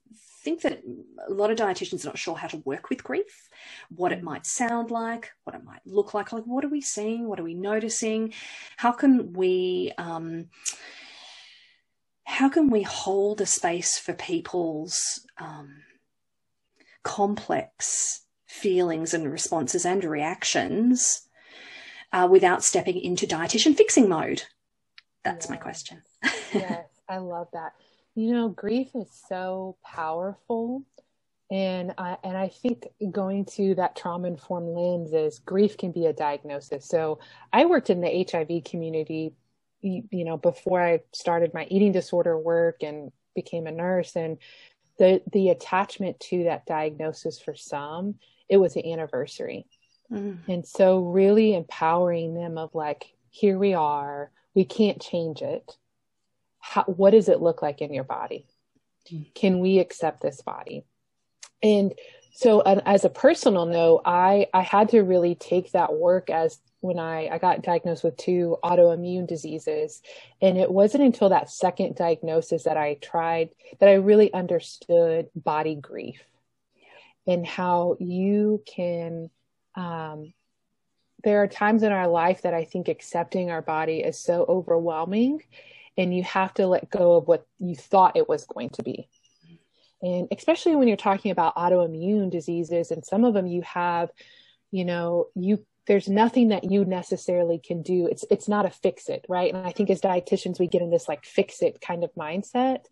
think 0.44 0.62
that 0.62 0.84
a 1.28 1.34
lot 1.34 1.50
of 1.50 1.58
dietitians 1.58 2.04
are 2.06 2.10
not 2.10 2.20
sure 2.20 2.36
how 2.36 2.48
to 2.48 2.58
work 2.58 2.90
with 2.90 3.04
grief, 3.04 3.50
what 3.90 4.12
it 4.12 4.22
mm. 4.22 4.24
might 4.24 4.46
sound 4.46 4.92
like, 4.92 5.32
what 5.44 5.56
it 5.56 5.64
might 5.64 5.82
look 5.86 6.14
like. 6.14 6.32
Like, 6.32 6.44
what 6.44 6.64
are 6.64 6.70
we 6.70 6.82
seeing? 6.82 7.28
What 7.28 7.40
are 7.40 7.44
we 7.44 7.56
noticing? 7.56 8.34
How 8.78 8.92
can 8.92 9.34
we, 9.34 9.92
um, 9.98 10.50
how 12.26 12.50
can 12.50 12.70
we 12.70 12.84
hold 12.84 13.42
a 13.42 13.46
space 13.46 13.98
for 13.98 14.14
people's 14.14 15.26
um, 15.40 15.82
complex 17.04 18.22
feelings 18.46 19.14
and 19.14 19.32
responses 19.32 19.86
and 19.86 20.04
reactions 20.04 21.28
uh, 22.14 22.28
without 22.30 22.64
stepping 22.64 23.00
into 23.00 23.26
dietitian 23.26 23.76
fixing 23.76 24.08
mode? 24.08 24.44
That's 25.26 25.50
my 25.50 25.58
question. 25.58 26.02
yes, 26.54 26.86
I 27.10 27.18
love 27.18 27.48
that. 27.54 27.74
You 28.16 28.32
know, 28.32 28.50
grief 28.50 28.90
is 28.96 29.10
so 29.28 29.76
powerful. 29.84 30.84
And 31.52 31.94
I, 31.98 32.18
and 32.24 32.38
I 32.38 32.48
think 32.48 32.88
going 33.12 33.46
to 33.58 33.76
that 33.76 33.96
trauma 33.96 34.28
informed 34.28 34.70
lens 34.70 35.14
is 35.14 35.40
grief 35.40 35.78
can 35.78 35.92
be 35.92 36.06
a 36.06 36.14
diagnosis. 36.14 36.88
So 36.88 37.20
I 37.52 37.66
worked 37.66 37.90
in 37.90 38.02
the 38.02 38.28
HIV 38.32 38.64
community, 38.64 39.34
you, 39.82 40.26
know, 40.26 40.38
before 40.38 40.82
I 40.82 41.02
started 41.14 41.54
my 41.54 41.68
eating 41.70 41.92
disorder 41.92 42.38
work 42.40 42.82
and 42.82 43.12
became 43.36 43.68
a 43.68 43.72
nurse. 43.72 44.16
And 44.16 44.38
the, 44.98 45.22
the 45.32 45.50
attachment 45.50 46.20
to 46.22 46.46
that 46.46 46.66
diagnosis 46.66 47.40
for 47.40 47.54
some, 47.54 48.16
it 48.50 48.58
was 48.58 48.76
an 48.76 48.86
anniversary. 48.86 49.68
Mm. 50.12 50.40
And 50.48 50.66
so 50.66 51.00
really 51.00 51.54
empowering 51.54 52.34
them 52.34 52.58
of 52.58 52.74
like, 52.74 53.14
here 53.30 53.60
we 53.60 53.74
are, 53.74 54.32
we 54.56 54.66
can't 54.66 55.02
change 55.02 55.42
it. 55.42 55.78
How, 56.60 56.84
what 56.84 57.12
does 57.12 57.30
it 57.30 57.42
look 57.42 57.62
like 57.62 57.82
in 57.82 57.94
your 57.94 58.04
body? 58.04 58.48
Can 59.36 59.60
we 59.60 59.78
accept 59.78 60.22
this 60.22 60.42
body? 60.42 60.84
And 61.62 61.94
so, 62.32 62.62
uh, 62.62 62.82
as 62.86 63.06
a 63.06 63.10
personal 63.10 63.66
note, 63.66 64.02
I 64.04 64.48
I 64.54 64.62
had 64.62 64.90
to 64.90 65.04
really 65.04 65.36
take 65.36 65.72
that 65.72 65.94
work 65.94 66.30
as 66.30 66.60
when 66.82 67.00
I 67.00 67.28
I 67.28 67.38
got 67.38 67.62
diagnosed 67.62 68.04
with 68.04 68.18
two 68.18 68.58
autoimmune 68.64 69.28
diseases, 69.28 70.02
and 70.42 70.58
it 70.58 70.72
wasn't 70.72 71.04
until 71.04 71.30
that 71.30 71.50
second 71.50 71.96
diagnosis 71.96 72.64
that 72.64 72.78
I 72.78 72.96
tried 72.96 73.52
that 73.80 73.90
I 73.90 73.94
really 73.94 74.34
understood 74.34 75.30
body 75.36 75.76
grief 75.76 76.22
and 77.28 77.46
how 77.46 77.96
you 78.00 78.62
can 78.68 79.30
um, 79.76 80.34
there 81.26 81.44
are 81.44 81.48
times 81.48 81.84
in 81.84 81.92
our 81.92 82.08
life 82.08 82.44
that 82.44 82.54
I 82.54 82.64
think 82.64 82.88
accepting 82.88 83.52
our 83.52 83.62
body 83.62 84.00
is 84.00 84.18
so 84.18 84.46
overwhelming. 84.48 85.42
and 85.98 86.16
you 86.16 86.24
have 86.24 86.54
to 86.56 86.68
let 86.68 86.90
go 86.90 87.16
of 87.16 87.28
what 87.28 87.46
you 87.60 87.76
thought 87.76 88.18
it 88.18 88.28
was 88.28 88.46
going 88.46 88.70
to 88.72 88.84
be. 88.84 89.08
And 90.02 90.28
especially 90.32 90.76
when 90.76 90.88
you're 90.88 90.98
talking 90.98 91.32
about 91.32 91.56
autoimmune 91.56 92.30
diseases, 92.30 92.92
and 92.92 93.04
some 93.06 93.24
of 93.24 93.34
them 93.34 93.48
you 93.48 93.62
have, 93.64 94.10
you 94.72 94.86
know, 94.86 95.28
you 95.36 95.66
there's 95.88 96.10
nothing 96.10 96.48
that 96.50 96.70
you 96.70 96.84
necessarily 96.84 97.60
can 97.60 97.82
do. 97.82 98.08
It's 98.08 98.26
it's 98.30 98.48
not 98.48 98.66
a 98.66 98.70
fix 98.70 99.08
it, 99.08 99.26
right? 99.30 99.54
And 99.54 99.66
I 99.66 99.72
think 99.72 99.90
as 99.90 100.02
dietitians 100.02 100.60
we 100.60 100.68
get 100.68 100.82
in 100.82 100.90
this 100.90 101.08
like 101.08 101.24
fix 101.26 101.62
it 101.62 101.80
kind 101.80 102.04
of 102.04 102.14
mindset, 102.16 102.86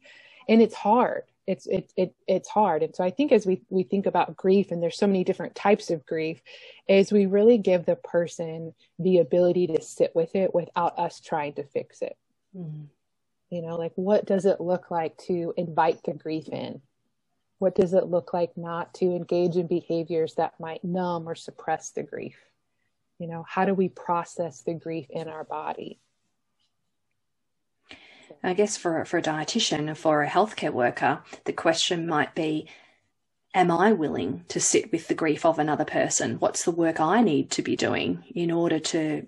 and 0.47 0.61
it's 0.61 0.75
hard. 0.75 1.23
It's 1.45 1.67
it 1.67 1.91
it 1.97 2.15
it's 2.27 2.49
hard. 2.49 2.83
And 2.83 2.95
so 2.95 3.03
I 3.03 3.11
think 3.11 3.31
as 3.31 3.45
we 3.45 3.61
we 3.69 3.83
think 3.83 4.05
about 4.05 4.37
grief, 4.37 4.71
and 4.71 4.81
there's 4.81 4.97
so 4.97 5.07
many 5.07 5.23
different 5.23 5.55
types 5.55 5.89
of 5.89 6.05
grief, 6.05 6.41
is 6.87 7.11
we 7.11 7.25
really 7.25 7.57
give 7.57 7.85
the 7.85 7.97
person 7.97 8.73
the 8.99 9.19
ability 9.19 9.67
to 9.67 9.81
sit 9.81 10.15
with 10.15 10.35
it 10.35 10.55
without 10.55 10.97
us 10.97 11.19
trying 11.19 11.53
to 11.53 11.63
fix 11.63 12.01
it. 12.01 12.17
Mm-hmm. 12.55 12.85
You 13.49 13.61
know, 13.61 13.75
like 13.75 13.91
what 13.95 14.25
does 14.25 14.45
it 14.45 14.61
look 14.61 14.89
like 14.89 15.17
to 15.27 15.53
invite 15.57 16.01
the 16.03 16.13
grief 16.13 16.47
in? 16.47 16.81
What 17.59 17.75
does 17.75 17.93
it 17.93 18.07
look 18.07 18.33
like 18.33 18.57
not 18.57 18.93
to 18.95 19.05
engage 19.05 19.55
in 19.55 19.67
behaviors 19.67 20.35
that 20.35 20.59
might 20.59 20.83
numb 20.83 21.29
or 21.29 21.35
suppress 21.35 21.91
the 21.91 22.03
grief? 22.03 22.37
You 23.19 23.27
know, 23.27 23.45
how 23.47 23.65
do 23.65 23.73
we 23.73 23.89
process 23.89 24.61
the 24.61 24.73
grief 24.73 25.07
in 25.09 25.27
our 25.27 25.43
body? 25.43 25.99
I 28.43 28.53
guess 28.53 28.77
for, 28.77 29.03
for 29.05 29.17
a 29.17 29.21
dietitian, 29.21 29.89
or 29.89 29.95
for 29.95 30.23
a 30.23 30.29
healthcare 30.29 30.71
worker, 30.71 31.21
the 31.45 31.53
question 31.53 32.07
might 32.07 32.36
be 32.36 32.67
Am 33.55 33.69
I 33.69 33.93
willing 33.93 34.45
to 34.47 34.59
sit 34.59 34.91
with 34.91 35.07
the 35.07 35.13
grief 35.13 35.45
of 35.45 35.59
another 35.59 35.86
person? 35.86 36.39
What's 36.39 36.65
the 36.65 36.71
work 36.71 36.99
I 36.99 37.21
need 37.21 37.51
to 37.51 37.61
be 37.61 37.75
doing 37.75 38.23
in 38.34 38.49
order 38.49 38.79
to 38.79 39.27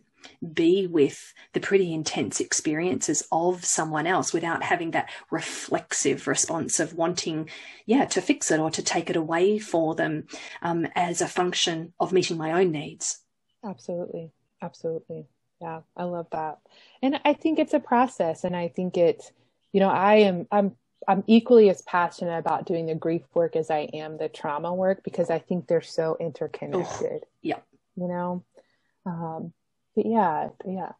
be 0.53 0.87
with 0.87 1.33
the 1.53 1.59
pretty 1.59 1.93
intense 1.93 2.39
experiences 2.39 3.27
of 3.31 3.63
someone 3.63 4.07
else 4.07 4.33
without 4.33 4.63
having 4.63 4.91
that 4.91 5.11
reflexive 5.29 6.27
response 6.27 6.79
of 6.79 6.95
wanting, 6.95 7.49
yeah, 7.85 8.05
to 8.05 8.21
fix 8.21 8.49
it 8.49 8.59
or 8.59 8.71
to 8.71 8.81
take 8.81 9.11
it 9.11 9.15
away 9.15 9.59
for 9.59 9.93
them 9.93 10.25
um, 10.63 10.87
as 10.95 11.21
a 11.21 11.27
function 11.27 11.93
of 11.99 12.11
meeting 12.11 12.37
my 12.37 12.51
own 12.51 12.71
needs. 12.71 13.19
Absolutely. 13.63 14.31
Absolutely. 14.61 15.27
Yeah, 15.61 15.81
I 15.95 16.03
love 16.03 16.27
that. 16.31 16.59
And 17.01 17.19
I 17.23 17.33
think 17.33 17.59
it's 17.59 17.73
a 17.73 17.79
process 17.79 18.43
and 18.43 18.55
I 18.55 18.67
think 18.67 18.97
it's, 18.97 19.31
you 19.71 19.79
know, 19.79 19.89
I 19.89 20.15
am, 20.15 20.47
I'm, 20.51 20.75
I'm 21.07 21.23
equally 21.27 21.69
as 21.69 21.81
passionate 21.83 22.37
about 22.37 22.65
doing 22.65 22.87
the 22.87 22.95
grief 22.95 23.23
work 23.33 23.55
as 23.55 23.69
I 23.69 23.89
am 23.93 24.17
the 24.17 24.27
trauma 24.27 24.73
work 24.73 25.03
because 25.03 25.29
I 25.29 25.39
think 25.39 25.67
they're 25.67 25.81
so 25.81 26.17
interconnected. 26.19 27.21
Oh, 27.23 27.27
yeah. 27.41 27.59
You 27.95 28.07
know, 28.07 28.43
um, 29.05 29.53
but 29.95 30.05
yeah, 30.05 30.49
yeah. 30.65 30.91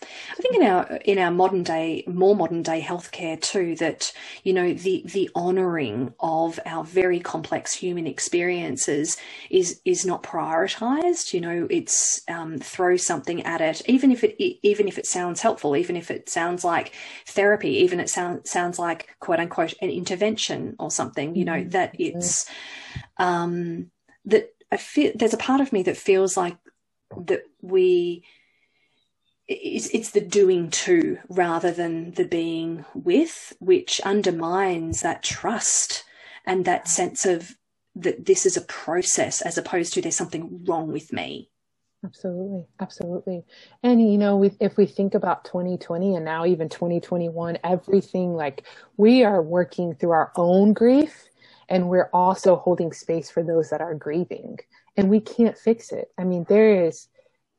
I 0.00 0.34
think 0.40 0.54
in 0.54 0.62
our 0.62 0.84
in 1.04 1.18
our 1.18 1.30
modern 1.30 1.64
day, 1.64 2.04
more 2.06 2.36
modern 2.36 2.62
day 2.62 2.80
healthcare 2.80 3.40
too, 3.40 3.74
that 3.76 4.12
you 4.44 4.52
know 4.52 4.72
the 4.72 5.02
the 5.06 5.28
honouring 5.34 6.14
of 6.20 6.60
our 6.64 6.84
very 6.84 7.18
complex 7.18 7.74
human 7.74 8.06
experiences 8.06 9.16
is 9.50 9.80
is 9.84 10.06
not 10.06 10.22
prioritised. 10.22 11.32
You 11.32 11.40
know, 11.40 11.66
it's 11.68 12.22
um, 12.28 12.58
throw 12.58 12.96
something 12.96 13.42
at 13.42 13.60
it, 13.60 13.82
even 13.88 14.12
if 14.12 14.22
it 14.22 14.36
even 14.38 14.86
if 14.86 14.98
it 14.98 15.06
sounds 15.06 15.40
helpful, 15.40 15.76
even 15.76 15.96
if 15.96 16.10
it 16.10 16.28
sounds 16.28 16.64
like 16.64 16.92
therapy, 17.26 17.70
even 17.78 17.98
it 17.98 18.08
sounds 18.08 18.50
sounds 18.50 18.78
like 18.78 19.16
quote 19.18 19.40
unquote 19.40 19.74
an 19.82 19.90
intervention 19.90 20.76
or 20.78 20.90
something. 20.92 21.34
You 21.34 21.44
know 21.44 21.52
mm-hmm. 21.54 21.70
that 21.70 21.96
it's 21.98 22.48
um, 23.16 23.90
that 24.26 24.50
I 24.70 24.76
feel 24.76 25.10
there's 25.14 25.34
a 25.34 25.38
part 25.38 25.60
of 25.60 25.72
me 25.72 25.82
that 25.84 25.96
feels 25.96 26.36
like 26.36 26.56
that 27.16 27.42
we 27.62 28.24
it's, 29.48 29.88
it's 29.88 30.10
the 30.10 30.20
doing 30.20 30.70
to 30.70 31.18
rather 31.28 31.72
than 31.72 32.12
the 32.12 32.24
being 32.24 32.84
with, 32.94 33.54
which 33.58 34.00
undermines 34.02 35.00
that 35.00 35.22
trust 35.22 36.04
and 36.44 36.64
that 36.64 36.86
sense 36.86 37.24
of 37.24 37.56
that 37.96 38.26
this 38.26 38.46
is 38.46 38.56
a 38.56 38.62
process 38.62 39.40
as 39.40 39.58
opposed 39.58 39.92
to 39.94 40.02
there's 40.02 40.16
something 40.16 40.64
wrong 40.66 40.92
with 40.92 41.12
me. 41.12 41.50
Absolutely, 42.04 42.64
absolutely. 42.78 43.42
And 43.82 44.00
you 44.00 44.18
know, 44.18 44.48
if 44.60 44.76
we 44.76 44.86
think 44.86 45.14
about 45.14 45.44
2020 45.46 46.14
and 46.14 46.24
now 46.24 46.46
even 46.46 46.68
2021, 46.68 47.58
everything 47.64 48.34
like 48.34 48.64
we 48.96 49.24
are 49.24 49.42
working 49.42 49.94
through 49.94 50.10
our 50.10 50.30
own 50.36 50.74
grief 50.74 51.24
and 51.68 51.88
we're 51.88 52.10
also 52.12 52.54
holding 52.56 52.92
space 52.92 53.30
for 53.30 53.42
those 53.42 53.70
that 53.70 53.80
are 53.80 53.94
grieving 53.94 54.58
and 54.96 55.10
we 55.10 55.20
can't 55.20 55.58
fix 55.58 55.90
it. 55.90 56.12
I 56.18 56.24
mean, 56.24 56.46
there 56.48 56.84
is 56.84 57.08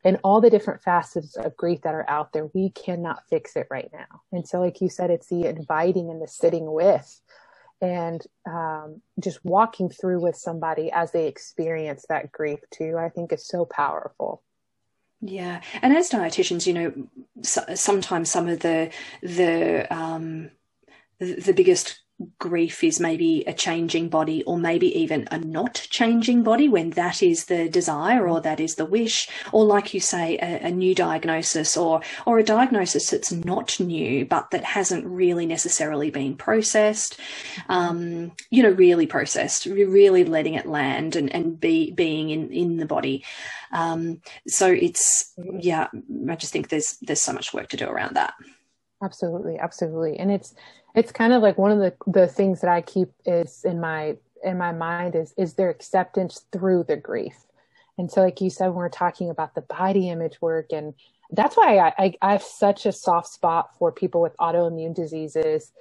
and 0.04 0.18
all 0.24 0.41
the 0.41 0.50
different 0.50 0.82
facets 0.82 1.36
of 1.36 1.58
grief 1.58 1.82
that 1.82 1.93
are 1.93 2.10
out 2.10 2.32
there, 2.32 2.50
we 2.54 2.70
cannot 2.70 3.24
fix 3.30 3.56
it 3.56 3.68
right 3.70 3.89
now. 3.91 4.22
And 4.32 4.47
so, 4.47 4.60
like 4.60 4.82
you 4.82 4.89
said, 4.89 5.10
it's 5.10 5.28
the 5.28 5.45
inviting 5.45 6.10
and 6.10 6.22
the 6.22 6.28
sitting 6.28 6.72
with 6.72 7.22
and 7.82 8.22
um, 8.45 9.02
just 9.20 9.43
walking 9.43 9.89
through 9.89 10.20
with 10.22 10.36
somebody 10.36 10.91
as 10.91 11.12
they 11.12 11.28
experience 11.28 12.06
that 12.10 12.32
grief 12.32 12.60
too, 12.72 12.97
I 12.97 13.10
think 13.10 13.32
is 13.32 13.47
so 13.47 13.66
powerful. 13.66 14.43
Yeah, 15.22 15.62
and 15.82 15.95
as 15.95 16.10
dietitians, 16.10 16.66
you 16.66 16.74
know, 16.74 16.93
so, 17.41 17.64
sometimes 17.76 18.32
some 18.32 18.47
of 18.47 18.62
the 18.62 18.91
the 19.22 19.86
um, 19.93 20.52
the, 21.20 21.36
the 21.36 21.54
biggest 21.54 22.00
grief 22.38 22.84
is 22.84 23.00
maybe 23.00 23.44
a 23.48 23.54
changing 23.54 24.10
body 24.10 24.44
or 24.44 24.58
maybe 24.58 24.98
even 25.00 25.28
a 25.32 25.38
not 25.40 25.76
changing 25.90 26.44
body 26.44 26.68
when 26.68 26.92
that 26.92 27.24
is 27.24 27.46
the 27.46 27.70
desire 27.70 28.28
or 28.28 28.42
that 28.42 28.60
is 28.60 28.76
the 28.76 28.86
wish. 28.86 29.30
Or 29.52 29.66
like 29.66 29.94
you 29.94 30.00
say 30.00 30.38
a, 30.38 30.68
a, 30.68 30.72
new 30.72 30.94
diagnosis 30.94 31.78
or 31.78 32.02
or 32.26 32.40
a 32.40 32.44
diagnosis 32.44 33.10
that's 33.10 33.32
not 33.32 33.80
new 33.80 34.26
but 34.26 34.52
that 34.52 34.64
hasn't 34.64 35.06
really 35.06 35.46
necessarily 35.46 36.12
been 36.12 36.36
processed. 36.36 37.20
Um, 37.70 38.34
you 38.50 38.64
know 38.64 38.72
really 38.72 39.08
processed 39.08 39.66
really 39.66 40.24
letting 40.24 40.56
it 40.56 40.66
land 40.66 41.16
and 41.16 41.34
and 41.34 41.60
be 41.60 41.92
being 41.92 42.30
in 42.30 42.52
in 42.52 42.78
the 42.78 42.86
body. 42.86 43.24
Um, 43.72 44.22
so 44.48 44.72
it's 44.72 45.34
yeah 45.60 45.88
i 46.30 46.36
just 46.36 46.52
think 46.52 46.70
there's 46.70 46.98
there's 47.02 47.22
so 47.22 47.34
much 47.34 47.54
work 47.54 47.70
to 47.70 47.78
do 47.78 47.88
around 47.88 48.16
that. 48.16 48.34
Absolutely 49.02 49.58
absolutely. 49.58 50.18
And 50.18 50.32
it's 50.32 50.54
it's 50.96 51.12
kind 51.12 51.34
of 51.34 51.42
like 51.42 51.58
one 51.58 51.72
of 51.72 51.80
the 51.80 51.94
the 52.08 52.28
things 52.28 52.62
that 52.62 52.70
I 52.70 52.82
keep 52.82 53.10
is 53.26 53.64
in 53.64 53.80
my 53.80 54.18
in 54.44 54.58
my 54.58 54.72
mind 54.72 55.16
is 55.16 55.34
is 55.38 55.54
their 55.54 55.70
acceptance 55.70 56.46
through 56.52 56.86
the 56.88 56.98
grief. 56.98 57.36
And 57.98 58.10
so, 58.10 58.22
like 58.22 58.42
you 58.42 58.50
said, 58.50 58.68
when 58.68 58.78
we're 58.78 58.90
talking 58.90 59.30
about 59.30 59.56
the 59.56 59.62
body 59.62 60.10
image 60.10 60.42
work, 60.42 60.68
and 60.72 60.94
that's 61.32 61.58
why 61.58 61.78
I, 61.78 61.94
I, 61.98 62.14
I 62.22 62.32
have 62.32 62.44
such 62.44 62.86
a 62.86 62.92
soft 62.92 63.28
spot 63.28 63.78
for 63.78 63.92
people 63.92 64.22
with 64.22 64.38
autoimmune 64.38 64.96
diseases 64.96 65.72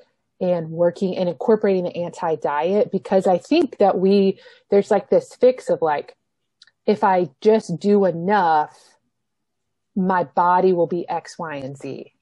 and 0.40 0.70
working 0.70 1.16
and 1.16 1.28
incorporating 1.28 1.84
the 1.84 1.96
anti 1.96 2.34
diet 2.36 2.90
because 2.90 3.26
I 3.26 3.38
think 3.38 3.78
that 3.78 3.98
we 3.98 4.40
there's 4.70 4.90
like 4.90 5.10
this 5.10 5.34
fix 5.34 5.70
of 5.70 5.80
like 5.80 6.14
if 6.86 7.04
I 7.04 7.30
just 7.40 7.78
do 7.78 8.04
enough, 8.04 8.76
my 9.94 10.24
body 10.24 10.72
will 10.72 10.86
be 10.86 11.08
X, 11.08 11.38
Y, 11.38 11.56
and 11.56 11.76
Z 11.76 12.12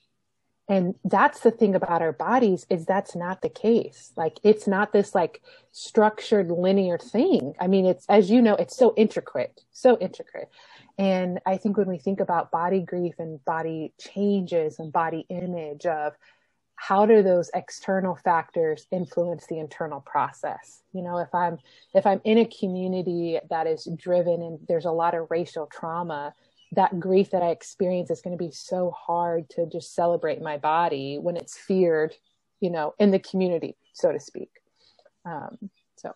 and 0.69 0.97
that's 1.05 1.41
the 1.41 1.51
thing 1.53 1.75
about 1.75 2.03
our 2.03 2.13
bodies 2.13 2.67
is 2.69 2.87
that's 2.87 3.15
not 3.15 3.41
the 3.41 3.49
case. 3.49 4.13
Like 4.17 4.39
it's 4.43 4.67
not 4.67 4.93
this 4.93 5.15
like 5.15 5.41
structured 5.71 6.51
linear 6.51 6.99
thing. 6.99 7.55
I 7.61 7.69
mean 7.69 7.87
it's 7.87 8.05
as 8.09 8.31
you 8.31 8.43
know 8.43 8.55
it's 8.55 8.77
so 8.77 8.93
intricate 8.97 9.61
so 9.73 9.97
intricate. 9.99 10.51
And 10.99 11.41
i 11.47 11.57
think 11.57 11.77
when 11.77 11.89
we 11.89 11.99
think 11.99 12.21
about 12.21 12.51
body 12.51 12.81
grief 12.81 13.15
and 13.19 13.45
body 13.45 13.93
changes 14.01 14.79
and 14.79 14.93
body 14.93 15.27
image 15.29 15.87
of 15.87 16.15
how 16.79 17.07
do 17.07 17.23
those 17.23 17.51
external 17.55 18.17
factors 18.17 18.87
influence 18.91 19.47
the 19.47 19.59
internal 19.59 20.01
process? 20.01 20.83
You 20.93 21.03
know 21.03 21.19
if 21.19 21.33
i'm 21.35 21.59
if 21.95 22.07
i'm 22.07 22.21
in 22.25 22.39
a 22.39 22.47
community 22.47 23.39
that 23.51 23.67
is 23.67 23.89
driven 23.95 24.43
and 24.43 24.59
there's 24.69 24.85
a 24.85 24.91
lot 24.91 25.15
of 25.15 25.31
racial 25.31 25.67
trauma 25.67 26.35
that 26.77 27.01
grief 27.01 27.31
that 27.31 27.43
I 27.43 27.51
experience 27.51 28.11
is 28.11 28.23
going 28.23 28.37
to 28.37 28.43
be 28.43 28.53
so 28.53 28.91
hard 28.91 29.51
to 29.51 29.67
just 29.67 29.95
celebrate 29.95 30.41
my 30.41 30.59
body 30.59 31.19
when 31.21 31.37
it's 31.37 31.59
feared, 31.59 32.15
you 32.61 32.71
know, 32.71 32.95
in 32.99 33.11
the 33.11 33.19
community, 33.19 33.77
so 33.93 34.13
to 34.13 34.21
speak. 34.21 34.51
Um, 35.25 35.71
so, 35.97 36.13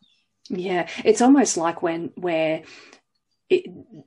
yeah, 0.48 0.88
it's 1.04 1.20
almost 1.20 1.56
like 1.56 1.82
when 1.82 2.12
where 2.14 2.62
it, 3.48 3.64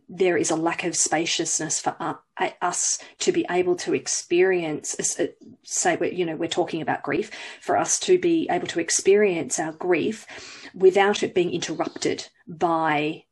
there 0.08 0.38
is 0.38 0.52
a 0.52 0.56
lack 0.56 0.86
of 0.86 0.96
spaciousness 0.96 1.80
for 1.82 1.96
uh, 2.00 2.14
us 2.62 2.98
to 3.20 3.34
be 3.34 3.46
able 3.50 3.76
to 3.76 3.94
experience, 3.94 5.20
uh, 5.20 5.28
say, 5.64 5.98
you 6.14 6.26
know, 6.26 6.38
we're 6.38 6.48
talking 6.48 6.82
about 6.82 7.04
grief, 7.04 7.30
for 7.62 7.78
us 7.78 8.00
to 8.00 8.18
be 8.18 8.48
able 8.50 8.68
to 8.68 8.80
experience 8.80 9.60
our 9.60 9.74
grief 9.74 10.26
without 10.74 11.24
it 11.24 11.36
being 11.36 11.52
interrupted 11.52 12.30
by 12.48 13.26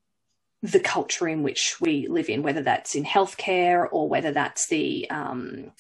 the 0.64 0.80
culture 0.80 1.28
in 1.28 1.44
which 1.44 1.78
we 1.82 2.08
live 2.08 2.30
in, 2.30 2.44
whether 2.44 2.62
that's 2.62 2.96
in 2.96 3.04
healthcare 3.04 3.88
or 3.92 4.08
whether 4.08 4.32
that's 4.32 4.68
the 4.68 5.10
um, 5.10 5.72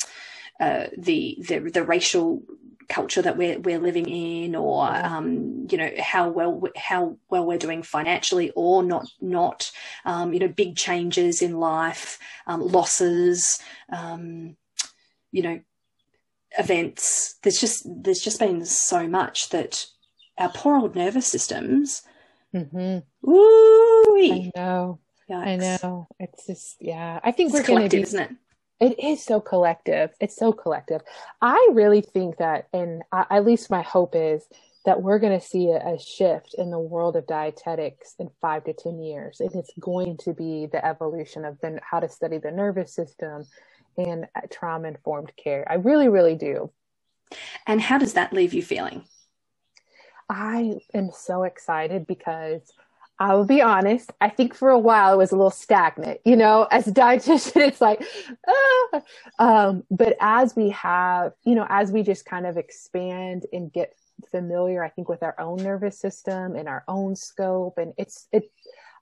uh, 0.60 0.88
the, 0.98 1.38
the 1.48 1.60
the 1.60 1.84
racial 1.84 2.44
culture 2.90 3.22
that 3.22 3.38
we're 3.38 3.60
we're 3.60 3.80
living 3.80 4.08
in, 4.08 4.56
or 4.56 4.88
um, 4.88 5.68
you 5.70 5.78
know 5.78 5.90
how 6.00 6.30
well 6.30 6.62
how 6.76 7.18
well 7.30 7.46
we're 7.46 7.58
doing 7.58 7.84
financially, 7.84 8.52
or 8.56 8.84
not 8.84 9.08
not 9.20 9.72
um, 10.06 10.34
you 10.34 10.40
know 10.40 10.48
big 10.48 10.76
changes 10.76 11.42
in 11.42 11.60
life, 11.60 12.20
um, 12.48 12.62
losses, 12.62 13.60
um, 13.92 14.56
you 15.32 15.42
know 15.42 15.60
events. 16.58 17.36
There's 17.44 17.60
just 17.60 17.86
there's 17.86 18.22
just 18.22 18.40
been 18.40 18.66
so 18.66 19.08
much 19.08 19.50
that 19.50 19.86
our 20.38 20.50
poor 20.50 20.78
old 20.78 20.96
nervous 20.96 21.28
systems. 21.28 22.04
Mm-hmm. 22.54 23.30
Ooh, 23.30 24.34
I 24.34 24.52
know. 24.56 24.99
Yikes. 25.30 25.47
I 25.47 25.56
know. 25.56 26.08
It's 26.20 26.47
just 26.47 26.78
yeah. 26.80 27.20
I 27.24 27.32
think 27.32 27.49
it's 27.49 27.60
we're 27.60 27.76
going 27.76 27.89
to 27.89 27.95
be, 27.95 28.04
isn't 28.04 28.20
it? 28.20 28.32
It 28.82 28.99
is 28.99 29.24
so 29.24 29.39
collective. 29.39 30.12
It's 30.20 30.36
so 30.36 30.52
collective. 30.52 31.02
I 31.39 31.70
really 31.72 32.02
think 32.02 32.38
that, 32.38 32.68
and 32.74 33.04
I, 33.12 33.26
at 33.30 33.45
least 33.45 33.70
my 33.70 33.84
hope 33.84 34.16
is 34.16 34.43
that 34.86 35.04
we're 35.04 35.20
going 35.20 35.39
to 35.39 35.45
see 35.45 35.70
a, 35.70 35.93
a, 35.93 35.99
shift 35.99 36.56
in 36.58 36.72
the 36.72 36.80
world 36.80 37.16
of 37.16 37.28
dietetics 37.28 38.16
in 38.18 38.32
five 38.41 38.64
to 38.64 38.74
10 38.74 38.99
years. 38.99 39.39
And 39.39 39.54
it's 39.54 39.72
going 39.80 40.18
to 40.18 40.34
be 40.34 40.66
the 40.66 40.84
evolution 40.84 41.45
of 41.45 41.60
the, 41.62 41.80
how 41.84 41.99
to 41.99 42.10
study 42.10 42.39
the 42.39 42.49
nervous 42.49 42.91
system 42.91 43.45
and 43.97 44.28
trauma 44.49 44.88
informed 44.88 45.32
care. 45.36 45.64
I 45.70 45.76
really, 45.76 46.08
really 46.08 46.36
do. 46.36 46.72
And 47.68 47.80
how 47.80 47.99
does 47.99 48.14
that 48.14 48.34
leave 48.34 48.54
you 48.54 48.64
feeling? 48.64 49.04
I 50.32 50.80
am 50.94 51.12
so 51.12 51.44
excited 51.44 52.08
because 52.08 52.62
I 53.20 53.36
will 53.36 53.46
be 53.46 53.62
honest. 53.62 54.12
I 54.22 54.30
think 54.30 54.56
for 54.56 54.70
a 54.70 54.80
while 54.80 55.14
it 55.14 55.18
was 55.18 55.34
a 55.34 55.36
little 55.36 55.52
stagnant. 55.52 56.22
You 56.24 56.38
know, 56.38 56.68
as 56.72 56.88
a 56.88 56.92
dietitian, 56.94 57.68
it's 57.68 57.82
like, 57.82 58.02
ah. 58.48 59.02
um, 59.40 59.84
but 59.92 60.16
as 60.22 60.56
we 60.56 60.70
have, 60.70 61.34
you 61.44 61.54
know, 61.54 61.68
as 61.70 61.92
we 61.92 62.02
just 62.02 62.26
kind 62.26 62.48
of 62.48 62.58
expand 62.58 63.46
and 63.52 63.72
get 63.74 63.94
familiar, 64.32 64.84
I 64.84 64.90
think, 64.90 65.10
with 65.10 65.22
our 65.22 65.38
own 65.38 65.58
nervous 65.58 66.00
system 66.00 66.56
and 66.56 66.70
our 66.70 66.86
own 66.88 67.18
scope, 67.18 67.78
and 67.78 67.94
it's 67.98 68.28
it. 68.32 68.50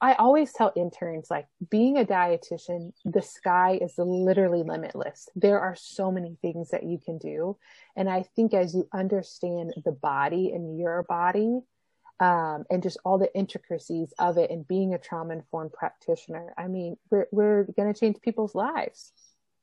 I 0.01 0.13
always 0.13 0.53
tell 0.53 0.71
interns 0.75 1.27
like 1.29 1.47
being 1.69 1.97
a 1.97 2.05
dietitian, 2.05 2.93
the 3.03 3.21
sky 3.21 3.77
is 3.81 3.95
literally 3.97 4.63
limitless. 4.63 5.27
There 5.35 5.59
are 5.59 5.75
so 5.75 6.09
many 6.09 6.37
things 6.41 6.69
that 6.69 6.83
you 6.83 6.99
can 6.99 7.17
do, 7.17 7.57
and 7.97 8.09
I 8.09 8.23
think 8.35 8.53
as 8.53 8.73
you 8.73 8.87
understand 8.93 9.73
the 9.83 9.91
body 9.91 10.51
and 10.53 10.79
your 10.79 11.03
body 11.03 11.59
um, 12.19 12.65
and 12.69 12.83
just 12.83 12.97
all 13.05 13.17
the 13.17 13.33
intricacies 13.35 14.13
of 14.19 14.37
it 14.37 14.51
and 14.51 14.67
being 14.67 14.93
a 14.93 14.97
trauma 14.97 15.33
informed 15.33 15.73
practitioner. 15.73 16.53
I 16.57 16.67
mean, 16.67 16.97
we're, 17.09 17.27
we're 17.31 17.63
going 17.77 17.93
to 17.93 17.99
change 17.99 18.17
people's 18.21 18.55
lives. 18.55 19.13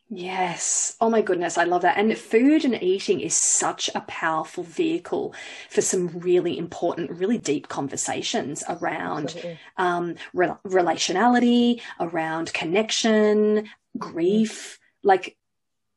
Yes. 0.09 0.97
Oh 1.01 1.11
my 1.11 1.21
goodness. 1.21 1.59
I 1.59 1.65
love 1.65 1.83
that. 1.83 1.99
And 1.99 2.17
food 2.17 2.65
and 2.65 2.81
eating 2.81 3.21
is 3.21 3.37
such 3.37 3.91
a 3.95 4.03
powerful 4.03 4.63
vehicle 4.63 5.35
for 5.69 5.81
some 5.81 6.09
really 6.21 6.57
important, 6.59 7.11
really 7.11 7.39
deep 7.39 7.69
conversations 7.69 8.63
around 8.69 9.35
um, 9.79 10.15
re- 10.33 10.55
relationality, 10.65 11.81
around 11.99 12.53
connection, 12.53 13.69
grief. 13.99 14.79
Like, 15.03 15.37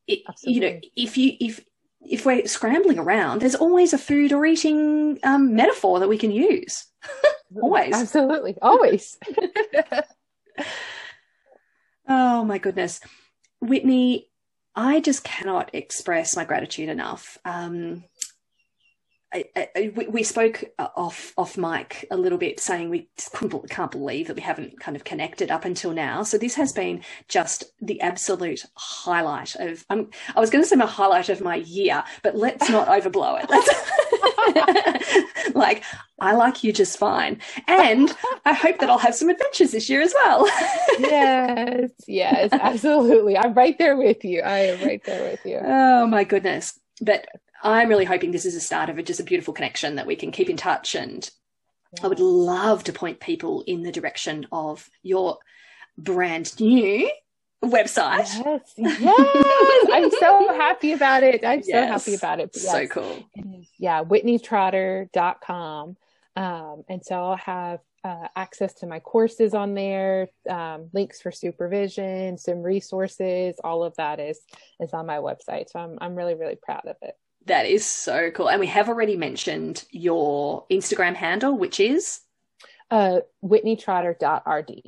it, 0.07 0.21
you 0.43 0.61
know, 0.61 0.79
if 0.95 1.15
you, 1.15 1.33
if, 1.39 1.63
if 2.01 2.25
we're 2.25 2.47
scrambling 2.47 2.97
around, 2.97 3.41
there's 3.41 3.55
always 3.55 3.93
a 3.93 3.99
food 3.99 4.33
or 4.33 4.43
eating 4.43 5.19
um, 5.23 5.55
metaphor 5.55 5.99
that 5.99 6.09
we 6.09 6.17
can 6.17 6.31
use. 6.31 6.87
always. 7.61 7.93
Absolutely. 7.93 8.55
Always. 8.59 9.19
oh 12.07 12.43
my 12.43 12.57
goodness. 12.57 13.01
Whitney, 13.61 14.29
I 14.75 14.99
just 14.99 15.23
cannot 15.23 15.73
express 15.73 16.35
my 16.35 16.45
gratitude 16.45 16.89
enough. 16.89 17.37
Um, 17.45 18.03
I, 19.31 19.45
I, 19.55 19.91
we 19.95 20.23
spoke 20.23 20.63
uh, 20.79 20.87
off 20.95 21.33
off 21.37 21.55
mic 21.55 22.05
a 22.09 22.17
little 22.17 22.37
bit, 22.37 22.59
saying 22.59 22.89
we 22.89 23.09
can't 23.69 23.91
believe 23.91 24.27
that 24.27 24.35
we 24.35 24.41
haven't 24.41 24.79
kind 24.79 24.97
of 24.97 25.03
connected 25.03 25.51
up 25.51 25.65
until 25.65 25.91
now. 25.91 26.23
So 26.23 26.37
this 26.37 26.55
has 26.55 26.73
been 26.73 27.03
just 27.27 27.65
the 27.79 28.01
absolute 28.01 28.65
highlight 28.75 29.55
of. 29.55 29.85
Um, 29.89 30.09
I 30.35 30.39
was 30.39 30.49
going 30.49 30.63
to 30.63 30.67
say 30.67 30.75
my 30.75 30.87
highlight 30.87 31.29
of 31.29 31.41
my 31.41 31.55
year, 31.57 32.03
but 32.23 32.35
let's 32.35 32.69
not 32.69 32.87
overblow 32.89 33.39
it. 33.43 33.49
Like 35.55 35.83
I 36.19 36.33
like 36.33 36.63
you 36.63 36.71
just 36.71 36.97
fine, 36.97 37.39
and 37.67 38.15
I 38.45 38.53
hope 38.53 38.79
that 38.79 38.89
I'll 38.89 38.97
have 38.97 39.15
some 39.15 39.29
adventures 39.29 39.71
this 39.71 39.89
year 39.89 40.01
as 40.01 40.13
well. 40.13 40.47
yes, 40.99 41.91
yes, 42.07 42.49
absolutely. 42.53 43.37
I'm 43.37 43.53
right 43.53 43.77
there 43.77 43.97
with 43.97 44.23
you. 44.23 44.41
I 44.41 44.59
am 44.59 44.85
right 44.85 45.03
there 45.03 45.29
with 45.29 45.45
you. 45.45 45.59
Oh 45.63 46.07
my 46.07 46.23
goodness! 46.23 46.79
But 47.01 47.27
I'm 47.61 47.89
really 47.89 48.05
hoping 48.05 48.31
this 48.31 48.45
is 48.45 48.55
a 48.55 48.61
start 48.61 48.89
of 48.89 48.97
a, 48.97 49.03
just 49.03 49.19
a 49.19 49.23
beautiful 49.23 49.53
connection 49.53 49.95
that 49.95 50.07
we 50.07 50.15
can 50.15 50.31
keep 50.31 50.49
in 50.49 50.57
touch. 50.57 50.95
And 50.95 51.29
I 52.01 52.07
would 52.07 52.19
love 52.19 52.83
to 52.85 52.93
point 52.93 53.19
people 53.19 53.63
in 53.67 53.83
the 53.83 53.91
direction 53.91 54.47
of 54.51 54.89
your 55.03 55.39
brand 55.97 56.59
new 56.59 57.09
website. 57.63 58.29
Yes, 58.45 58.73
yes. 58.77 59.85
I'm 59.91 60.11
so 60.11 60.53
happy 60.53 60.93
about 60.93 61.23
it. 61.23 61.43
I'm 61.43 61.61
yes. 61.65 61.67
so 61.67 61.87
happy 61.87 62.15
about 62.15 62.39
it. 62.39 62.51
Yes, 62.53 62.71
so 62.71 62.87
cool. 62.87 63.29
Yeah, 63.77 64.03
whitneytrotter.com. 64.03 65.97
Um, 66.35 66.83
and 66.87 67.03
so 67.03 67.15
I'll 67.15 67.35
have 67.37 67.79
uh, 68.03 68.27
access 68.35 68.73
to 68.75 68.87
my 68.87 68.99
courses 68.99 69.53
on 69.53 69.73
there, 69.73 70.29
um, 70.49 70.89
links 70.93 71.21
for 71.21 71.31
supervision, 71.31 72.37
some 72.37 72.61
resources. 72.61 73.55
All 73.63 73.83
of 73.83 73.95
that 73.97 74.19
is 74.19 74.39
is 74.79 74.93
on 74.93 75.05
my 75.05 75.17
website. 75.17 75.69
So 75.69 75.79
I'm 75.79 75.97
I'm 75.99 76.15
really 76.15 76.35
really 76.35 76.55
proud 76.55 76.85
of 76.85 76.95
it. 77.01 77.15
That 77.45 77.65
is 77.65 77.85
so 77.85 78.31
cool. 78.31 78.49
And 78.49 78.59
we 78.59 78.67
have 78.67 78.89
already 78.89 79.15
mentioned 79.15 79.85
your 79.91 80.65
Instagram 80.69 81.15
handle, 81.15 81.57
which 81.57 81.79
is 81.79 82.19
uh, 82.91 83.19
whitneytrotter.rd. 83.43 84.81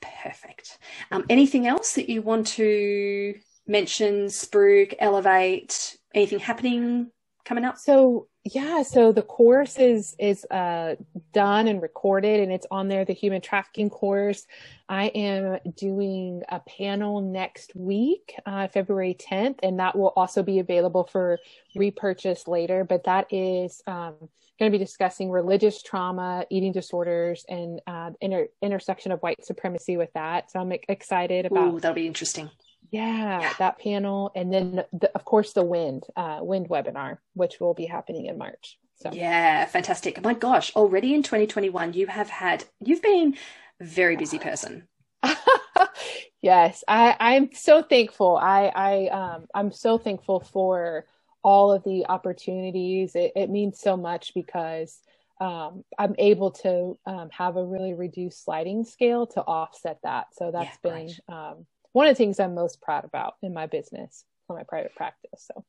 Perfect. 0.00 0.78
Um, 1.10 1.24
anything 1.28 1.66
else 1.66 1.94
that 1.94 2.08
you 2.10 2.22
want 2.22 2.46
to 2.48 3.34
mention, 3.66 4.26
spruik, 4.26 4.94
elevate, 4.98 5.96
anything 6.14 6.38
happening 6.38 7.10
coming 7.44 7.64
up? 7.64 7.78
So 7.78 8.28
yeah, 8.44 8.82
so 8.82 9.12
the 9.12 9.22
course 9.22 9.78
is 9.78 10.14
is 10.18 10.44
uh, 10.46 10.96
done 11.32 11.66
and 11.66 11.80
recorded, 11.80 12.40
and 12.40 12.52
it's 12.52 12.66
on 12.70 12.88
there. 12.88 13.04
The 13.04 13.12
human 13.12 13.40
trafficking 13.40 13.90
course. 13.90 14.46
I 14.88 15.06
am 15.06 15.58
doing 15.76 16.42
a 16.50 16.60
panel 16.60 17.22
next 17.22 17.74
week, 17.74 18.34
uh, 18.44 18.68
February 18.68 19.16
10th, 19.18 19.60
and 19.62 19.80
that 19.80 19.96
will 19.96 20.12
also 20.14 20.42
be 20.42 20.58
available 20.58 21.04
for 21.04 21.38
repurchase 21.74 22.46
later. 22.46 22.84
But 22.84 23.04
that 23.04 23.32
is 23.32 23.80
um, 23.86 24.16
going 24.58 24.70
to 24.70 24.78
be 24.78 24.84
discussing 24.84 25.30
religious 25.30 25.82
trauma, 25.82 26.44
eating 26.50 26.72
disorders, 26.72 27.46
and 27.48 27.80
uh, 27.86 28.10
inter- 28.20 28.48
intersection 28.60 29.10
of 29.10 29.20
white 29.20 29.42
supremacy 29.44 29.96
with 29.96 30.12
that. 30.12 30.50
So 30.50 30.60
I'm 30.60 30.72
excited 30.88 31.46
about. 31.46 31.74
Ooh, 31.74 31.80
that'll 31.80 31.94
be 31.94 32.06
interesting 32.06 32.50
yeah, 32.94 33.52
that 33.58 33.80
panel, 33.80 34.30
and 34.36 34.52
then 34.52 34.84
the, 34.92 35.10
of 35.14 35.24
course 35.24 35.52
the 35.52 35.64
WIND 35.64 36.04
uh, 36.14 36.38
WIND 36.42 36.68
webinar, 36.68 37.18
which 37.34 37.58
will 37.58 37.74
be 37.74 37.86
happening 37.86 38.26
in 38.26 38.38
March. 38.38 38.78
So 38.96 39.10
yeah, 39.12 39.64
fantastic! 39.66 40.22
My 40.22 40.34
gosh, 40.34 40.74
already 40.76 41.12
in 41.12 41.24
2021, 41.24 41.94
you 41.94 42.06
have 42.06 42.30
had 42.30 42.64
you've 42.78 43.02
been 43.02 43.36
a 43.80 43.84
very 43.84 44.16
busy 44.16 44.38
person. 44.38 44.86
yes, 46.42 46.84
I 46.86 47.16
I'm 47.18 47.52
so 47.52 47.82
thankful. 47.82 48.36
I 48.36 48.70
I 48.74 49.06
um 49.08 49.46
I'm 49.52 49.72
so 49.72 49.98
thankful 49.98 50.38
for 50.40 51.04
all 51.42 51.72
of 51.72 51.82
the 51.82 52.06
opportunities. 52.06 53.16
It, 53.16 53.32
it 53.34 53.50
means 53.50 53.80
so 53.80 53.96
much 53.96 54.32
because 54.34 55.00
um, 55.40 55.84
I'm 55.98 56.14
able 56.16 56.52
to 56.52 56.96
um, 57.06 57.28
have 57.30 57.56
a 57.56 57.64
really 57.64 57.92
reduced 57.92 58.44
sliding 58.44 58.84
scale 58.84 59.26
to 59.28 59.42
offset 59.42 59.98
that. 60.04 60.28
So 60.32 60.52
that's 60.52 60.78
yeah, 60.84 60.90
been 60.90 61.10
right. 61.28 61.50
um, 61.50 61.66
one 61.94 62.08
of 62.08 62.10
the 62.10 62.18
things 62.18 62.40
I'm 62.40 62.54
most 62.54 62.82
proud 62.82 63.04
about 63.04 63.34
in 63.40 63.54
my 63.54 63.66
business 63.66 64.24
for 64.46 64.56
my 64.56 64.64
private 64.64 64.94
practice. 64.96 65.48
So 65.54 65.64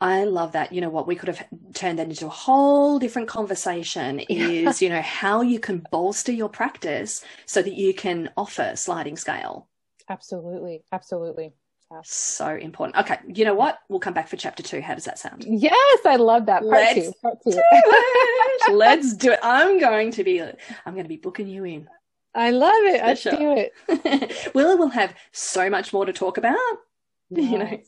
I 0.00 0.24
love 0.24 0.52
that. 0.52 0.72
You 0.72 0.80
know 0.80 0.88
what? 0.88 1.06
We 1.06 1.14
could 1.14 1.28
have 1.28 1.46
turned 1.74 1.98
that 1.98 2.08
into 2.08 2.26
a 2.26 2.30
whole 2.30 2.98
different 2.98 3.28
conversation 3.28 4.18
is, 4.28 4.82
you 4.82 4.88
know, 4.88 5.02
how 5.02 5.42
you 5.42 5.60
can 5.60 5.86
bolster 5.92 6.32
your 6.32 6.48
practice 6.48 7.22
so 7.46 7.62
that 7.62 7.74
you 7.74 7.94
can 7.94 8.30
offer 8.36 8.72
sliding 8.74 9.16
scale. 9.16 9.68
Absolutely. 10.08 10.82
Absolutely. 10.90 11.52
So 12.02 12.48
important. 12.48 12.96
Okay. 12.96 13.18
You 13.28 13.44
know 13.44 13.54
what? 13.54 13.78
We'll 13.90 14.00
come 14.00 14.14
back 14.14 14.28
for 14.28 14.38
chapter 14.38 14.62
two. 14.62 14.80
How 14.80 14.94
does 14.94 15.04
that 15.04 15.18
sound? 15.18 15.44
Yes. 15.46 16.00
I 16.06 16.16
love 16.16 16.46
that. 16.46 16.62
Part 16.62 16.72
Let's 16.72 16.94
two. 16.94 17.12
Part 17.20 17.38
two. 17.44 17.50
Do 17.52 18.72
Let's 18.72 19.14
do 19.14 19.32
it. 19.32 19.40
I'm 19.42 19.78
going 19.78 20.10
to 20.12 20.24
be, 20.24 20.40
I'm 20.40 20.94
going 20.94 21.04
to 21.04 21.08
be 21.10 21.18
booking 21.18 21.48
you 21.48 21.64
in. 21.64 21.88
I 22.34 22.50
love 22.50 22.84
it. 22.84 23.02
Let's 23.02 23.22
do 23.22 23.70
it. 23.88 24.50
Willa 24.54 24.76
will 24.76 24.88
have 24.88 25.14
so 25.32 25.68
much 25.68 25.92
more 25.92 26.06
to 26.06 26.12
talk 26.12 26.38
about. 26.38 26.58
Yes. 27.30 27.50
You 27.52 27.58
know. 27.58 27.80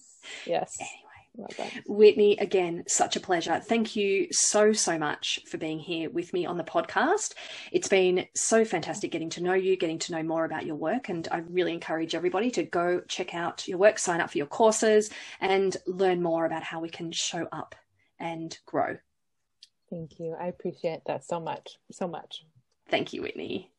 Yes. 0.46 0.78
Anyway, 0.80 1.82
Whitney, 1.86 2.36
again, 2.38 2.84
such 2.86 3.16
a 3.16 3.20
pleasure. 3.20 3.60
Thank 3.60 3.94
you 3.94 4.28
so, 4.30 4.72
so 4.72 4.98
much 4.98 5.40
for 5.46 5.58
being 5.58 5.78
here 5.78 6.08
with 6.08 6.32
me 6.32 6.46
on 6.46 6.56
the 6.56 6.64
podcast. 6.64 7.34
It's 7.72 7.88
been 7.88 8.26
so 8.34 8.64
fantastic 8.64 9.10
getting 9.10 9.30
to 9.30 9.42
know 9.42 9.52
you, 9.52 9.76
getting 9.76 9.98
to 10.00 10.12
know 10.12 10.22
more 10.22 10.44
about 10.44 10.64
your 10.64 10.76
work. 10.76 11.08
And 11.08 11.26
I 11.30 11.38
really 11.38 11.72
encourage 11.74 12.14
everybody 12.14 12.50
to 12.52 12.62
go 12.62 13.02
check 13.08 13.34
out 13.34 13.66
your 13.68 13.78
work, 13.78 13.98
sign 13.98 14.20
up 14.20 14.30
for 14.30 14.38
your 14.38 14.46
courses, 14.46 15.10
and 15.40 15.76
learn 15.86 16.22
more 16.22 16.46
about 16.46 16.62
how 16.62 16.80
we 16.80 16.88
can 16.88 17.12
show 17.12 17.48
up 17.52 17.74
and 18.18 18.56
grow. 18.64 18.96
Thank 19.90 20.18
you. 20.18 20.36
I 20.40 20.46
appreciate 20.46 21.00
that 21.06 21.24
so 21.24 21.40
much. 21.40 21.78
So 21.92 22.08
much. 22.08 22.44
Thank 22.88 23.12
you, 23.12 23.22
Whitney. 23.22 23.73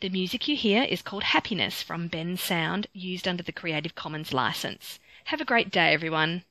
The 0.00 0.08
music 0.08 0.48
you 0.48 0.56
hear 0.56 0.82
is 0.82 1.02
called 1.02 1.22
Happiness 1.22 1.82
from 1.82 2.08
Bensound, 2.08 2.86
used 2.92 3.28
under 3.28 3.42
the 3.42 3.52
Creative 3.52 3.94
Commons 3.94 4.32
license. 4.32 4.98
Have 5.24 5.40
a 5.40 5.44
great 5.44 5.70
day, 5.70 5.92
everyone. 5.92 6.44